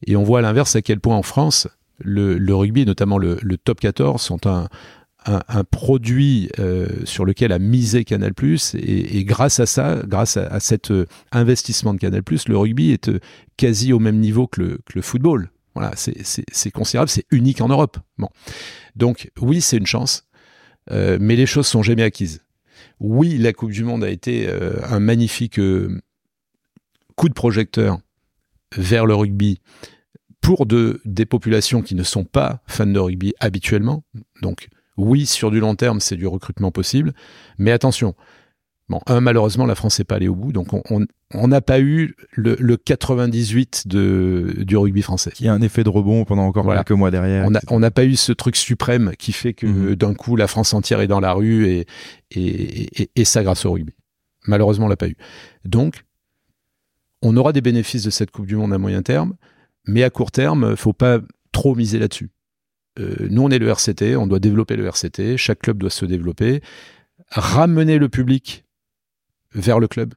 Et 0.06 0.18
on 0.18 0.24
voit 0.24 0.40
à 0.40 0.42
l'inverse 0.42 0.76
à 0.76 0.82
quel 0.82 1.00
point 1.00 1.16
en 1.16 1.24
France, 1.24 1.70
le, 2.00 2.54
rugby, 2.54 2.86
notamment 2.86 3.18
le 3.18 3.58
top 3.58 3.80
14, 3.80 4.22
sont 4.22 4.48
un, 4.48 4.68
un, 5.26 5.64
produit 5.64 6.50
euh, 6.60 6.88
sur 7.06 7.26
lequel 7.26 7.52
a 7.52 7.60
misé 7.60 8.04
Canal+, 8.04 8.34
et, 8.76 9.18
et 9.18 9.24
grâce 9.24 9.60
à 9.60 9.66
ça, 9.66 10.02
grâce 10.06 10.38
à, 10.38 10.60
cet 10.60 10.92
euh, 10.92 11.06
investissement 11.32 11.94
de 11.94 12.00
Canal+, 12.00 12.22
le 12.48 12.58
rugby 12.58 12.92
est 12.92 13.10
euh, 13.10 13.20
quasi 13.58 13.94
au 13.94 14.00
même 14.00 14.20
niveau 14.20 14.48
que 14.48 14.80
le, 14.94 15.02
football. 15.02 15.50
Voilà, 15.76 15.92
c'est 15.96 16.72
considérable, 16.72 17.10
c'est 17.10 17.26
unique 17.32 17.60
en 17.60 17.68
Europe. 17.68 17.98
Bon. 18.20 18.30
Donc 18.96 19.32
oui, 19.42 19.60
c'est 19.60 19.78
une 19.78 19.88
chance, 19.88 20.28
mais 20.92 21.36
les 21.36 21.48
choses 21.48 21.66
sont 21.66 21.82
jamais 21.82 22.04
acquises. 22.04 22.42
Oui, 23.00 23.40
la 23.40 23.54
Coupe 23.54 23.72
du 23.72 23.84
Monde 23.84 24.04
a 24.04 24.12
été 24.12 24.48
un 24.84 25.00
magnifique 25.00 25.60
coup 27.16 27.28
de 27.28 27.34
projecteur 27.34 27.98
vers 28.78 29.08
le 29.08 29.16
rugby 29.16 29.62
pour 30.42 30.68
de, 30.68 31.02
des 31.06 31.26
populations 31.26 31.82
qui 31.82 31.96
ne 31.96 32.04
sont 32.04 32.26
pas 32.26 32.62
fans 32.68 32.86
de 32.86 33.00
rugby 33.00 33.34
habituellement. 33.40 34.04
Donc 34.44 34.70
oui, 34.98 35.26
sur 35.26 35.52
du 35.52 35.60
long 35.60 35.76
terme, 35.76 36.00
c'est 36.00 36.16
du 36.16 36.28
recrutement 36.28 36.72
possible, 36.72 37.14
mais 37.58 37.72
attention. 37.72 38.16
Bon, 38.90 39.00
un, 39.08 39.22
malheureusement, 39.22 39.66
la 39.66 39.76
France 39.76 39.98
n'est 40.00 40.06
pas 40.06 40.16
allée 40.16 40.28
au 40.28 40.36
bout, 40.36 40.52
donc 40.52 40.68
on 40.74 41.48
n'a 41.48 41.62
pas 41.62 41.80
eu 41.80 42.16
le, 42.34 42.76
98 42.76 43.88
de, 43.88 44.56
du 44.58 44.76
rugby 44.76 45.02
français. 45.02 45.32
Qui 45.34 45.48
a 45.48 45.54
un 45.54 45.62
effet 45.62 45.84
de 45.84 45.90
rebond 45.90 46.26
pendant 46.26 46.44
encore 46.44 46.68
quelques 46.68 46.92
mois 46.92 47.10
derrière. 47.10 47.48
On 47.70 47.80
n'a 47.80 47.92
pas 47.92 48.04
eu 48.04 48.16
ce 48.16 48.34
truc 48.34 48.56
suprême 48.56 49.14
qui 49.18 49.32
fait 49.32 49.54
que 49.54 49.66
mhm. 49.66 49.96
d'un 49.96 50.14
coup, 50.14 50.36
la 50.36 50.48
France 50.48 50.74
entière 50.74 51.00
est 51.00 51.08
dans 51.08 51.22
la 51.22 51.32
rue 51.34 51.68
et, 51.68 51.86
et, 52.32 53.10
et, 53.16 53.26
ça 53.26 53.44
grâce 53.44 53.66
au 53.66 53.72
rugby. 53.72 53.94
Malheureusement, 54.48 54.88
on 54.88 54.90
l'a 54.90 54.98
pas 54.98 55.08
eu. 55.08 55.16
Donc, 55.64 56.04
on 57.22 57.38
aura 57.38 57.54
des 57.54 57.62
bénéfices 57.62 58.04
de 58.04 58.10
cette 58.10 58.32
Coupe 58.32 58.48
du 58.48 58.58
Monde 58.58 58.74
à 58.74 58.78
moyen 58.78 59.02
terme, 59.02 59.36
mais 59.88 60.04
à 60.04 60.10
court 60.10 60.32
terme, 60.32 60.76
faut 60.76 60.94
pas 60.94 61.20
trop 61.54 61.74
miser 61.74 62.00
là-dessus. 62.00 62.30
Euh, 63.00 63.28
nous, 63.30 63.44
on 63.44 63.50
est 63.50 63.60
le 63.60 63.68
RCT, 63.68 64.16
on 64.16 64.28
doit 64.28 64.40
développer 64.40 64.76
le 64.76 64.86
RCT, 64.86 65.38
chaque 65.38 65.60
club 65.60 65.78
doit 65.78 65.90
se 65.90 66.06
développer, 66.06 66.62
ramener 67.30 67.98
le 67.98 68.10
public 68.10 68.66
vers 69.54 69.80
le 69.80 69.88
club. 69.88 70.14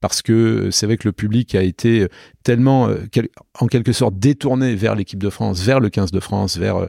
Parce 0.00 0.22
que 0.22 0.70
c'est 0.70 0.86
vrai 0.86 0.96
que 0.96 1.06
le 1.06 1.12
public 1.12 1.54
a 1.54 1.62
été 1.62 2.08
tellement, 2.42 2.88
euh, 2.88 3.04
en 3.58 3.66
quelque 3.66 3.92
sorte, 3.92 4.18
détourné 4.18 4.74
vers 4.74 4.94
l'équipe 4.94 5.22
de 5.22 5.28
France, 5.28 5.60
vers 5.62 5.78
le 5.78 5.90
15 5.90 6.10
de 6.10 6.20
France, 6.20 6.56
vers 6.56 6.78
euh, 6.78 6.86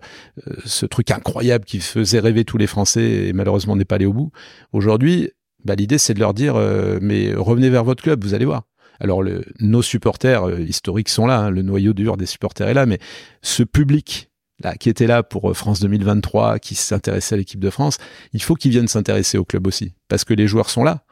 ce 0.63 0.85
truc 0.85 1.11
incroyable 1.11 1.65
qui 1.65 1.81
faisait 1.81 2.19
rêver 2.19 2.45
tous 2.45 2.57
les 2.57 2.67
Français 2.67 3.27
et 3.27 3.33
malheureusement 3.33 3.75
n'est 3.75 3.83
pas 3.83 3.95
allé 3.95 4.05
au 4.05 4.13
bout. 4.13 4.31
Aujourd'hui, 4.71 5.29
bah, 5.65 5.75
l'idée 5.75 5.97
c'est 5.97 6.13
de 6.13 6.19
leur 6.19 6.33
dire, 6.33 6.55
mais 7.01 7.33
revenez 7.35 7.69
vers 7.69 7.83
votre 7.83 8.01
club, 8.01 8.23
vous 8.23 8.33
allez 8.33 8.45
voir. 8.45 8.63
Alors 8.99 9.23
nos 9.59 9.81
supporters 9.81 10.59
historiques 10.59 11.09
sont 11.09 11.25
là, 11.25 11.39
hein, 11.39 11.49
le 11.49 11.63
noyau 11.63 11.93
dur 11.93 12.17
des 12.17 12.25
supporters 12.25 12.67
est 12.69 12.73
là, 12.73 12.85
mais 12.85 12.99
ce 13.41 13.63
public 13.63 14.30
qui 14.80 14.89
était 14.89 15.07
là 15.07 15.24
pour 15.24 15.49
euh, 15.49 15.53
France 15.53 15.80
2023, 15.80 16.59
qui 16.59 16.76
s'intéressait 16.76 17.36
à 17.36 17.38
l'équipe 17.38 17.59
de 17.59 17.70
France, 17.70 17.97
il 18.34 18.41
faut 18.41 18.55
qu'ils 18.55 18.72
viennent 18.72 18.88
s'intéresser 18.88 19.38
au 19.38 19.45
club 19.45 19.68
aussi, 19.68 19.93
parce 20.07 20.24
que 20.24 20.34
les 20.34 20.47
joueurs 20.47 20.70
sont 20.70 20.84
là, 20.84 21.03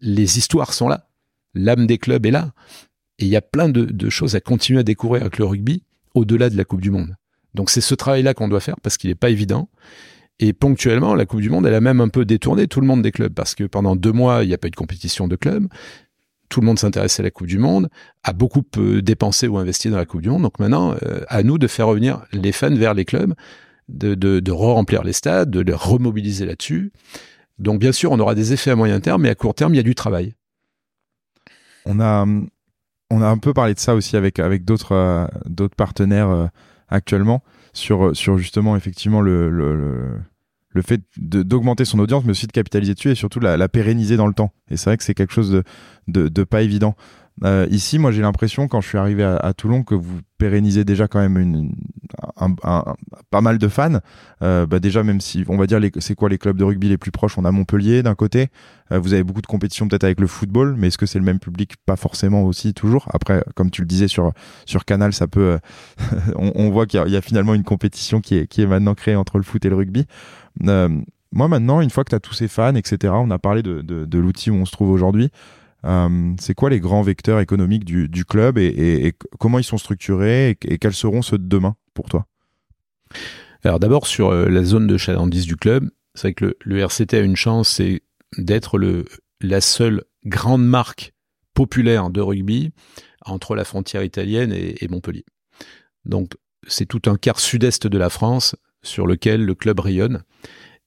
les 0.00 0.38
histoires 0.38 0.72
sont 0.72 0.88
là, 0.88 1.08
l'âme 1.54 1.86
des 1.86 1.98
clubs 1.98 2.24
est 2.26 2.30
là, 2.30 2.52
et 3.18 3.26
il 3.26 3.30
y 3.30 3.36
a 3.36 3.42
plein 3.42 3.68
de, 3.68 4.10
choses 4.10 4.34
à 4.34 4.40
continuer 4.40 4.80
à 4.80 4.82
découvrir 4.82 5.22
avec 5.22 5.38
le 5.38 5.44
rugby 5.44 5.82
au-delà 6.14 6.50
de 6.50 6.56
la 6.56 6.64
Coupe 6.64 6.80
du 6.80 6.90
Monde. 6.90 7.16
Donc 7.54 7.70
c'est 7.70 7.80
ce 7.80 7.94
travail-là 7.94 8.34
qu'on 8.34 8.48
doit 8.48 8.60
faire 8.60 8.76
parce 8.82 8.96
qu'il 8.96 9.10
n'est 9.10 9.14
pas 9.14 9.30
évident. 9.30 9.68
Et 10.40 10.52
ponctuellement, 10.52 11.14
la 11.14 11.26
Coupe 11.26 11.40
du 11.40 11.50
Monde, 11.50 11.64
elle 11.66 11.74
a 11.74 11.80
même 11.80 12.00
un 12.00 12.08
peu 12.08 12.24
détourné 12.24 12.66
tout 12.66 12.80
le 12.80 12.88
monde 12.88 13.02
des 13.02 13.12
clubs 13.12 13.32
parce 13.32 13.54
que 13.54 13.64
pendant 13.64 13.94
deux 13.94 14.10
mois, 14.10 14.42
il 14.42 14.48
n'y 14.48 14.54
a 14.54 14.58
pas 14.58 14.66
eu 14.66 14.72
de 14.72 14.76
compétition 14.76 15.28
de 15.28 15.36
clubs 15.36 15.68
tout 16.48 16.60
le 16.60 16.66
monde 16.66 16.78
s'intéressait 16.78 17.22
à 17.22 17.24
la 17.24 17.30
Coupe 17.30 17.46
du 17.46 17.58
Monde, 17.58 17.88
a 18.22 18.32
beaucoup 18.32 18.62
euh, 18.78 19.02
dépensé 19.02 19.48
ou 19.48 19.58
investi 19.58 19.90
dans 19.90 19.96
la 19.96 20.06
Coupe 20.06 20.22
du 20.22 20.30
Monde. 20.30 20.42
Donc 20.42 20.58
maintenant, 20.58 20.94
euh, 21.02 21.22
à 21.28 21.42
nous 21.42 21.58
de 21.58 21.66
faire 21.66 21.86
revenir 21.86 22.24
les 22.32 22.52
fans 22.52 22.74
vers 22.74 22.94
les 22.94 23.04
clubs, 23.04 23.34
de, 23.88 24.14
de, 24.14 24.52
re-remplir 24.52 25.02
les 25.02 25.12
stades, 25.12 25.50
de 25.50 25.60
les 25.60 25.74
remobiliser 25.74 26.46
là-dessus. 26.46 26.92
Donc 27.58 27.80
bien 27.80 27.92
sûr, 27.92 28.12
on 28.12 28.18
aura 28.18 28.34
des 28.34 28.52
effets 28.52 28.70
à 28.70 28.76
moyen 28.76 29.00
terme, 29.00 29.22
mais 29.22 29.28
à 29.30 29.34
court 29.34 29.54
terme, 29.54 29.74
il 29.74 29.76
y 29.76 29.80
a 29.80 29.84
du 29.84 29.94
travail. 29.94 30.34
On 31.86 32.00
a, 32.00 32.26
on 33.10 33.22
a 33.22 33.26
un 33.26 33.38
peu 33.38 33.52
parlé 33.52 33.74
de 33.74 33.78
ça 33.78 33.94
aussi 33.94 34.16
avec, 34.16 34.38
avec 34.38 34.64
d'autres 34.64 35.28
d'autres 35.44 35.76
partenaires 35.76 36.50
actuellement 36.88 37.44
sur, 37.74 38.16
sur 38.16 38.38
justement 38.38 38.74
effectivement 38.74 39.20
le 39.20 39.50
fait 40.82 41.02
d'augmenter 41.16 41.84
son 41.84 41.98
audience, 41.98 42.24
mais 42.24 42.30
aussi 42.30 42.46
de 42.46 42.52
capitaliser 42.52 42.94
dessus 42.94 43.10
et 43.10 43.14
surtout 43.14 43.40
la, 43.40 43.56
la 43.56 43.68
pérenniser 43.68 44.16
dans 44.16 44.26
le 44.26 44.34
temps. 44.34 44.52
Et 44.70 44.76
c'est 44.76 44.90
vrai 44.90 44.96
que 44.96 45.04
c'est 45.04 45.14
quelque 45.14 45.32
chose 45.32 45.50
de, 45.50 45.62
de, 46.08 46.28
de 46.28 46.44
pas 46.44 46.62
évident. 46.62 46.96
Euh, 47.42 47.66
ici, 47.70 47.98
moi, 47.98 48.12
j'ai 48.12 48.22
l'impression, 48.22 48.68
quand 48.68 48.80
je 48.80 48.88
suis 48.88 48.98
arrivé 48.98 49.24
à, 49.24 49.36
à, 49.36 49.52
Toulon, 49.54 49.82
que 49.82 49.94
vous 49.94 50.20
pérennisez 50.38 50.84
déjà 50.84 51.08
quand 51.08 51.18
même 51.18 51.36
une, 51.36 51.74
un, 52.36 52.54
un, 52.62 52.94
pas 53.30 53.40
mal 53.40 53.58
de 53.58 53.66
fans. 53.66 53.98
Euh, 54.42 54.66
bah 54.66 54.78
déjà, 54.78 55.02
même 55.02 55.20
si, 55.20 55.44
on 55.48 55.56
va 55.56 55.66
dire, 55.66 55.80
c'est 55.98 56.14
quoi 56.14 56.28
les 56.28 56.38
clubs 56.38 56.56
de 56.56 56.64
rugby 56.64 56.88
les 56.88 56.98
plus 56.98 57.10
proches? 57.10 57.36
On 57.36 57.44
a 57.44 57.50
Montpellier 57.50 58.02
d'un 58.04 58.14
côté. 58.14 58.48
Euh, 58.92 59.00
vous 59.00 59.14
avez 59.14 59.24
beaucoup 59.24 59.42
de 59.42 59.46
compétitions 59.46 59.88
peut-être 59.88 60.04
avec 60.04 60.20
le 60.20 60.28
football, 60.28 60.76
mais 60.78 60.88
est-ce 60.88 60.98
que 60.98 61.06
c'est 61.06 61.18
le 61.18 61.24
même 61.24 61.40
public? 61.40 61.74
Pas 61.86 61.96
forcément 61.96 62.44
aussi 62.44 62.72
toujours. 62.72 63.08
Après, 63.12 63.42
comme 63.56 63.70
tu 63.70 63.80
le 63.80 63.88
disais 63.88 64.08
sur 64.08 64.32
sur 64.64 64.84
Canal, 64.84 65.12
ça 65.12 65.26
peut. 65.26 65.58
on, 66.36 66.52
on, 66.54 66.70
voit 66.70 66.86
qu'il 66.86 67.02
y, 67.04 67.10
y, 67.10 67.16
a 67.16 67.22
finalement 67.22 67.54
une 67.54 67.64
compétition 67.64 68.20
qui 68.20 68.36
est 68.36 68.46
qui 68.46 68.62
est 68.62 68.66
maintenant 68.66 68.94
créée 68.94 69.16
entre 69.16 69.38
le 69.38 69.44
foot 69.44 69.64
et 69.64 69.68
le 69.68 69.76
rugby. 69.76 70.06
Euh, 70.66 70.88
moi, 71.32 71.48
maintenant, 71.48 71.80
une 71.80 71.90
fois 71.90 72.04
que 72.04 72.10
tu 72.10 72.14
as 72.14 72.20
tous 72.20 72.34
ces 72.34 72.48
fans, 72.48 72.74
etc., 72.74 73.12
on 73.16 73.30
a 73.30 73.38
parlé 73.38 73.62
de, 73.62 74.18
l'outil 74.18 74.50
où 74.50 74.54
on 74.54 74.64
se 74.64 74.72
trouve 74.72 74.90
aujourd'hui. 74.90 75.30
Euh, 75.84 76.32
c'est 76.40 76.54
quoi 76.54 76.70
les 76.70 76.80
grands 76.80 77.02
vecteurs 77.02 77.40
économiques 77.40 77.84
du, 77.84 78.24
club 78.24 78.56
et, 78.58 79.14
comment 79.38 79.58
ils 79.58 79.64
sont 79.64 79.78
structurés 79.78 80.50
et, 80.50 80.78
quels 80.78 80.94
seront 80.94 81.22
ceux 81.22 81.38
de 81.38 81.46
demain 81.46 81.76
pour 81.92 82.08
toi? 82.08 82.26
Alors 83.64 83.80
d'abord 83.80 84.06
sur 84.06 84.28
euh, 84.28 84.48
la 84.48 84.62
zone 84.62 84.86
de 84.86 84.96
chalandise 84.96 85.46
du 85.46 85.56
club, 85.56 85.90
c'est 86.14 86.28
vrai 86.28 86.34
que 86.34 86.44
le, 86.44 86.56
le, 86.64 86.80
RCT 86.80 87.14
a 87.14 87.20
une 87.20 87.36
chance, 87.36 87.68
c'est 87.68 88.02
d'être 88.36 88.78
la 89.40 89.60
seule 89.60 90.04
grande 90.26 90.66
marque 90.66 91.14
populaire 91.54 92.10
de 92.10 92.20
rugby 92.20 92.72
entre 93.24 93.54
la 93.54 93.64
frontière 93.64 94.02
italienne 94.02 94.52
et 94.52 94.86
Montpellier. 94.88 95.24
Donc 96.04 96.32
c'est 96.66 96.86
tout 96.86 97.02
un 97.06 97.16
quart 97.16 97.40
sud-est 97.40 97.86
de 97.86 97.98
la 97.98 98.10
France 98.10 98.56
sur 98.84 99.06
lequel 99.06 99.44
le 99.44 99.54
club 99.54 99.80
rayonne. 99.80 100.22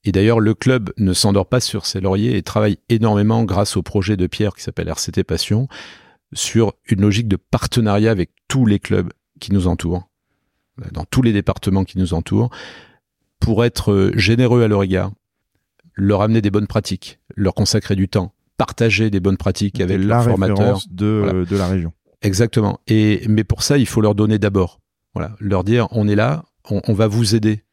Et 0.03 0.11
d'ailleurs, 0.11 0.39
le 0.39 0.53
club 0.53 0.93
ne 0.97 1.11
s'endort 1.11 1.49
pas 1.49 1.59
sur 1.59 1.85
ses 1.85 1.99
lauriers 1.99 2.37
et 2.37 2.43
travaille 2.43 2.77
énormément 2.87 3.43
grâce 3.43 3.75
au 3.75 3.81
projet 3.81 4.15
de 4.15 4.27
Pierre 4.27 4.53
qui 4.53 4.63
s'appelle 4.63 4.87
RCT 4.87 5.23
Passion 5.23 5.67
sur 6.33 6.73
une 6.89 7.01
logique 7.01 7.27
de 7.27 7.35
partenariat 7.37 8.11
avec 8.11 8.31
tous 8.47 8.65
les 8.65 8.79
clubs 8.79 9.11
qui 9.39 9.53
nous 9.53 9.67
entourent, 9.67 10.07
dans 10.91 11.05
tous 11.05 11.21
les 11.21 11.33
départements 11.33 11.83
qui 11.83 11.97
nous 11.97 12.13
entourent, 12.13 12.49
pour 13.39 13.65
être 13.65 14.11
généreux 14.15 14.63
à 14.63 14.67
leur 14.67 14.83
égard, 14.83 15.11
leur 15.93 16.21
amener 16.21 16.41
des 16.41 16.51
bonnes 16.51 16.67
pratiques, 16.67 17.19
leur 17.35 17.53
consacrer 17.53 17.95
du 17.95 18.07
temps, 18.07 18.33
partager 18.57 19.09
des 19.09 19.19
bonnes 19.19 19.37
pratiques 19.37 19.79
avec 19.81 19.99
leurs 19.99 20.23
formateurs 20.23 20.81
de, 20.89 21.45
de 21.49 21.57
la 21.57 21.67
région. 21.67 21.93
Exactement. 22.21 22.79
Et 22.87 23.21
mais 23.27 23.43
pour 23.43 23.63
ça, 23.63 23.77
il 23.77 23.87
faut 23.87 24.01
leur 24.01 24.15
donner 24.15 24.39
d'abord, 24.39 24.79
voilà, 25.13 25.35
leur 25.39 25.63
dire 25.63 25.87
on 25.91 26.07
est 26.07 26.15
là, 26.15 26.45
on, 26.69 26.81
on 26.87 26.93
va 26.93 27.07
vous 27.07 27.35
aider 27.35 27.63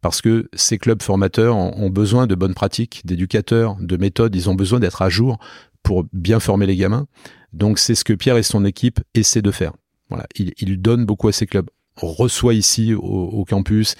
parce 0.00 0.20
que 0.20 0.48
ces 0.54 0.78
clubs 0.78 1.02
formateurs 1.02 1.56
ont, 1.56 1.90
besoin 1.90 2.26
de 2.26 2.34
bonnes 2.34 2.54
pratiques, 2.54 3.02
d'éducateurs, 3.04 3.76
de 3.80 3.96
méthodes, 3.96 4.34
ils 4.34 4.48
ont 4.48 4.54
besoin 4.54 4.80
d'être 4.80 5.02
à 5.02 5.08
jour 5.08 5.38
pour 5.82 6.04
bien 6.12 6.40
former 6.40 6.66
les 6.66 6.76
gamins. 6.76 7.06
Donc 7.52 7.78
c'est 7.78 7.94
ce 7.94 8.04
que 8.04 8.12
Pierre 8.12 8.36
et 8.36 8.42
son 8.42 8.64
équipe 8.64 9.00
essaient 9.14 9.42
de 9.42 9.50
faire. 9.50 9.72
Voilà, 10.08 10.26
il, 10.36 10.80
donne 10.80 11.06
beaucoup 11.06 11.28
à 11.28 11.32
ces 11.32 11.46
clubs. 11.46 11.68
On 12.02 12.12
reçoit 12.12 12.54
ici 12.54 12.94
au, 12.94 13.44
campus 13.44 13.94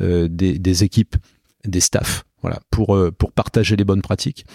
euh, 0.00 0.28
des, 0.28 0.84
équipes, 0.84 1.16
des 1.64 1.80
staffs, 1.80 2.24
voilà, 2.42 2.60
pour 2.70 2.94
euh, 2.94 3.10
pour 3.10 3.32
partager 3.32 3.76
les 3.76 3.84
bonnes 3.84 4.02
pratiques 4.02 4.46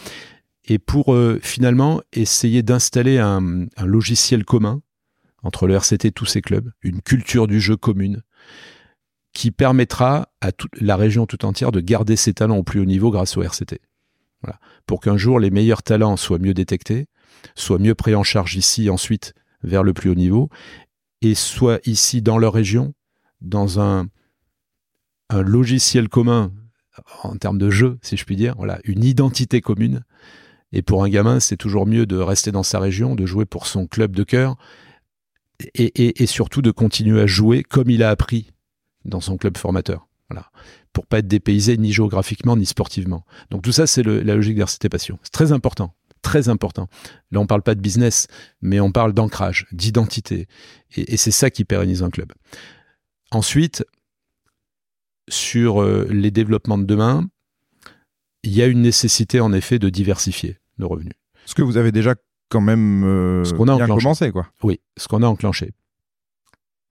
et 0.65 0.79
pour 0.79 1.13
euh, 1.13 1.39
finalement 1.41 2.01
essayer 2.13 2.63
d'installer 2.63 3.17
un, 3.17 3.65
un 3.75 3.86
logiciel 3.86 4.45
commun 4.45 4.82
entre 5.43 5.67
le 5.67 5.75
RCT 5.75 6.07
et 6.07 6.11
tous 6.11 6.25
ces 6.25 6.41
clubs, 6.41 6.71
une 6.82 7.01
culture 7.01 7.47
du 7.47 7.59
jeu 7.59 7.75
commune, 7.75 8.21
qui 9.34 9.51
permettra 9.51 10.29
à 10.41 10.51
toute 10.51 10.79
la 10.79 10.95
région 10.95 11.25
tout 11.25 11.45
entière 11.45 11.71
de 11.71 11.79
garder 11.79 12.15
ses 12.15 12.34
talents 12.34 12.57
au 12.57 12.63
plus 12.63 12.79
haut 12.79 12.86
niveau 12.86 13.11
grâce 13.11 13.38
au 13.38 13.43
RCT. 13.43 13.79
Pour 14.86 14.99
qu'un 14.99 15.17
jour 15.17 15.39
les 15.39 15.51
meilleurs 15.51 15.84
talents 15.84 16.17
soient 16.17 16.39
mieux 16.39 16.53
détectés, 16.53 17.07
soient 17.55 17.79
mieux 17.79 17.95
pris 17.95 18.15
en 18.15 18.23
charge 18.23 18.55
ici, 18.55 18.89
ensuite 18.89 19.34
vers 19.63 19.84
le 19.84 19.93
plus 19.93 20.09
haut 20.09 20.15
niveau, 20.15 20.49
et 21.21 21.36
soient 21.36 21.79
ici 21.86 22.21
dans 22.21 22.38
leur 22.38 22.53
région, 22.53 22.93
dans 23.41 23.79
un, 23.79 24.07
logiciel 25.34 26.09
commun 26.09 26.51
en 27.23 27.38
termes 27.38 27.57
de 27.57 27.69
jeu, 27.69 27.97
si 28.01 28.17
je 28.17 28.25
puis 28.25 28.36
dire, 28.36 28.53
voilà, 28.57 28.79
une 28.84 29.05
identité 29.05 29.61
commune. 29.61 30.03
Et 30.73 30.82
pour 30.82 31.05
un 31.05 31.09
gamin, 31.09 31.39
c'est 31.39 31.55
toujours 31.55 31.86
mieux 31.86 32.05
de 32.05 32.17
rester 32.17 32.51
dans 32.51 32.63
sa 32.63 32.79
région, 32.79 33.15
de 33.15 33.25
jouer 33.25 33.45
pour 33.45 33.65
son 33.65 33.88
club 33.88 34.13
de 34.13 34.23
cœur, 34.23 34.57
et 35.75 36.25
surtout 36.25 36.61
de 36.61 36.71
continuer 36.71 37.21
à 37.21 37.27
jouer 37.27 37.63
comme 37.63 37.89
il 37.89 38.03
a 38.03 38.09
appris 38.09 38.51
dans 39.06 39.22
son 39.22 39.38
club 39.38 39.58
formateur. 39.58 40.08
Voilà. 40.30 40.49
Pour 40.93 41.06
pas 41.08 41.20
être 41.20 41.28
dépaysé 41.28 41.78
ni 41.78 41.91
géographiquement 41.91 42.56
ni 42.56 42.66
sportivement. 42.66 43.26
Donc 43.49 43.64
tout 43.64 43.72
ça, 43.72 43.88
c'est 43.88 44.04
la 44.04 44.36
logique 44.36 44.56
d'RCT 44.56 44.89
Passion. 44.89 45.20
C'est 45.24 45.32
très 45.32 45.52
important. 45.52 45.93
Très 46.22 46.49
important. 46.49 46.88
Là, 47.32 47.39
on 47.39 47.47
parle 47.47 47.64
pas 47.64 47.76
de 47.76 47.82
business, 47.82 48.28
mais 48.62 48.80
on 48.80 48.91
parle 48.91 49.12
d'ancrage, 49.12 49.68
d'identité. 49.72 50.47
Et, 50.95 51.14
et 51.14 51.18
c'est 51.18 51.32
ça 51.32 51.49
qui 51.49 51.66
pérennise 51.66 52.04
un 52.04 52.12
club. 52.12 52.32
Ensuite, 53.32 53.84
sur 55.30 55.82
euh, 55.82 56.08
les 56.10 56.32
développements 56.32 56.78
de 56.78 56.84
demain, 56.84 57.28
il 58.43 58.54
y 58.54 58.62
a 58.62 58.68
une 58.68 58.82
nécessité 58.82 59.39
en 59.39 59.54
effet 59.54 59.80
de 59.80 59.89
diversifier 59.89 60.58
nos 60.78 60.88
revenus. 60.88 61.14
Ce 61.45 61.56
que 61.56 61.62
vous 61.62 61.78
avez 61.78 61.91
déjà 61.91 62.16
quand 62.49 62.62
même 62.62 63.04
euh, 63.04 63.43
ce 63.45 63.54
qu'on 63.54 63.68
a 63.68 63.76
bien 63.76 63.88
commencé, 63.88 64.32
quoi. 64.32 64.47
Oui, 64.64 64.80
ce 64.97 65.08
qu'on 65.08 65.24
a 65.24 65.28
enclenché. 65.28 65.72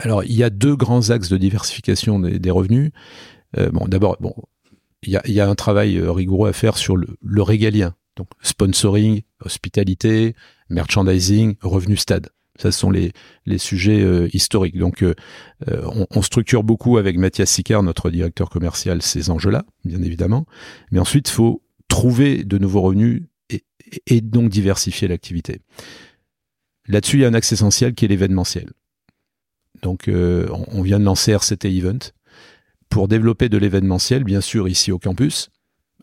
Alors, 0.01 0.25
il 0.25 0.33
y 0.33 0.43
a 0.43 0.49
deux 0.49 0.77
grands 0.77 1.11
axes 1.11 1.29
de 1.29 1.37
diversification 1.37 2.19
des, 2.19 2.51
revenus. 2.51 2.91
Euh, 3.59 3.71
bon, 3.71 3.87
d'abord, 3.87 4.17
bon, 4.19 4.35
il 5.03 5.11
y 5.11 5.41
a, 5.41 5.49
un 5.49 5.55
travail 5.55 5.99
euh, 5.99 6.11
rigoureux 6.11 6.49
à 6.49 6.55
faire 6.55 6.79
sur 6.79 6.97
le, 6.97 7.43
régalien. 7.43 7.95
Donc, 8.17 8.29
sponsoring, 8.41 9.23
hospitalité, 9.45 10.35
merchandising, 10.71 11.57
revenu 11.61 11.97
stade. 11.97 12.31
Ça, 12.59 12.73
ce 12.73 12.79
sont 12.79 12.91
les, 12.91 13.13
les 13.45 13.59
sujets 13.59 14.01
euh, 14.01 14.29
historiques. 14.33 14.79
Donc, 14.79 15.05
on, 15.67 16.23
structure 16.23 16.65
beaucoup 16.65 16.97
avec 16.97 17.19
Mathias 17.19 17.51
Sicard, 17.51 17.83
notre 17.83 18.09
directeur 18.11 18.49
commercial, 18.49 19.03
ces 19.03 19.29
enjeux-là, 19.29 19.65
bien 19.85 20.03
évidemment. 20.03 20.47
Mais 20.93 20.99
ensuite, 20.99 21.29
il 21.29 21.33
faut 21.33 21.63
trouver 21.89 22.45
de 22.45 22.57
nouveaux 22.57 22.81
revenus 22.81 23.25
et 24.07 24.21
donc 24.23 24.49
diversifier 24.49 25.09
l'activité. 25.09 25.61
Là-dessus, 26.87 27.19
il 27.19 27.21
y 27.21 27.25
a 27.25 27.29
un 27.29 27.35
axe 27.35 27.53
essentiel 27.53 27.95
qui 27.95 28.07
est 28.07 28.09
l'événementiel. 28.09 28.71
Donc, 29.83 30.09
euh, 30.09 30.49
on, 30.73 30.83
vient 30.83 30.99
de 30.99 31.05
lancer 31.05 31.33
RCT 31.33 31.67
Event 31.67 31.99
pour 32.89 33.09
développer 33.09 33.49
de 33.49 33.57
l'événementiel, 33.57 34.25
bien 34.25 34.41
sûr, 34.41 34.69
ici 34.69 34.93
au 34.93 34.99
campus, 34.99 35.51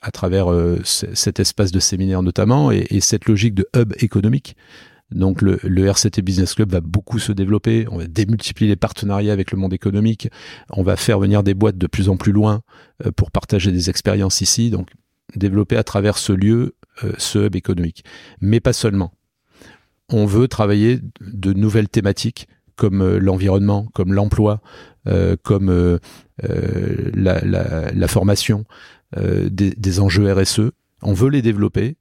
à 0.01 0.11
travers 0.11 0.51
euh, 0.51 0.79
cet 0.83 1.39
espace 1.39 1.71
de 1.71 1.79
séminaire 1.79 2.23
notamment, 2.23 2.71
et, 2.71 2.87
et, 2.89 3.01
cette 3.01 3.25
logique 3.27 3.53
de 3.53 3.67
hub 3.75 3.93
économique. 3.99 4.55
Donc 5.11 5.41
le, 5.41 5.85
RCT 5.85 6.21
Business 6.21 6.53
Club 6.53 6.71
va 6.71 6.81
beaucoup 6.81 7.19
se 7.19 7.31
développer, 7.31 7.85
on 7.89 7.97
va 7.97 8.07
démultiplier 8.07 8.69
les 8.69 8.75
partenariats 8.75 9.31
avec 9.31 9.51
le 9.51 9.57
monde 9.57 9.73
économique, 9.73 10.27
on 10.69 10.83
va 10.83 10.97
faire 10.97 11.17
venir 11.19 11.43
des 11.43 11.53
boîtes 11.53 11.77
de 11.77 11.87
plus 11.87 12.09
en 12.09 12.17
plus 12.17 12.33
loin 12.33 12.61
euh, 13.05 13.11
pour 13.11 13.31
partager 13.31 13.71
des 13.71 13.89
expériences 13.89 14.41
ici, 14.41 14.69
donc 14.69 14.89
développer 15.35 15.77
à 15.77 15.83
travers 15.83 16.17
ce 16.17 16.33
lieu 16.33 16.75
ce 17.17 17.45
hub 17.45 17.55
économique. 17.55 18.03
Mais 18.41 18.59
pas 18.59 18.73
seulement. 18.73 19.13
On 20.09 20.25
veut 20.25 20.47
travailler 20.47 20.99
de 21.21 21.53
nouvelles 21.53 21.89
thématiques 21.89 22.47
comme 22.77 23.01
euh, 23.01 23.19
l'environnement, 23.19 23.87
comme 23.93 24.13
l'emploi, 24.13 24.61
euh, 25.07 25.35
comme 25.43 25.69
euh, 25.69 25.99
la, 27.13 27.41
la, 27.43 27.91
la, 27.91 28.07
formation, 28.07 28.63
des, 29.15 29.71
des, 29.71 29.99
enjeux 29.99 30.31
RSE. 30.31 30.71
On 31.01 31.13
veut 31.13 31.29
les 31.29 31.41
développer 31.41 31.95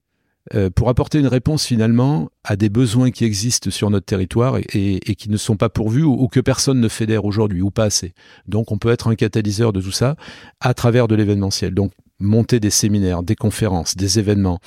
pour 0.74 0.89
apporter 0.89 1.18
une 1.18 1.27
réponse 1.27 1.64
finalement 1.64 2.31
à 2.45 2.57
des 2.57 2.68
besoins 2.68 3.11
qui 3.11 3.24
existent 3.24 3.70
sur 3.70 3.91
notre 3.91 4.07
territoire 4.07 4.59
et, 4.59 4.64
et, 4.74 5.14
qui 5.14 5.31
ne 5.31 5.37
sont 5.37 5.57
pas 5.57 5.68
pourvus 5.68 6.03
ou, 6.03 6.12
ou, 6.12 6.29
que 6.29 6.41
personne 6.41 6.81
ne 6.81 6.89
fédère 6.89 7.24
aujourd'hui 7.24 7.62
ou 7.62 7.70
pas 7.70 7.85
assez. 7.85 8.12
Donc 8.47 8.70
on 8.70 8.79
peut 8.79 8.91
être 8.91 9.09
un 9.09 9.14
catalyseur 9.14 9.72
de 9.72 9.81
tout 9.81 9.93
ça 9.93 10.16
à 10.61 10.74
travers 10.74 11.09
de 11.09 11.14
l'événementiel. 11.14 11.74
Donc 11.74 11.93
monter 12.18 12.61
des 12.61 12.70
séminaires, 12.70 13.22
des 13.22 13.37
conférences, 13.37 13.97
des 13.97 14.18
événements 14.18 14.61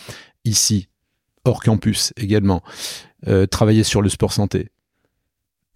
ici, 0.45 0.87
hors 1.45 1.61
campus 1.61 2.13
également, 2.17 2.61
euh, 3.27 3.45
travailler 3.45 3.83
sur 3.83 4.01
le 4.01 4.09
sport 4.09 4.33
santé, 4.33 4.69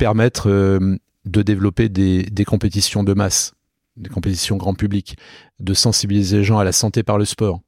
permettre 0.04 0.50
euh, 0.50 0.98
de 1.24 1.42
développer 1.42 1.88
des, 1.88 2.24
des, 2.24 2.44
compétitions 2.44 3.06
de 3.06 3.14
masse, 3.14 3.54
des 3.96 4.10
compétitions 4.10 4.58
grand 4.58 4.74
public, 4.74 5.16
de 5.62 5.74
sensibiliser 5.74 6.40
les 6.40 6.44
gens 6.44 6.60
à 6.60 6.66
la 6.66 6.74
santé 6.74 7.04
par 7.04 7.18
le 7.18 7.24
sport. 7.24 7.62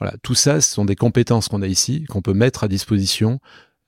Voilà, 0.00 0.16
tout 0.24 0.34
ça, 0.34 0.60
ce 0.60 0.74
sont 0.74 0.84
des 0.84 0.96
compétences 0.96 1.46
qu'on 1.46 1.62
a 1.62 1.68
ici, 1.68 2.04
qu'on 2.08 2.22
peut 2.22 2.34
mettre 2.34 2.64
à 2.64 2.68
disposition 2.68 3.38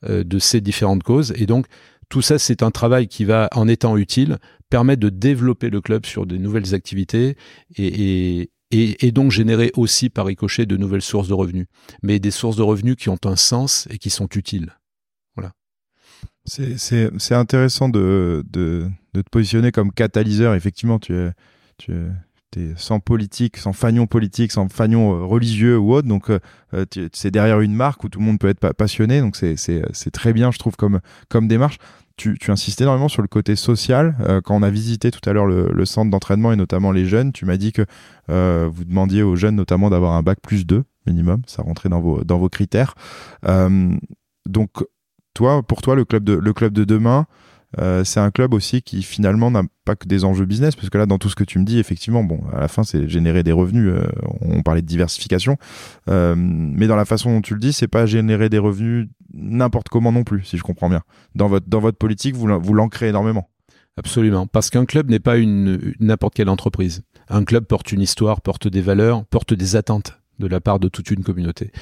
euh, 0.09 0.23
de 0.23 0.39
ces 0.39 0.61
différentes 0.61 1.03
causes. 1.03 1.33
Et 1.35 1.47
donc, 1.47 1.67
tout 2.09 2.23
ça, 2.23 2.39
c'est 2.39 2.63
un 2.63 2.71
travail 2.71 3.09
qui 3.09 3.25
va, 3.25 3.49
en 3.53 3.67
étant 3.67 3.97
utile, 3.97 4.39
permettre 4.71 5.01
de 5.01 5.09
développer 5.09 5.69
le 5.69 5.81
club 5.81 6.07
sur 6.07 6.25
de 6.25 6.37
nouvelles 6.37 6.77
activités 6.77 7.37
et, 7.77 8.49
donc 9.11 9.33
générer 9.33 9.73
aussi 9.75 10.09
par 10.09 10.27
ricochet 10.27 10.67
de 10.67 10.77
nouvelles 10.77 11.03
sources 11.03 11.27
de 11.27 11.35
revenus. 11.35 11.67
Mais 12.05 12.21
des 12.21 12.31
sources 12.31 12.57
de 12.57 12.63
revenus 12.63 12.95
qui 12.95 13.09
ont 13.09 13.19
un 13.25 13.35
sens 13.35 13.89
et 13.91 13.99
qui 13.99 14.11
sont 14.11 14.29
utiles. 14.37 14.79
C'est 16.49 17.35
intéressant 17.35 17.89
de, 17.89 18.45
de, 18.51 18.89
de, 19.15 19.23
te 19.23 19.29
positionner 19.31 19.71
comme 19.71 19.93
catalyseur. 19.93 20.55
Effectivement, 20.55 20.99
tu 20.99 21.15
es, 21.15 21.31
tu 21.77 21.93
es, 21.93 22.73
sans 22.77 23.01
politique, 23.01 23.57
sans 23.57 23.73
fanion 23.73 24.07
politique, 24.07 24.53
sans 24.53 24.69
fanion 24.69 25.15
euh, 25.15 25.25
religieux 25.25 25.79
ou 25.79 25.93
autre. 25.93 26.09
Donc, 26.09 26.31
euh, 26.31 26.39
euh, 26.75 26.85
c'est 27.13 27.31
derrière 27.31 27.61
une 27.61 27.75
marque 27.75 28.03
où 28.05 28.09
tout 28.09 28.19
le 28.19 28.25
monde 28.25 28.39
peut 28.39 28.49
être 28.49 28.73
passionné. 28.73 29.21
Donc, 29.21 29.37
c'est 29.37 30.11
très 30.13 30.33
bien, 30.33 30.51
je 30.51 30.59
trouve, 30.59 30.77
comme, 30.77 31.01
comme 31.29 31.49
démarche. 31.49 31.79
Tu, 32.17 32.37
tu 32.37 32.51
insistes 32.51 32.81
énormément 32.81 33.09
sur 33.09 33.23
le 33.23 33.29
côté 33.29 33.55
social. 33.55 34.17
quand 34.45 34.57
on 34.57 34.65
a 34.65 34.71
visité 34.71 35.13
tout 35.13 35.21
à 35.31 35.33
l'heure 35.33 35.47
le, 35.47 35.71
le, 35.73 35.85
centre 35.85 36.11
d'entraînement 36.11 36.53
et 36.53 36.57
notamment 36.57 36.91
les 36.91 37.07
jeunes, 37.07 37.33
tu 37.33 37.45
m'as 37.45 37.57
dit 37.57 37.71
que 37.71 37.83
vous 38.27 38.85
demandiez 38.85 39.23
aux 39.23 39.37
jeunes 39.37 39.55
notamment 39.55 39.89
d'avoir 39.89 40.15
un 40.15 40.23
bac 40.25 40.41
plus 40.43 40.67
2 40.67 40.83
minimum. 41.07 41.43
Ça 41.47 41.63
rentrait 41.63 41.89
dans 41.89 42.01
vos, 42.01 42.25
dans 42.25 42.39
vos 42.39 42.49
critères. 42.49 42.97
donc, 44.47 44.71
pour 45.67 45.83
toi, 45.83 45.95
le 45.95 46.05
club 46.05 46.25
de, 46.25 46.85
demain, 46.85 47.27
euh, 47.79 48.03
c'est 48.05 48.21
un 48.21 48.31
club 48.31 48.55
aussi 48.55 48.81
qui 48.81 49.03
finalement 49.03 49.51
n'a 49.51 49.63
pas 49.85 49.95
que 49.95 50.07
des 50.07 50.25
enjeux 50.25 50.47
business, 50.47 50.75
parce 50.75 50.89
que 50.89 50.99
là, 50.99 51.07
dans 51.07 51.19
tout 51.19 51.29
ce 51.29 51.37
que 51.37 51.45
tu 51.45 51.59
me 51.59 51.65
dis, 51.65 51.79
effectivement, 51.79 52.25
bon, 52.25 52.41
à 52.53 52.61
la 52.61 52.69
fin, 52.69 52.83
c'est 52.83 53.09
générer 53.09 53.43
des 53.43 53.53
revenus. 53.53 53.93
Euh, 53.93 54.07
on 54.41 54.63
parlait 54.63 54.83
de 54.83 54.87
diversification, 54.87 55.57
euh, 56.09 56.35
mais 56.37 56.87
dans 56.87 56.97
la 56.97 57.05
façon 57.05 57.33
dont 57.33 57.43
tu 57.43 57.55
le 57.55 57.61
dis, 57.61 57.73
c'est 57.73 57.89
pas 57.89 58.07
générer 58.07 58.49
des 58.49 58.59
revenus 58.59 59.09
n'importe 59.35 59.89
comment 59.89 60.13
non 60.13 60.25
plus, 60.25 60.45
si 60.45 60.57
je 60.57 60.63
comprends 60.63 60.89
bien. 60.89 61.03
Dans 61.35 61.49
votre 61.49 61.99
politique, 61.99 62.35
vous 62.35 62.49
vous 62.61 62.75
l'ancrez 62.75 63.09
énormément. 63.09 63.51
Absolument, 63.99 64.47
parce 64.47 64.71
qu'un 64.71 64.85
club 64.85 65.11
n'est 65.11 65.19
pas 65.19 65.37
une 65.39 65.95
n'importe 65.99 66.35
quelle 66.35 66.49
entreprise. 66.49 67.03
Un 67.29 67.45
club 67.45 67.65
porte 67.65 67.93
une 67.93 68.01
histoire, 68.01 68.41
porte 68.41 68.69
des 68.69 68.81
valeurs, 68.81 69.25
porte 69.27 69.55
des 69.55 69.77
attentes 69.77 70.18
de 70.39 70.47
la 70.47 70.61
part 70.61 70.79
de 70.79 70.89
toute 70.89 71.11
une 71.11 71.23
communauté. 71.23 71.73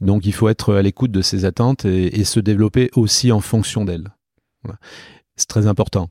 Donc 0.00 0.26
il 0.26 0.32
faut 0.32 0.48
être 0.48 0.74
à 0.74 0.82
l'écoute 0.82 1.10
de 1.10 1.22
ces 1.22 1.44
attentes 1.44 1.84
et, 1.84 2.24
se 2.24 2.40
développer 2.40 2.90
aussi 2.94 3.32
en 3.32 3.40
fonction 3.40 3.84
d'elles. 3.84 4.08
C'est 5.36 5.48
très 5.48 5.66
important. 5.66 6.10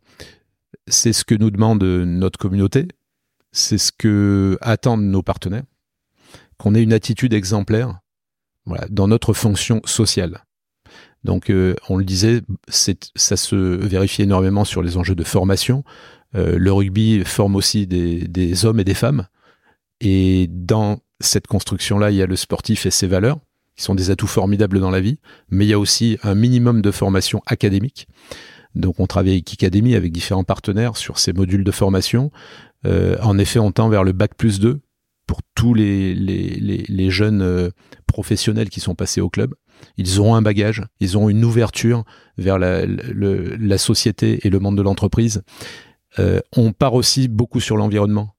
C'est 0.87 1.13
ce 1.13 1.25
que 1.25 1.35
nous 1.35 1.51
demande 1.51 1.83
notre 1.83 2.39
communauté, 2.39 2.87
c'est 3.51 3.77
ce 3.77 3.91
que 3.91 4.57
attendent 4.61 5.05
nos 5.05 5.23
partenaires, 5.23 5.63
qu'on 6.57 6.75
ait 6.75 6.83
une 6.83 6.93
attitude 6.93 7.33
exemplaire 7.33 7.99
dans 8.89 9.07
notre 9.07 9.33
fonction 9.33 9.81
sociale. 9.85 10.45
Donc, 11.23 11.49
euh, 11.49 11.73
on 11.89 11.97
le 11.97 12.05
disait, 12.05 12.41
ça 12.67 13.35
se 13.35 13.55
vérifie 13.55 14.21
énormément 14.21 14.63
sur 14.63 14.83
les 14.83 14.95
enjeux 14.95 15.15
de 15.15 15.23
formation. 15.23 15.83
Euh, 16.35 16.57
le 16.57 16.71
rugby 16.71 17.23
forme 17.25 17.55
aussi 17.55 17.87
des, 17.87 18.27
des, 18.27 18.65
hommes 18.65 18.79
et 18.79 18.83
des 18.83 18.93
femmes. 18.93 19.27
Et 20.01 20.47
dans 20.51 20.99
cette 21.19 21.47
construction-là, 21.47 22.11
il 22.11 22.17
y 22.17 22.21
a 22.21 22.25
le 22.25 22.35
sportif 22.35 22.85
et 22.85 22.91
ses 22.91 23.07
valeurs, 23.07 23.39
qui 23.75 23.83
sont 23.83 23.95
des 23.95 24.09
atouts 24.09 24.27
formidables 24.27 24.79
dans 24.79 24.91
la 24.91 25.01
vie, 25.01 25.19
mais 25.49 25.65
il 25.65 25.69
y 25.69 25.73
a 25.73 25.79
aussi 25.79 26.17
un 26.23 26.35
minimum 26.35 26.81
de 26.81 26.91
formation 26.91 27.41
académique. 27.45 28.07
Donc 28.75 28.99
on 28.99 29.07
travaille 29.07 29.33
avec 29.33 29.53
Academy, 29.53 29.95
avec 29.95 30.11
différents 30.11 30.43
partenaires 30.43 30.97
sur 30.97 31.17
ces 31.17 31.33
modules 31.33 31.63
de 31.63 31.71
formation. 31.71 32.31
Euh, 32.85 33.17
en 33.21 33.37
effet, 33.37 33.59
on 33.59 33.71
tend 33.71 33.89
vers 33.89 34.03
le 34.03 34.11
bac 34.11 34.35
plus 34.35 34.59
2 34.59 34.79
pour 35.27 35.39
tous 35.55 35.73
les, 35.73 37.09
jeunes 37.09 37.41
euh, 37.41 37.69
professionnels 38.05 38.69
qui 38.69 38.79
sont 38.79 38.95
passés 38.95 39.21
au 39.21 39.29
club. 39.29 39.55
Ils 39.97 40.19
auront 40.19 40.35
un 40.35 40.41
bagage, 40.41 40.83
ils 40.99 41.17
auront 41.17 41.29
une 41.29 41.43
ouverture 41.43 42.03
vers 42.37 42.59
la, 42.59 42.85
la 42.85 43.77
société 43.77 44.45
et 44.45 44.49
le 44.49 44.59
monde 44.59 44.77
de 44.77 44.81
l'entreprise. 44.81 45.41
Euh, 46.19 46.39
on 46.55 46.71
part 46.71 46.93
aussi 46.93 47.27
beaucoup 47.27 47.59
sur 47.59 47.77
l'environnement. 47.77 48.34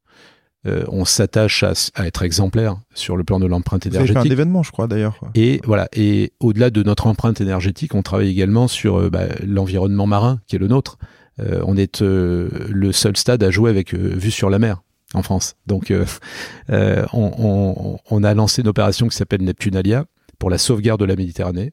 Euh, 0.67 0.85
on 0.89 1.05
s'attache 1.05 1.63
à, 1.63 1.73
être 2.07 2.23
exemplaire 2.23 2.77
sur 2.95 3.17
le 3.17 3.25
plan 3.25 3.39
de 3.39 3.47
l'empreinte 3.47 3.87
énergétique. 3.87 4.19
C'est 4.23 4.29
un 4.29 4.33
événement, 4.33 4.63
je 4.63 4.73
crois 4.73 4.87
d'ailleurs. 4.87 5.21
Et 5.35 5.61
voilà. 5.65 5.89
Et 5.93 6.33
au-delà 6.41 6.71
de 6.71 6.83
notre 6.83 7.07
empreinte 7.07 7.41
énergétique, 7.41 7.95
on 7.95 8.03
travaille 8.03 8.31
également 8.31 8.69
sur 8.69 8.99
euh, 8.99 9.11
bah, 9.11 9.27
l'environnement 9.47 10.07
marin 10.07 10.41
qui 10.47 10.57
est 10.57 10.59
le 10.59 10.69
nôtre. 10.69 10.99
Euh, 11.39 11.63
on 11.67 11.77
est 11.77 12.01
le 12.01 12.93
seul 12.93 13.17
stade 13.17 13.43
à 13.43 13.51
jouer 13.51 13.71
avec 13.71 13.95
vue 13.95 14.31
sur 14.31 14.51
la 14.51 14.59
mer 14.59 14.83
en 15.15 15.23
France. 15.23 15.55
Donc, 15.67 15.93
on, 16.69 17.99
on, 18.11 18.25
a 18.25 18.35
lancé 18.35 18.63
une 18.63 18.69
opération 18.69 19.07
qui 19.09 19.17
s'appelle 19.17 19.43
Neptunalia 19.43 20.07
pour 20.39 20.51
la 20.51 20.59
sauvegarde 20.59 21.01
de 21.01 21.05
la 21.05 21.17
Méditerranée. 21.17 21.73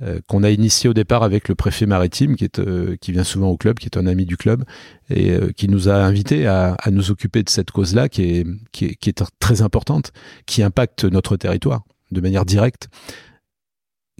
Euh, 0.00 0.20
qu'on 0.28 0.44
a 0.44 0.50
initié 0.50 0.88
au 0.88 0.94
départ 0.94 1.24
avec 1.24 1.48
le 1.48 1.56
préfet 1.56 1.84
maritime 1.84 2.36
euh, 2.60 2.96
qui 3.00 3.10
vient 3.10 3.24
souvent 3.24 3.48
au 3.48 3.56
club, 3.56 3.80
qui 3.80 3.86
est 3.86 3.96
un 3.98 4.06
ami 4.06 4.26
du 4.26 4.36
club 4.36 4.64
et 5.10 5.32
euh, 5.32 5.50
qui 5.50 5.66
nous 5.66 5.88
a 5.88 5.94
invités 5.94 6.46
à, 6.46 6.76
nous 6.92 7.10
occuper 7.10 7.42
de 7.42 7.48
cette 7.50 7.72
cause-là 7.72 8.08
qui 8.08 8.46
est 8.80 9.24
très 9.40 9.62
importante, 9.62 10.12
qui 10.46 10.62
impacte 10.62 11.04
notre 11.04 11.36
territoire 11.36 11.82
de 12.12 12.20
manière 12.20 12.44
directe, 12.44 12.88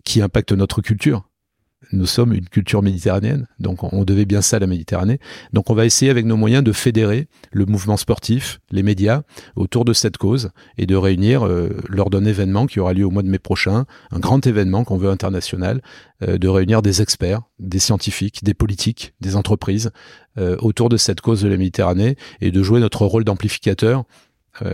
qui 0.04 0.20
impacte 0.20 0.50
notre 0.50 0.82
culture 0.82 1.28
nous 1.92 2.06
sommes 2.06 2.34
une 2.34 2.48
culture 2.48 2.82
méditerranéenne, 2.82 3.46
donc 3.60 3.84
on 3.84 4.04
devait 4.04 4.24
bien 4.24 4.42
ça 4.42 4.56
à 4.56 4.60
la 4.60 4.66
Méditerranée. 4.66 5.20
Donc 5.52 5.70
on 5.70 5.74
va 5.74 5.86
essayer 5.86 6.10
avec 6.10 6.26
nos 6.26 6.36
moyens 6.36 6.64
de 6.64 6.72
fédérer 6.72 7.28
le 7.52 7.66
mouvement 7.66 7.96
sportif, 7.96 8.60
les 8.70 8.82
médias, 8.82 9.22
autour 9.56 9.84
de 9.84 9.92
cette 9.92 10.16
cause 10.16 10.50
et 10.76 10.86
de 10.86 10.96
réunir 10.96 11.46
euh, 11.46 11.80
lors 11.88 12.10
d'un 12.10 12.24
événement 12.24 12.66
qui 12.66 12.80
aura 12.80 12.92
lieu 12.92 13.04
au 13.04 13.10
mois 13.10 13.22
de 13.22 13.28
mai 13.28 13.38
prochain, 13.38 13.86
un 14.10 14.18
grand 14.18 14.46
événement 14.46 14.84
qu'on 14.84 14.98
veut 14.98 15.10
international, 15.10 15.80
euh, 16.22 16.36
de 16.36 16.48
réunir 16.48 16.82
des 16.82 17.00
experts, 17.00 17.42
des 17.58 17.78
scientifiques, 17.78 18.44
des 18.44 18.54
politiques, 18.54 19.14
des 19.20 19.36
entreprises 19.36 19.90
euh, 20.36 20.56
autour 20.60 20.88
de 20.88 20.96
cette 20.96 21.20
cause 21.20 21.42
de 21.42 21.48
la 21.48 21.56
Méditerranée 21.56 22.16
et 22.40 22.50
de 22.50 22.62
jouer 22.62 22.80
notre 22.80 23.06
rôle 23.06 23.24
d'amplificateur 23.24 24.04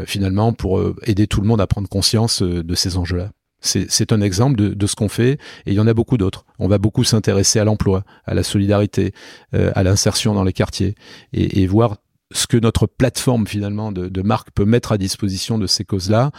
finalement 0.06 0.54
pour 0.54 0.82
aider 1.02 1.26
tout 1.26 1.42
le 1.42 1.46
monde 1.46 1.60
à 1.60 1.66
prendre 1.66 1.90
conscience 1.90 2.40
de 2.40 2.74
ces 2.74 2.96
enjeux-là. 2.96 3.32
C'est 3.64 4.12
un 4.12 4.20
exemple 4.20 4.56
de, 4.56 4.86
ce 4.86 4.94
qu'on 4.94 5.08
fait 5.08 5.32
et 5.64 5.72
il 5.72 5.74
y 5.74 5.80
en 5.80 5.86
a 5.86 5.94
beaucoup 5.94 6.18
d'autres. 6.18 6.44
On 6.58 6.68
va 6.68 6.76
beaucoup 6.76 7.02
s'intéresser 7.02 7.58
à 7.58 7.64
l'emploi, 7.64 8.04
à 8.26 8.34
la 8.34 8.42
solidarité, 8.42 9.14
euh, 9.54 9.72
à 9.74 9.82
l'insertion 9.82 10.34
dans 10.34 10.44
les 10.44 10.52
quartiers 10.52 10.94
et, 11.32 11.66
voir 11.66 11.96
ce 12.32 12.46
que 12.46 12.58
notre 12.58 12.86
plateforme 12.86 13.46
finalement 13.46 13.90
de, 13.90 14.22
marque 14.22 14.50
peut 14.50 14.66
mettre 14.66 14.92
à 14.92 14.98
disposition 14.98 15.56
de 15.56 15.66
ces 15.66 15.84
causes-là. 15.84 16.30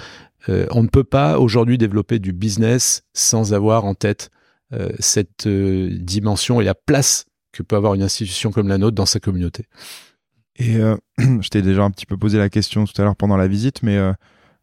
Euh, 0.49 0.67
on 0.69 0.83
ne 0.83 0.87
peut 0.87 1.03
pas 1.03 1.39
aujourd'hui 1.39 1.79
développer 1.79 2.19
du 2.19 2.31
business 2.31 3.03
sans 3.13 3.53
avoir 3.55 3.85
en 3.85 3.95
tête 3.95 4.29
euh, 4.73 4.89
cette 4.99 5.47
dimension 5.47 6.61
et 6.61 6.63
la 6.63 6.75
place 6.75 7.25
que 7.51 7.63
peut 7.63 7.75
avoir 7.75 7.95
une 7.95 8.03
institution 8.03 8.51
comme 8.51 8.67
la 8.67 8.77
nôtre 8.77 8.95
dans 8.95 9.07
sa 9.07 9.19
communauté. 9.19 9.65
Et 10.57 10.77
je 11.17 11.49
t'ai 11.49 11.63
déjà 11.63 11.83
un 11.83 11.89
petit 11.89 12.05
peu 12.05 12.17
posé 12.17 12.37
la 12.37 12.49
question 12.49 12.85
tout 12.85 13.01
à 13.01 13.03
l'heure 13.03 13.15
pendant 13.15 13.35
la 13.35 13.47
visite, 13.47 13.81
mais 13.81 13.97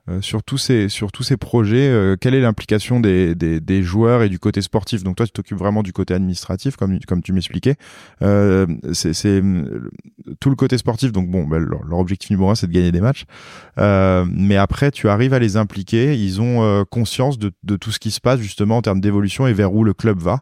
euh, 0.09 0.21
sur, 0.21 0.43
tous 0.43 0.59
ces, 0.59 0.89
sur 0.89 1.13
tous 1.13 1.23
ces 1.23 1.37
projets, 1.37 1.89
euh, 1.89 2.17
quelle 2.21 2.35
est 2.35 2.41
l'implication 2.41 2.99
des, 2.99 3.37
des, 3.37 3.61
des, 3.61 3.83
joueurs 3.85 4.23
et 4.23 4.29
du 4.29 4.41
côté 4.41 4.61
sportif? 4.61 5.05
Donc 5.05 5.15
toi, 5.15 5.27
tu 5.27 5.33
t'occupes 5.33 5.59
vraiment 5.59 5.85
du 5.85 5.93
côté 5.93 6.13
administratif, 6.13 6.75
comme, 6.77 6.99
comme 7.07 7.23
tu 7.23 7.33
m'expliquais. 7.33 7.77
Euh, 8.21 8.67
c'est 8.93 9.41
tout 10.41 10.51
le 10.51 10.57
côté 10.57 10.77
sportif. 10.77 11.13
Donc 11.13 11.31
bon, 11.31 11.45
ben, 11.45 11.59
leur, 11.59 11.99
objectif 11.99 12.31
numéro 12.31 12.51
un, 12.51 12.57
c'est 12.57 12.67
de 12.67 12.73
gagner 12.73 12.91
des 12.91 13.01
matchs. 13.01 13.27
Euh, 13.79 14.25
mais 14.29 14.57
après, 14.57 14.91
tu 14.91 15.09
arrives 15.09 15.35
à 15.35 15.39
les 15.39 15.57
impliquer. 15.57 16.19
Ils 16.19 16.41
ont 16.41 16.65
euh, 16.65 16.83
conscience 16.85 17.39
de, 17.39 17.53
de 17.63 17.77
tout 17.77 17.93
ce 17.93 18.01
qui 18.01 18.11
se 18.11 18.21
passe 18.21 18.41
justement 18.41 18.79
en 18.79 18.83
termes 18.83 19.01
d'évolution 19.01 19.47
et 19.47 19.53
vers 19.53 19.73
où 19.73 19.85
le 19.85 19.95
club 19.95 20.19
va. 20.19 20.41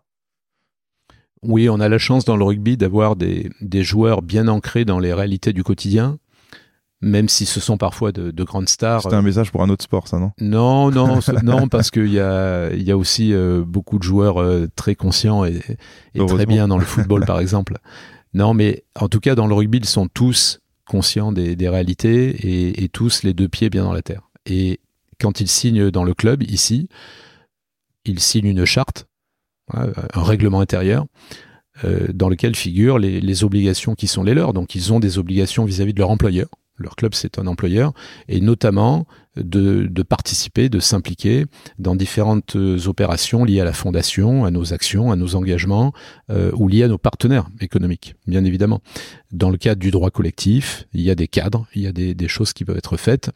Oui, 1.43 1.69
on 1.69 1.81
a 1.81 1.89
la 1.89 1.99
chance 1.99 2.25
dans 2.25 2.37
le 2.37 2.45
rugby 2.45 2.77
d'avoir 2.77 3.17
des, 3.17 3.51
des 3.61 3.83
joueurs 3.83 4.23
bien 4.23 4.49
ancrés 4.49 4.85
dans 4.85 4.99
les 4.99 5.13
réalités 5.13 5.53
du 5.53 5.63
quotidien 5.63 6.19
même 7.03 7.29
si 7.29 7.47
ce 7.47 7.61
sont 7.61 7.79
parfois 7.79 8.13
de, 8.13 8.31
de 8.31 8.45
grandes 8.45 8.69
stars. 8.69 9.03
C'est 9.03 9.15
un 9.15 9.23
message 9.23 9.51
pour 9.51 9.63
un 9.63 9.71
autre 9.71 9.85
sport, 9.85 10.07
ça, 10.07 10.19
non? 10.19 10.33
Non, 10.41 10.91
non, 10.91 11.21
non, 11.43 11.69
parce 11.69 11.91
qu'il 11.91 12.13
y 12.13 12.21
a, 12.21 12.71
il 12.73 12.83
y 12.83 12.91
a 12.91 12.97
aussi 12.97 13.33
euh, 13.33 13.65
beaucoup 13.67 13.99
de 13.99 14.03
joueurs 14.03 14.41
euh, 14.41 14.69
très 14.77 14.95
conscients 14.95 15.45
et, 15.45 15.61
et 16.15 16.25
très 16.27 16.47
bien 16.47 16.69
dans 16.69 16.79
le 16.79 16.85
football, 16.85 17.25
par 17.25 17.41
exemple. 17.41 17.79
Non, 18.35 18.55
mais 18.55 18.85
en 18.95 19.09
tout 19.09 19.21
cas, 19.21 19.35
dans 19.35 19.47
le 19.47 19.55
rugby, 19.55 19.79
ils 19.79 19.87
sont 19.87 20.09
tous 20.09 20.61
conscients 20.87 21.33
des, 21.33 21.57
des 21.57 21.69
réalités 21.69 22.29
et, 22.29 22.85
et, 22.85 22.89
tous 22.89 23.23
les 23.23 23.33
deux 23.33 23.49
pieds 23.49 23.71
bien 23.71 23.85
dans 23.85 23.93
la 23.93 24.03
terre. 24.03 24.29
Et 24.45 24.81
quand 25.21 25.41
ils 25.41 25.49
signent 25.49 25.91
dans 25.91 26.05
le 26.05 26.15
club, 26.15 26.43
ici, 26.43 26.89
ils 28.05 28.21
signent 28.21 28.47
une 28.47 28.65
charte, 28.65 29.07
un 29.73 30.23
règlement 30.23 30.61
intérieur, 30.61 31.07
euh, 31.85 32.09
dans 32.13 32.29
lequel 32.29 32.57
figurent 32.57 32.99
les, 32.99 33.21
les, 33.21 33.45
obligations 33.45 33.95
qui 33.95 34.07
sont 34.07 34.23
les 34.23 34.35
leurs. 34.35 34.53
Donc, 34.53 34.75
ils 34.75 34.93
ont 34.93 35.01
des 35.01 35.19
obligations 35.19 35.65
vis 35.65 35.81
à 35.81 35.85
-vis 35.85 35.95
de 35.95 35.99
leur 35.99 36.11
employeur 36.11 36.49
leur 36.81 36.97
club 36.97 37.15
c'est 37.15 37.39
un 37.39 37.47
employeur, 37.47 37.93
et 38.29 38.41
notamment 38.41 39.07
de, 39.37 39.87
de 39.87 40.03
participer, 40.03 40.69
de 40.69 40.81
s'impliquer 40.81 41.47
dans 41.79 41.95
différentes 41.95 42.57
opérations 42.87 43.45
liées 43.45 43.61
à 43.61 43.65
la 43.65 43.73
fondation, 43.73 44.45
à 44.45 44.51
nos 44.51 44.73
actions, 44.73 45.13
à 45.13 45.17
nos 45.17 45.37
engagements, 45.37 45.93
euh, 46.31 46.51
ou 46.57 46.69
liées 46.69 46.83
à 46.83 46.89
nos 46.89 46.99
partenaires 46.99 47.49
économiques, 47.61 48.15
bien 48.27 48.45
évidemment. 48.45 48.81
Dans 49.31 49.51
le 49.51 49.57
cadre 49.57 49.81
du 49.81 49.91
droit 49.93 50.11
collectif, 50.11 50.87
il 50.93 51.03
y 51.03 51.11
a 51.11 51.15
des 51.15 51.29
cadres, 51.29 51.67
il 51.75 51.83
y 51.83 51.87
a 51.87 51.93
des, 51.93 52.15
des 52.15 52.29
choses 52.29 52.53
qui 52.53 52.65
peuvent 52.65 52.77
être 52.77 52.97
faites, 52.97 53.31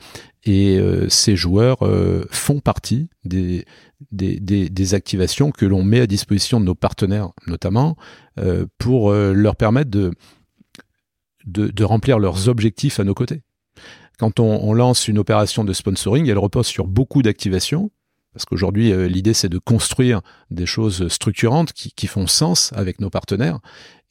et 0.44 0.78
euh, 0.78 1.08
ces 1.08 1.36
joueurs 1.36 1.86
euh, 1.86 2.24
font 2.30 2.60
partie 2.60 3.08
des, 3.24 3.64
des, 4.10 4.40
des, 4.40 4.68
des 4.68 4.94
activations 4.94 5.52
que 5.52 5.64
l'on 5.64 5.84
met 5.84 6.00
à 6.00 6.06
disposition 6.06 6.60
de 6.60 6.64
nos 6.64 6.74
partenaires, 6.74 7.30
notamment, 7.46 7.96
euh, 8.38 8.66
pour 8.78 9.12
leur 9.12 9.56
permettre 9.56 9.90
de 9.90 10.10
de, 11.46 11.84
remplir 11.84 12.18
leurs 12.18 12.48
objectifs 12.48 13.00
à 13.00 13.04
nos 13.04 13.14
côtés. 13.14 13.42
Quand 14.18 14.40
on, 14.40 14.72
lance 14.72 15.08
une 15.08 15.18
opération 15.18 15.64
de 15.64 15.72
sponsoring, 15.72 16.28
elle 16.28 16.38
repose 16.38 16.66
sur 16.66 16.86
beaucoup 16.86 17.22
d'activations, 17.22 17.90
Parce 18.32 18.44
qu'aujourd'hui, 18.44 18.92
euh, 18.92 19.06
l'idée, 19.06 19.34
c'est 19.34 19.48
de 19.48 19.58
construire 19.58 20.20
des 20.50 20.66
choses 20.66 21.08
structurantes 21.08 21.72
qui, 21.72 21.92
qui, 21.92 22.06
font 22.06 22.26
sens 22.26 22.72
avec 22.74 23.00
nos 23.00 23.10
partenaires. 23.10 23.58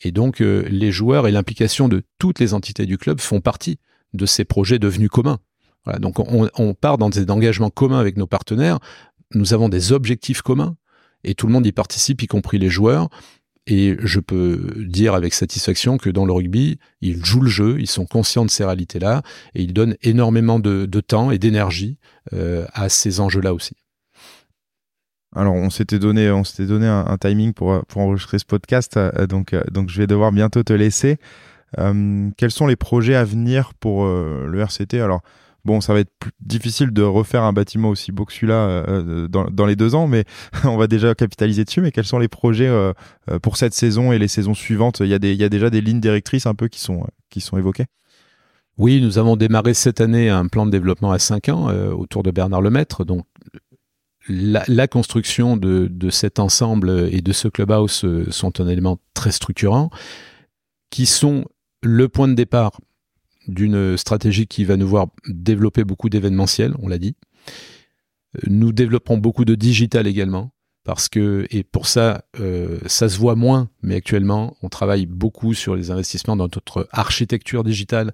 Et 0.01 0.11
donc, 0.11 0.41
euh, 0.41 0.65
les 0.69 0.91
joueurs 0.91 1.27
et 1.27 1.31
l'implication 1.31 1.87
de 1.87 2.03
toutes 2.19 2.39
les 2.39 2.53
entités 2.53 2.85
du 2.85 2.97
club 2.97 3.21
font 3.21 3.41
partie 3.41 3.79
de 4.13 4.25
ces 4.25 4.45
projets 4.45 4.79
devenus 4.79 5.09
communs. 5.09 5.39
Voilà, 5.85 5.99
donc, 5.99 6.19
on, 6.19 6.49
on 6.55 6.73
part 6.73 6.97
dans 6.97 7.09
des 7.09 7.29
engagements 7.29 7.69
communs 7.69 7.99
avec 7.99 8.17
nos 8.17 8.27
partenaires. 8.27 8.79
Nous 9.33 9.53
avons 9.53 9.69
des 9.69 9.91
objectifs 9.91 10.41
communs 10.41 10.75
et 11.23 11.35
tout 11.35 11.47
le 11.47 11.53
monde 11.53 11.65
y 11.65 11.71
participe, 11.71 12.21
y 12.21 12.27
compris 12.27 12.59
les 12.59 12.69
joueurs. 12.69 13.09
Et 13.65 13.95
je 13.99 14.19
peux 14.19 14.73
dire 14.77 15.13
avec 15.13 15.33
satisfaction 15.33 15.97
que 15.97 16.09
dans 16.09 16.25
le 16.25 16.33
rugby, 16.33 16.79
ils 17.01 17.23
jouent 17.23 17.41
le 17.41 17.49
jeu, 17.49 17.77
ils 17.79 17.87
sont 17.87 18.05
conscients 18.05 18.43
de 18.43 18.49
ces 18.49 18.65
réalités-là, 18.65 19.21
et 19.55 19.63
ils 19.63 19.73
donnent 19.73 19.95
énormément 20.01 20.59
de, 20.59 20.85
temps 20.99 21.31
et 21.31 21.37
d'énergie 21.37 21.97
euh, 22.33 22.65
à 22.73 22.89
ces 22.89 23.21
enjeux-là 23.21 23.53
aussi. 23.53 23.75
Alors, 25.35 25.53
on 25.53 25.69
s'était 25.69 25.97
donné, 25.97 26.29
on 26.29 26.43
s'était 26.43 26.67
donné 26.67 26.87
un, 26.87 27.17
timing 27.17 27.53
pour, 27.53 27.83
pour 27.85 28.01
enregistrer 28.01 28.37
ce 28.37 28.45
podcast, 28.45 28.97
euh, 28.97 29.27
donc, 29.27 29.53
euh, 29.53 29.63
donc 29.71 29.89
je 29.89 29.97
vais 29.97 30.07
devoir 30.07 30.31
bientôt 30.31 30.63
te 30.63 30.73
laisser. 30.73 31.17
Quels 32.37 32.51
sont 32.51 32.67
les 32.67 32.75
projets 32.75 33.15
à 33.15 33.23
venir 33.23 33.73
pour 33.73 34.05
le 34.05 34.59
RCT 34.59 35.01
Alors, 35.01 35.23
bon, 35.65 35.81
ça 35.81 35.93
va 35.93 35.99
être 35.99 36.11
plus 36.19 36.31
difficile 36.39 36.91
de 36.91 37.01
refaire 37.01 37.43
un 37.43 37.53
bâtiment 37.53 37.89
aussi 37.89 38.11
beau 38.11 38.25
que 38.25 38.33
celui-là 38.33 38.55
euh, 38.55 39.27
dans, 39.27 39.45
dans, 39.45 39.65
les 39.65 39.75
deux 39.75 39.95
ans, 39.95 40.07
mais 40.07 40.25
on 40.63 40.77
va 40.77 40.87
déjà 40.87 41.15
capitaliser 41.15 41.65
dessus. 41.65 41.81
Mais 41.81 41.91
quels 41.91 42.05
sont 42.05 42.19
les 42.19 42.27
projets 42.27 42.71
pour 43.41 43.57
cette 43.57 43.73
saison 43.73 44.11
et 44.11 44.19
les 44.19 44.27
saisons 44.27 44.53
suivantes? 44.53 44.99
Il 44.99 45.07
y, 45.07 45.13
a 45.13 45.49
déjà 45.49 45.69
des 45.69 45.81
lignes 45.81 46.01
directrices 46.01 46.45
un 46.45 46.55
peu 46.55 46.67
qui 46.67 46.79
sont, 46.79 47.05
qui 47.29 47.41
sont 47.41 47.57
évoquées? 47.57 47.85
Oui, 48.77 49.01
nous 49.01 49.19
avons 49.19 49.35
démarré 49.35 49.75
cette 49.75 50.01
année 50.01 50.29
un 50.29 50.47
plan 50.47 50.65
de 50.65 50.71
développement 50.71 51.11
à 51.11 51.19
5 51.19 51.49
ans 51.49 51.67
autour 51.91 52.23
de 52.23 52.31
Bernard 52.31 52.61
Lemaître. 52.61 53.05
Donc, 53.05 53.25
la, 54.27 54.87
construction 54.87 55.57
de, 55.57 55.87
de, 55.89 56.09
cet 56.09 56.39
ensemble 56.39 57.09
et 57.11 57.21
de 57.21 57.33
ce 57.33 57.47
clubhouse 57.47 58.05
euh, 58.05 58.25
sont 58.31 58.61
un 58.61 58.67
élément 58.67 58.99
très 59.13 59.31
structurant, 59.31 59.89
qui 60.89 61.05
sont 61.05 61.45
le 61.81 62.07
point 62.07 62.27
de 62.27 62.33
départ 62.33 62.79
d'une 63.47 63.97
stratégie 63.97 64.47
qui 64.47 64.65
va 64.65 64.77
nous 64.77 64.87
voir 64.87 65.07
développer 65.27 65.83
beaucoup 65.83 66.09
d'événementiels, 66.09 66.73
on 66.79 66.87
l'a 66.87 66.97
dit. 66.97 67.15
Nous 68.47 68.71
développons 68.71 69.17
beaucoup 69.17 69.45
de 69.45 69.55
digital 69.55 70.07
également, 70.07 70.51
parce 70.83 71.07
que, 71.07 71.47
et 71.49 71.63
pour 71.63 71.87
ça, 71.87 72.25
euh, 72.39 72.79
ça 72.87 73.07
se 73.07 73.17
voit 73.17 73.35
moins, 73.35 73.69
mais 73.81 73.95
actuellement, 73.95 74.57
on 74.63 74.69
travaille 74.69 75.05
beaucoup 75.05 75.53
sur 75.53 75.75
les 75.75 75.91
investissements 75.91 76.35
dans 76.35 76.45
notre 76.45 76.87
architecture 76.91 77.63
digitale, 77.63 78.13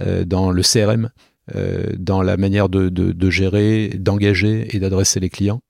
euh, 0.00 0.24
dans 0.24 0.50
le 0.50 0.62
CRM, 0.62 1.10
euh, 1.56 1.92
dans 1.98 2.22
la 2.22 2.36
manière 2.36 2.68
de 2.68 3.30
gérer, 3.30 3.88
d'engager 3.98 4.74
et 4.74 4.78
d'adresser 4.78 5.18
les 5.18 5.30
clients. 5.30 5.60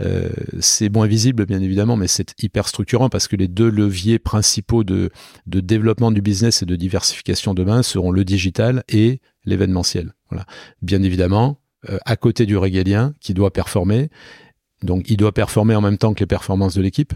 Euh, 0.00 0.28
c'est 0.60 0.92
moins 0.92 1.06
visible 1.06 1.46
bien 1.46 1.60
évidemment, 1.60 1.96
mais 1.96 2.06
c'est 2.06 2.34
hyper 2.42 2.68
structurant 2.68 3.08
parce 3.08 3.28
que 3.28 3.36
les 3.36 3.48
deux 3.48 3.70
leviers 3.70 4.18
principaux 4.18 4.84
de, 4.84 5.10
développement 5.46 6.10
du 6.10 6.22
business 6.22 6.62
et 6.62 6.66
de 6.66 6.76
diversification 6.76 7.54
demain 7.54 7.82
seront 7.82 8.10
le 8.10 8.24
digital 8.24 8.84
et 8.88 9.20
l'événementiel. 9.44 10.14
Voilà. 10.30 10.46
Bien 10.82 11.02
évidemment, 11.02 11.60
euh, 11.88 11.98
à 12.04 12.16
côté 12.16 12.46
du 12.46 12.56
régalien 12.56 13.14
qui 13.20 13.34
doit 13.34 13.52
performer, 13.52 14.10
donc 14.82 15.10
il 15.10 15.16
doit 15.16 15.32
performer 15.32 15.74
en 15.74 15.80
même 15.80 15.98
temps 15.98 16.14
que 16.14 16.20
les 16.20 16.26
performances 16.26 16.74
de 16.74 16.82
l'équipe 16.82 17.12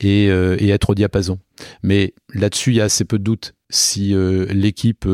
et, 0.00 0.28
euh, 0.30 0.56
et, 0.60 0.68
être 0.68 0.90
au 0.90 0.94
diapason. 0.94 1.38
Mais 1.82 2.14
là-dessus, 2.32 2.70
il 2.70 2.76
y 2.76 2.80
a 2.80 2.84
assez 2.84 3.04
peu 3.04 3.18
de 3.18 3.24
doute. 3.24 3.54
Si 3.70 4.14
l'équipe 4.14 5.06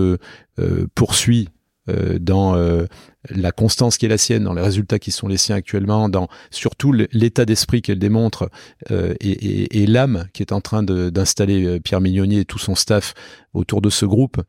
poursuit 0.94 1.48
dans 1.86 2.56
euh, 2.56 2.86
la 3.28 3.52
constance 3.52 3.98
qui 3.98 4.06
est 4.06 4.08
la 4.08 4.18
sienne, 4.18 4.44
dans 4.44 4.54
les 4.54 4.62
résultats 4.62 4.98
qui 4.98 5.10
sont 5.10 5.28
les 5.28 5.36
siens 5.36 5.56
actuellement, 5.56 6.08
dans 6.08 6.28
surtout 6.50 6.92
l'état 6.92 7.44
d'esprit 7.44 7.82
qu'elle 7.82 7.98
démontre 7.98 8.50
euh, 8.90 9.14
et, 9.20 9.86
l'âme 9.86 10.26
qui 10.32 10.42
est 10.42 10.52
en 10.52 10.60
train 10.60 10.82
d'installer 10.82 11.78
Pierre 11.80 12.00
Mignonier 12.00 12.40
et 12.40 12.44
tout 12.44 12.58
son 12.58 12.74
staff 12.74 13.14
autour 13.52 13.82
de 13.82 13.90
ce 13.90 14.06
groupe. 14.06 14.40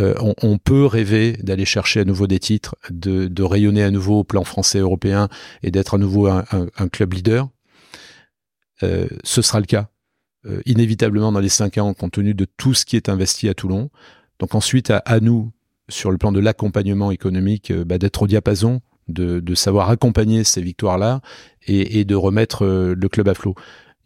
On, 0.00 0.58
peut 0.58 0.86
rêver 0.86 1.34
d'aller 1.34 1.64
chercher 1.64 2.00
à 2.00 2.04
nouveau 2.04 2.26
des 2.26 2.40
titres, 2.40 2.74
de, 2.90 3.42
rayonner 3.42 3.84
à 3.84 3.92
nouveau 3.92 4.20
au 4.20 4.24
plan 4.24 4.42
français 4.42 4.80
européen 4.80 5.28
et 5.62 5.70
d'être 5.70 5.94
à 5.94 5.98
nouveau 5.98 6.26
un, 6.26 6.88
club 6.92 7.14
leader. 7.14 7.48
ce 8.80 9.42
sera 9.42 9.60
le 9.60 9.66
cas 9.66 9.88
inévitablement 10.66 11.30
dans 11.30 11.40
les 11.40 11.48
cinq 11.48 11.78
ans 11.78 11.94
compte 11.94 12.12
tenu 12.12 12.34
de 12.34 12.44
tout 12.44 12.74
ce 12.74 12.84
qui 12.84 12.96
est 12.96 13.08
investi 13.08 13.48
à 13.48 13.54
Toulon. 13.54 13.88
Donc 14.40 14.56
ensuite 14.56 14.90
à 14.90 15.20
nous 15.20 15.52
sur 15.88 16.10
le 16.10 16.18
plan 16.18 16.32
de 16.32 16.40
l'accompagnement 16.40 17.10
économique, 17.10 17.70
euh, 17.70 17.84
bah, 17.84 17.98
d'être 17.98 18.22
au 18.22 18.26
diapason, 18.26 18.80
de, 19.08 19.40
de, 19.40 19.54
savoir 19.54 19.90
accompagner 19.90 20.44
ces 20.44 20.62
victoires-là 20.62 21.20
et, 21.66 22.00
et, 22.00 22.04
de 22.04 22.14
remettre 22.14 22.64
euh, 22.64 22.94
le 22.96 23.08
club 23.08 23.28
à 23.28 23.34
flot. 23.34 23.54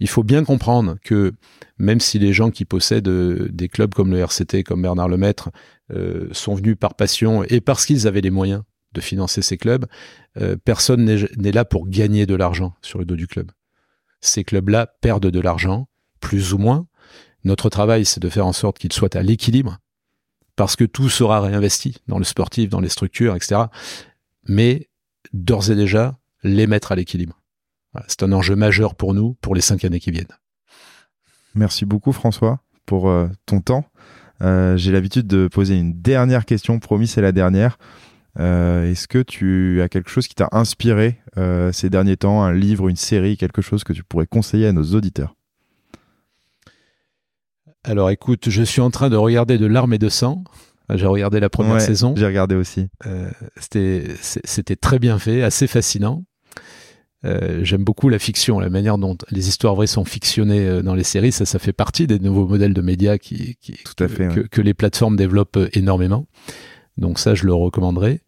Il 0.00 0.08
faut 0.08 0.22
bien 0.22 0.44
comprendre 0.44 0.96
que 1.04 1.32
même 1.78 2.00
si 2.00 2.18
les 2.18 2.32
gens 2.32 2.50
qui 2.50 2.64
possèdent 2.64 3.08
euh, 3.08 3.48
des 3.50 3.68
clubs 3.68 3.94
comme 3.94 4.10
le 4.10 4.18
RCT, 4.18 4.64
comme 4.64 4.82
Bernard 4.82 5.08
Lemaître, 5.08 5.50
euh, 5.90 6.28
sont 6.32 6.54
venus 6.54 6.76
par 6.78 6.94
passion 6.94 7.44
et 7.44 7.60
parce 7.60 7.86
qu'ils 7.86 8.06
avaient 8.06 8.20
les 8.20 8.30
moyens 8.30 8.62
de 8.92 9.00
financer 9.00 9.42
ces 9.42 9.56
clubs, 9.56 9.86
euh, 10.40 10.56
personne 10.62 11.04
n'est 11.04 11.52
là 11.52 11.64
pour 11.64 11.88
gagner 11.88 12.26
de 12.26 12.34
l'argent 12.34 12.74
sur 12.82 12.98
le 12.98 13.04
dos 13.04 13.16
du 13.16 13.26
club. 13.26 13.50
Ces 14.20 14.44
clubs-là 14.44 14.86
perdent 15.00 15.30
de 15.30 15.40
l'argent, 15.40 15.88
plus 16.20 16.52
ou 16.52 16.58
moins. 16.58 16.86
Notre 17.44 17.68
travail, 17.70 18.04
c'est 18.04 18.20
de 18.20 18.28
faire 18.28 18.46
en 18.46 18.52
sorte 18.52 18.78
qu'ils 18.78 18.92
soient 18.92 19.16
à 19.16 19.22
l'équilibre 19.22 19.78
parce 20.58 20.74
que 20.74 20.84
tout 20.84 21.08
sera 21.08 21.40
réinvesti 21.40 21.98
dans 22.08 22.18
le 22.18 22.24
sportif, 22.24 22.68
dans 22.68 22.80
les 22.80 22.88
structures, 22.88 23.36
etc. 23.36 23.62
Mais 24.48 24.88
d'ores 25.32 25.70
et 25.70 25.76
déjà, 25.76 26.18
les 26.42 26.66
mettre 26.66 26.90
à 26.90 26.96
l'équilibre. 26.96 27.40
C'est 28.08 28.24
un 28.24 28.32
enjeu 28.32 28.56
majeur 28.56 28.96
pour 28.96 29.14
nous 29.14 29.34
pour 29.40 29.54
les 29.54 29.60
cinq 29.60 29.84
années 29.84 30.00
qui 30.00 30.10
viennent. 30.10 30.26
Merci 31.54 31.84
beaucoup 31.84 32.10
François 32.10 32.60
pour 32.86 33.08
euh, 33.08 33.28
ton 33.46 33.60
temps. 33.60 33.84
Euh, 34.42 34.76
J'ai 34.76 34.90
l'habitude 34.90 35.28
de 35.28 35.46
poser 35.46 35.78
une 35.78 36.02
dernière 36.02 36.44
question, 36.44 36.80
promis 36.80 37.06
c'est 37.06 37.22
la 37.22 37.30
dernière. 37.30 37.78
Euh, 38.40 38.90
Est-ce 38.90 39.06
que 39.06 39.22
tu 39.22 39.80
as 39.80 39.88
quelque 39.88 40.10
chose 40.10 40.26
qui 40.26 40.34
t'a 40.34 40.48
inspiré 40.50 41.20
ces 41.72 41.88
derniers 41.88 42.16
temps, 42.16 42.42
un 42.42 42.52
livre, 42.52 42.88
une 42.88 42.96
série, 42.96 43.36
quelque 43.36 43.62
chose 43.62 43.84
que 43.84 43.92
tu 43.92 44.02
pourrais 44.02 44.26
conseiller 44.26 44.66
à 44.66 44.72
nos 44.72 44.96
auditeurs? 44.96 45.36
Alors 47.88 48.10
écoute, 48.10 48.50
je 48.50 48.62
suis 48.62 48.82
en 48.82 48.90
train 48.90 49.08
de 49.08 49.16
regarder 49.16 49.56
de 49.56 49.66
l'armée 49.66 49.98
de 49.98 50.10
sang. 50.10 50.44
J'ai 50.94 51.06
regardé 51.06 51.40
la 51.40 51.48
première 51.48 51.74
ouais, 51.74 51.80
saison. 51.80 52.14
J'ai 52.16 52.26
regardé 52.26 52.54
aussi. 52.54 52.88
Euh, 53.06 53.30
C'était 53.60 54.76
très 54.76 54.98
bien 54.98 55.18
fait, 55.18 55.42
assez 55.42 55.66
fascinant. 55.66 56.24
Euh, 57.24 57.60
J'aime 57.62 57.84
beaucoup 57.84 58.10
la 58.10 58.18
fiction, 58.18 58.60
la 58.60 58.70
manière 58.70 58.96
dont 58.96 59.16
les 59.30 59.48
histoires 59.48 59.74
vraies 59.74 59.86
sont 59.86 60.04
fictionnées 60.04 60.66
euh, 60.66 60.82
dans 60.82 60.94
les 60.94 61.02
séries. 61.02 61.32
Ça, 61.32 61.46
ça 61.46 61.58
fait 61.58 61.72
partie 61.72 62.06
des 62.06 62.18
nouveaux 62.18 62.46
modèles 62.46 62.74
de 62.74 62.80
médias 62.80 63.18
qui, 63.18 63.56
qui 63.60 63.72
Tout 63.72 64.04
à 64.04 64.08
fait, 64.08 64.28
que, 64.28 64.40
ouais. 64.40 64.48
que, 64.50 64.60
les 64.60 64.74
plateformes 64.74 65.16
développent 65.16 65.58
énormément. 65.72 66.26
Donc 66.96 67.18
ça, 67.18 67.34
je 67.34 67.44
le 67.44 67.54
recommanderais. 67.54 68.20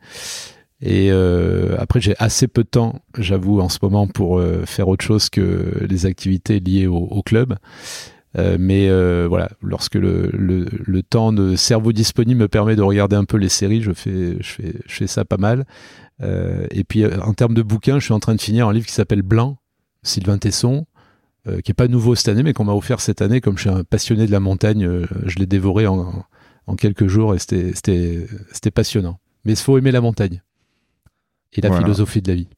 Et 0.83 1.11
euh, 1.13 1.77
après, 1.79 2.01
j'ai 2.01 2.15
assez 2.19 2.49
peu 2.49 2.63
de 2.63 2.69
temps, 2.69 3.01
j'avoue, 3.19 3.61
en 3.61 3.69
ce 3.69 3.79
moment, 3.83 4.07
pour 4.07 4.43
faire 4.65 4.89
autre 4.89 5.05
chose 5.05 5.29
que 5.29 5.87
les 5.89 6.07
activités 6.07 6.61
liées 6.61 6.87
au, 6.87 6.97
au 6.97 7.23
club. 7.23 7.57
Euh, 8.39 8.57
mais 8.61 8.89
euh, 8.89 9.27
voilà, 9.29 9.51
lorsque 9.61 9.97
le, 9.97 10.31
le, 10.33 10.67
le, 10.71 11.03
temps 11.03 11.33
de 11.33 11.57
cerveau 11.57 11.93
disponible 11.93 12.41
me 12.41 12.49
permet 12.49 12.77
de 12.77 12.83
regarder 12.83 13.17
un 13.17 13.25
peu 13.25 13.37
les 13.37 13.49
séries, 13.49 13.83
je 13.83 13.93
fais, 13.93 14.37
je 14.41 14.49
fais, 14.49 14.75
je 14.87 14.95
fais 14.95 15.07
ça 15.09 15.25
pas 15.25 15.37
mal. 15.37 15.67
Euh, 16.23 16.67
et 16.71 16.85
puis 16.85 17.05
en 17.07 17.35
termes 17.35 17.55
de 17.55 17.63
bouquins, 17.63 17.99
je 17.99 18.05
suis 18.05 18.15
en 18.15 18.21
train 18.21 18.35
de 18.37 18.41
finir 18.41 18.69
un 18.69 18.73
livre 18.73 18.87
qui 18.87 18.93
s'appelle 18.93 19.23
Blanc, 19.23 19.59
Sylvain 20.03 20.39
Tesson, 20.39 20.87
qui 21.65 21.73
est 21.73 21.75
pas 21.75 21.89
nouveau 21.89 22.15
cette 22.15 22.29
année, 22.29 22.43
mais 22.43 22.53
qu'on 22.53 22.65
m'a 22.65 22.75
offert 22.75 23.01
cette 23.01 23.23
année. 23.23 23.41
Comme 23.41 23.57
je 23.57 23.63
suis 23.63 23.71
un 23.71 23.83
passionné 23.83 24.27
de 24.27 24.31
la 24.31 24.41
montagne, 24.41 24.89
je 25.25 25.37
l'ai 25.37 25.47
dévoré 25.47 25.87
en, 25.87 26.25
en, 26.67 26.77
quelques 26.77 27.09
jours 27.09 27.35
et 27.35 27.39
c'était 27.39 28.71
passionnant. 28.73 29.19
Mais 29.45 29.53
il 29.53 29.59
faut 29.59 29.77
aimer 29.77 29.91
la 29.91 30.03
montagne 30.03 30.43
et 31.55 31.61
la 31.61 31.71
voilà. 31.71 31.83
philosophie 31.83 32.23
de 32.23 32.29
la 32.29 32.35
vie. 32.37 32.49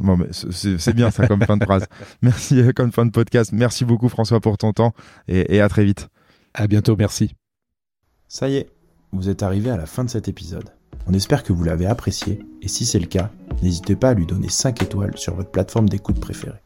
Bon, 0.00 0.18
c'est 0.30 0.94
bien 0.94 1.10
ça 1.10 1.26
comme 1.26 1.42
fin 1.42 1.56
de 1.56 1.64
phrase. 1.64 1.86
Merci 2.22 2.62
comme 2.74 2.90
fin 2.90 3.06
de 3.06 3.10
podcast. 3.10 3.52
Merci 3.52 3.84
beaucoup 3.84 4.08
François 4.08 4.40
pour 4.40 4.58
ton 4.58 4.72
temps 4.72 4.92
et, 5.28 5.56
et 5.56 5.60
à 5.60 5.68
très 5.68 5.84
vite. 5.84 6.08
À 6.54 6.66
bientôt, 6.66 6.96
merci. 6.96 7.34
Ça 8.26 8.48
y 8.48 8.56
est, 8.56 8.70
vous 9.12 9.28
êtes 9.28 9.42
arrivé 9.42 9.70
à 9.70 9.76
la 9.76 9.86
fin 9.86 10.04
de 10.04 10.10
cet 10.10 10.26
épisode. 10.28 10.70
On 11.06 11.14
espère 11.14 11.42
que 11.42 11.52
vous 11.52 11.64
l'avez 11.64 11.86
apprécié 11.86 12.40
et 12.62 12.68
si 12.68 12.84
c'est 12.84 12.98
le 12.98 13.06
cas, 13.06 13.30
n'hésitez 13.62 13.96
pas 13.96 14.10
à 14.10 14.14
lui 14.14 14.26
donner 14.26 14.48
5 14.48 14.82
étoiles 14.82 15.16
sur 15.16 15.34
votre 15.34 15.50
plateforme 15.50 15.88
d'écoute 15.88 16.18
préférée. 16.20 16.60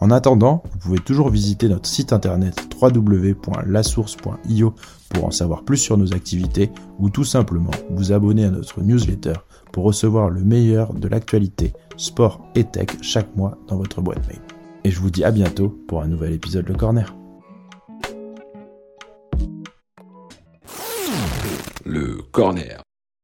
En 0.00 0.10
attendant, 0.10 0.64
vous 0.72 0.78
pouvez 0.78 0.98
toujours 0.98 1.30
visiter 1.30 1.68
notre 1.68 1.88
site 1.88 2.12
internet 2.12 2.60
www.lasource.io 2.80 4.74
pour 5.10 5.24
en 5.24 5.30
savoir 5.30 5.62
plus 5.62 5.76
sur 5.76 5.96
nos 5.96 6.12
activités 6.12 6.72
ou 6.98 7.08
tout 7.08 7.22
simplement 7.22 7.70
vous 7.88 8.10
abonner 8.10 8.44
à 8.44 8.50
notre 8.50 8.80
newsletter 8.80 9.34
pour 9.70 9.84
recevoir 9.84 10.28
le 10.28 10.42
meilleur 10.42 10.92
de 10.94 11.06
l'actualité 11.06 11.72
sport 11.96 12.40
et 12.54 12.64
tech 12.64 12.88
chaque 13.02 13.34
mois 13.36 13.56
dans 13.68 13.76
votre 13.76 14.00
boîte 14.00 14.26
mail. 14.28 14.40
Et 14.84 14.90
je 14.90 14.98
vous 14.98 15.10
dis 15.10 15.24
à 15.24 15.30
bientôt 15.30 15.68
pour 15.86 16.02
un 16.02 16.08
nouvel 16.08 16.32
épisode 16.32 16.68
Le 16.68 16.74
Corner. 16.74 17.14
Le 21.84 22.22
Corner. 22.30 22.82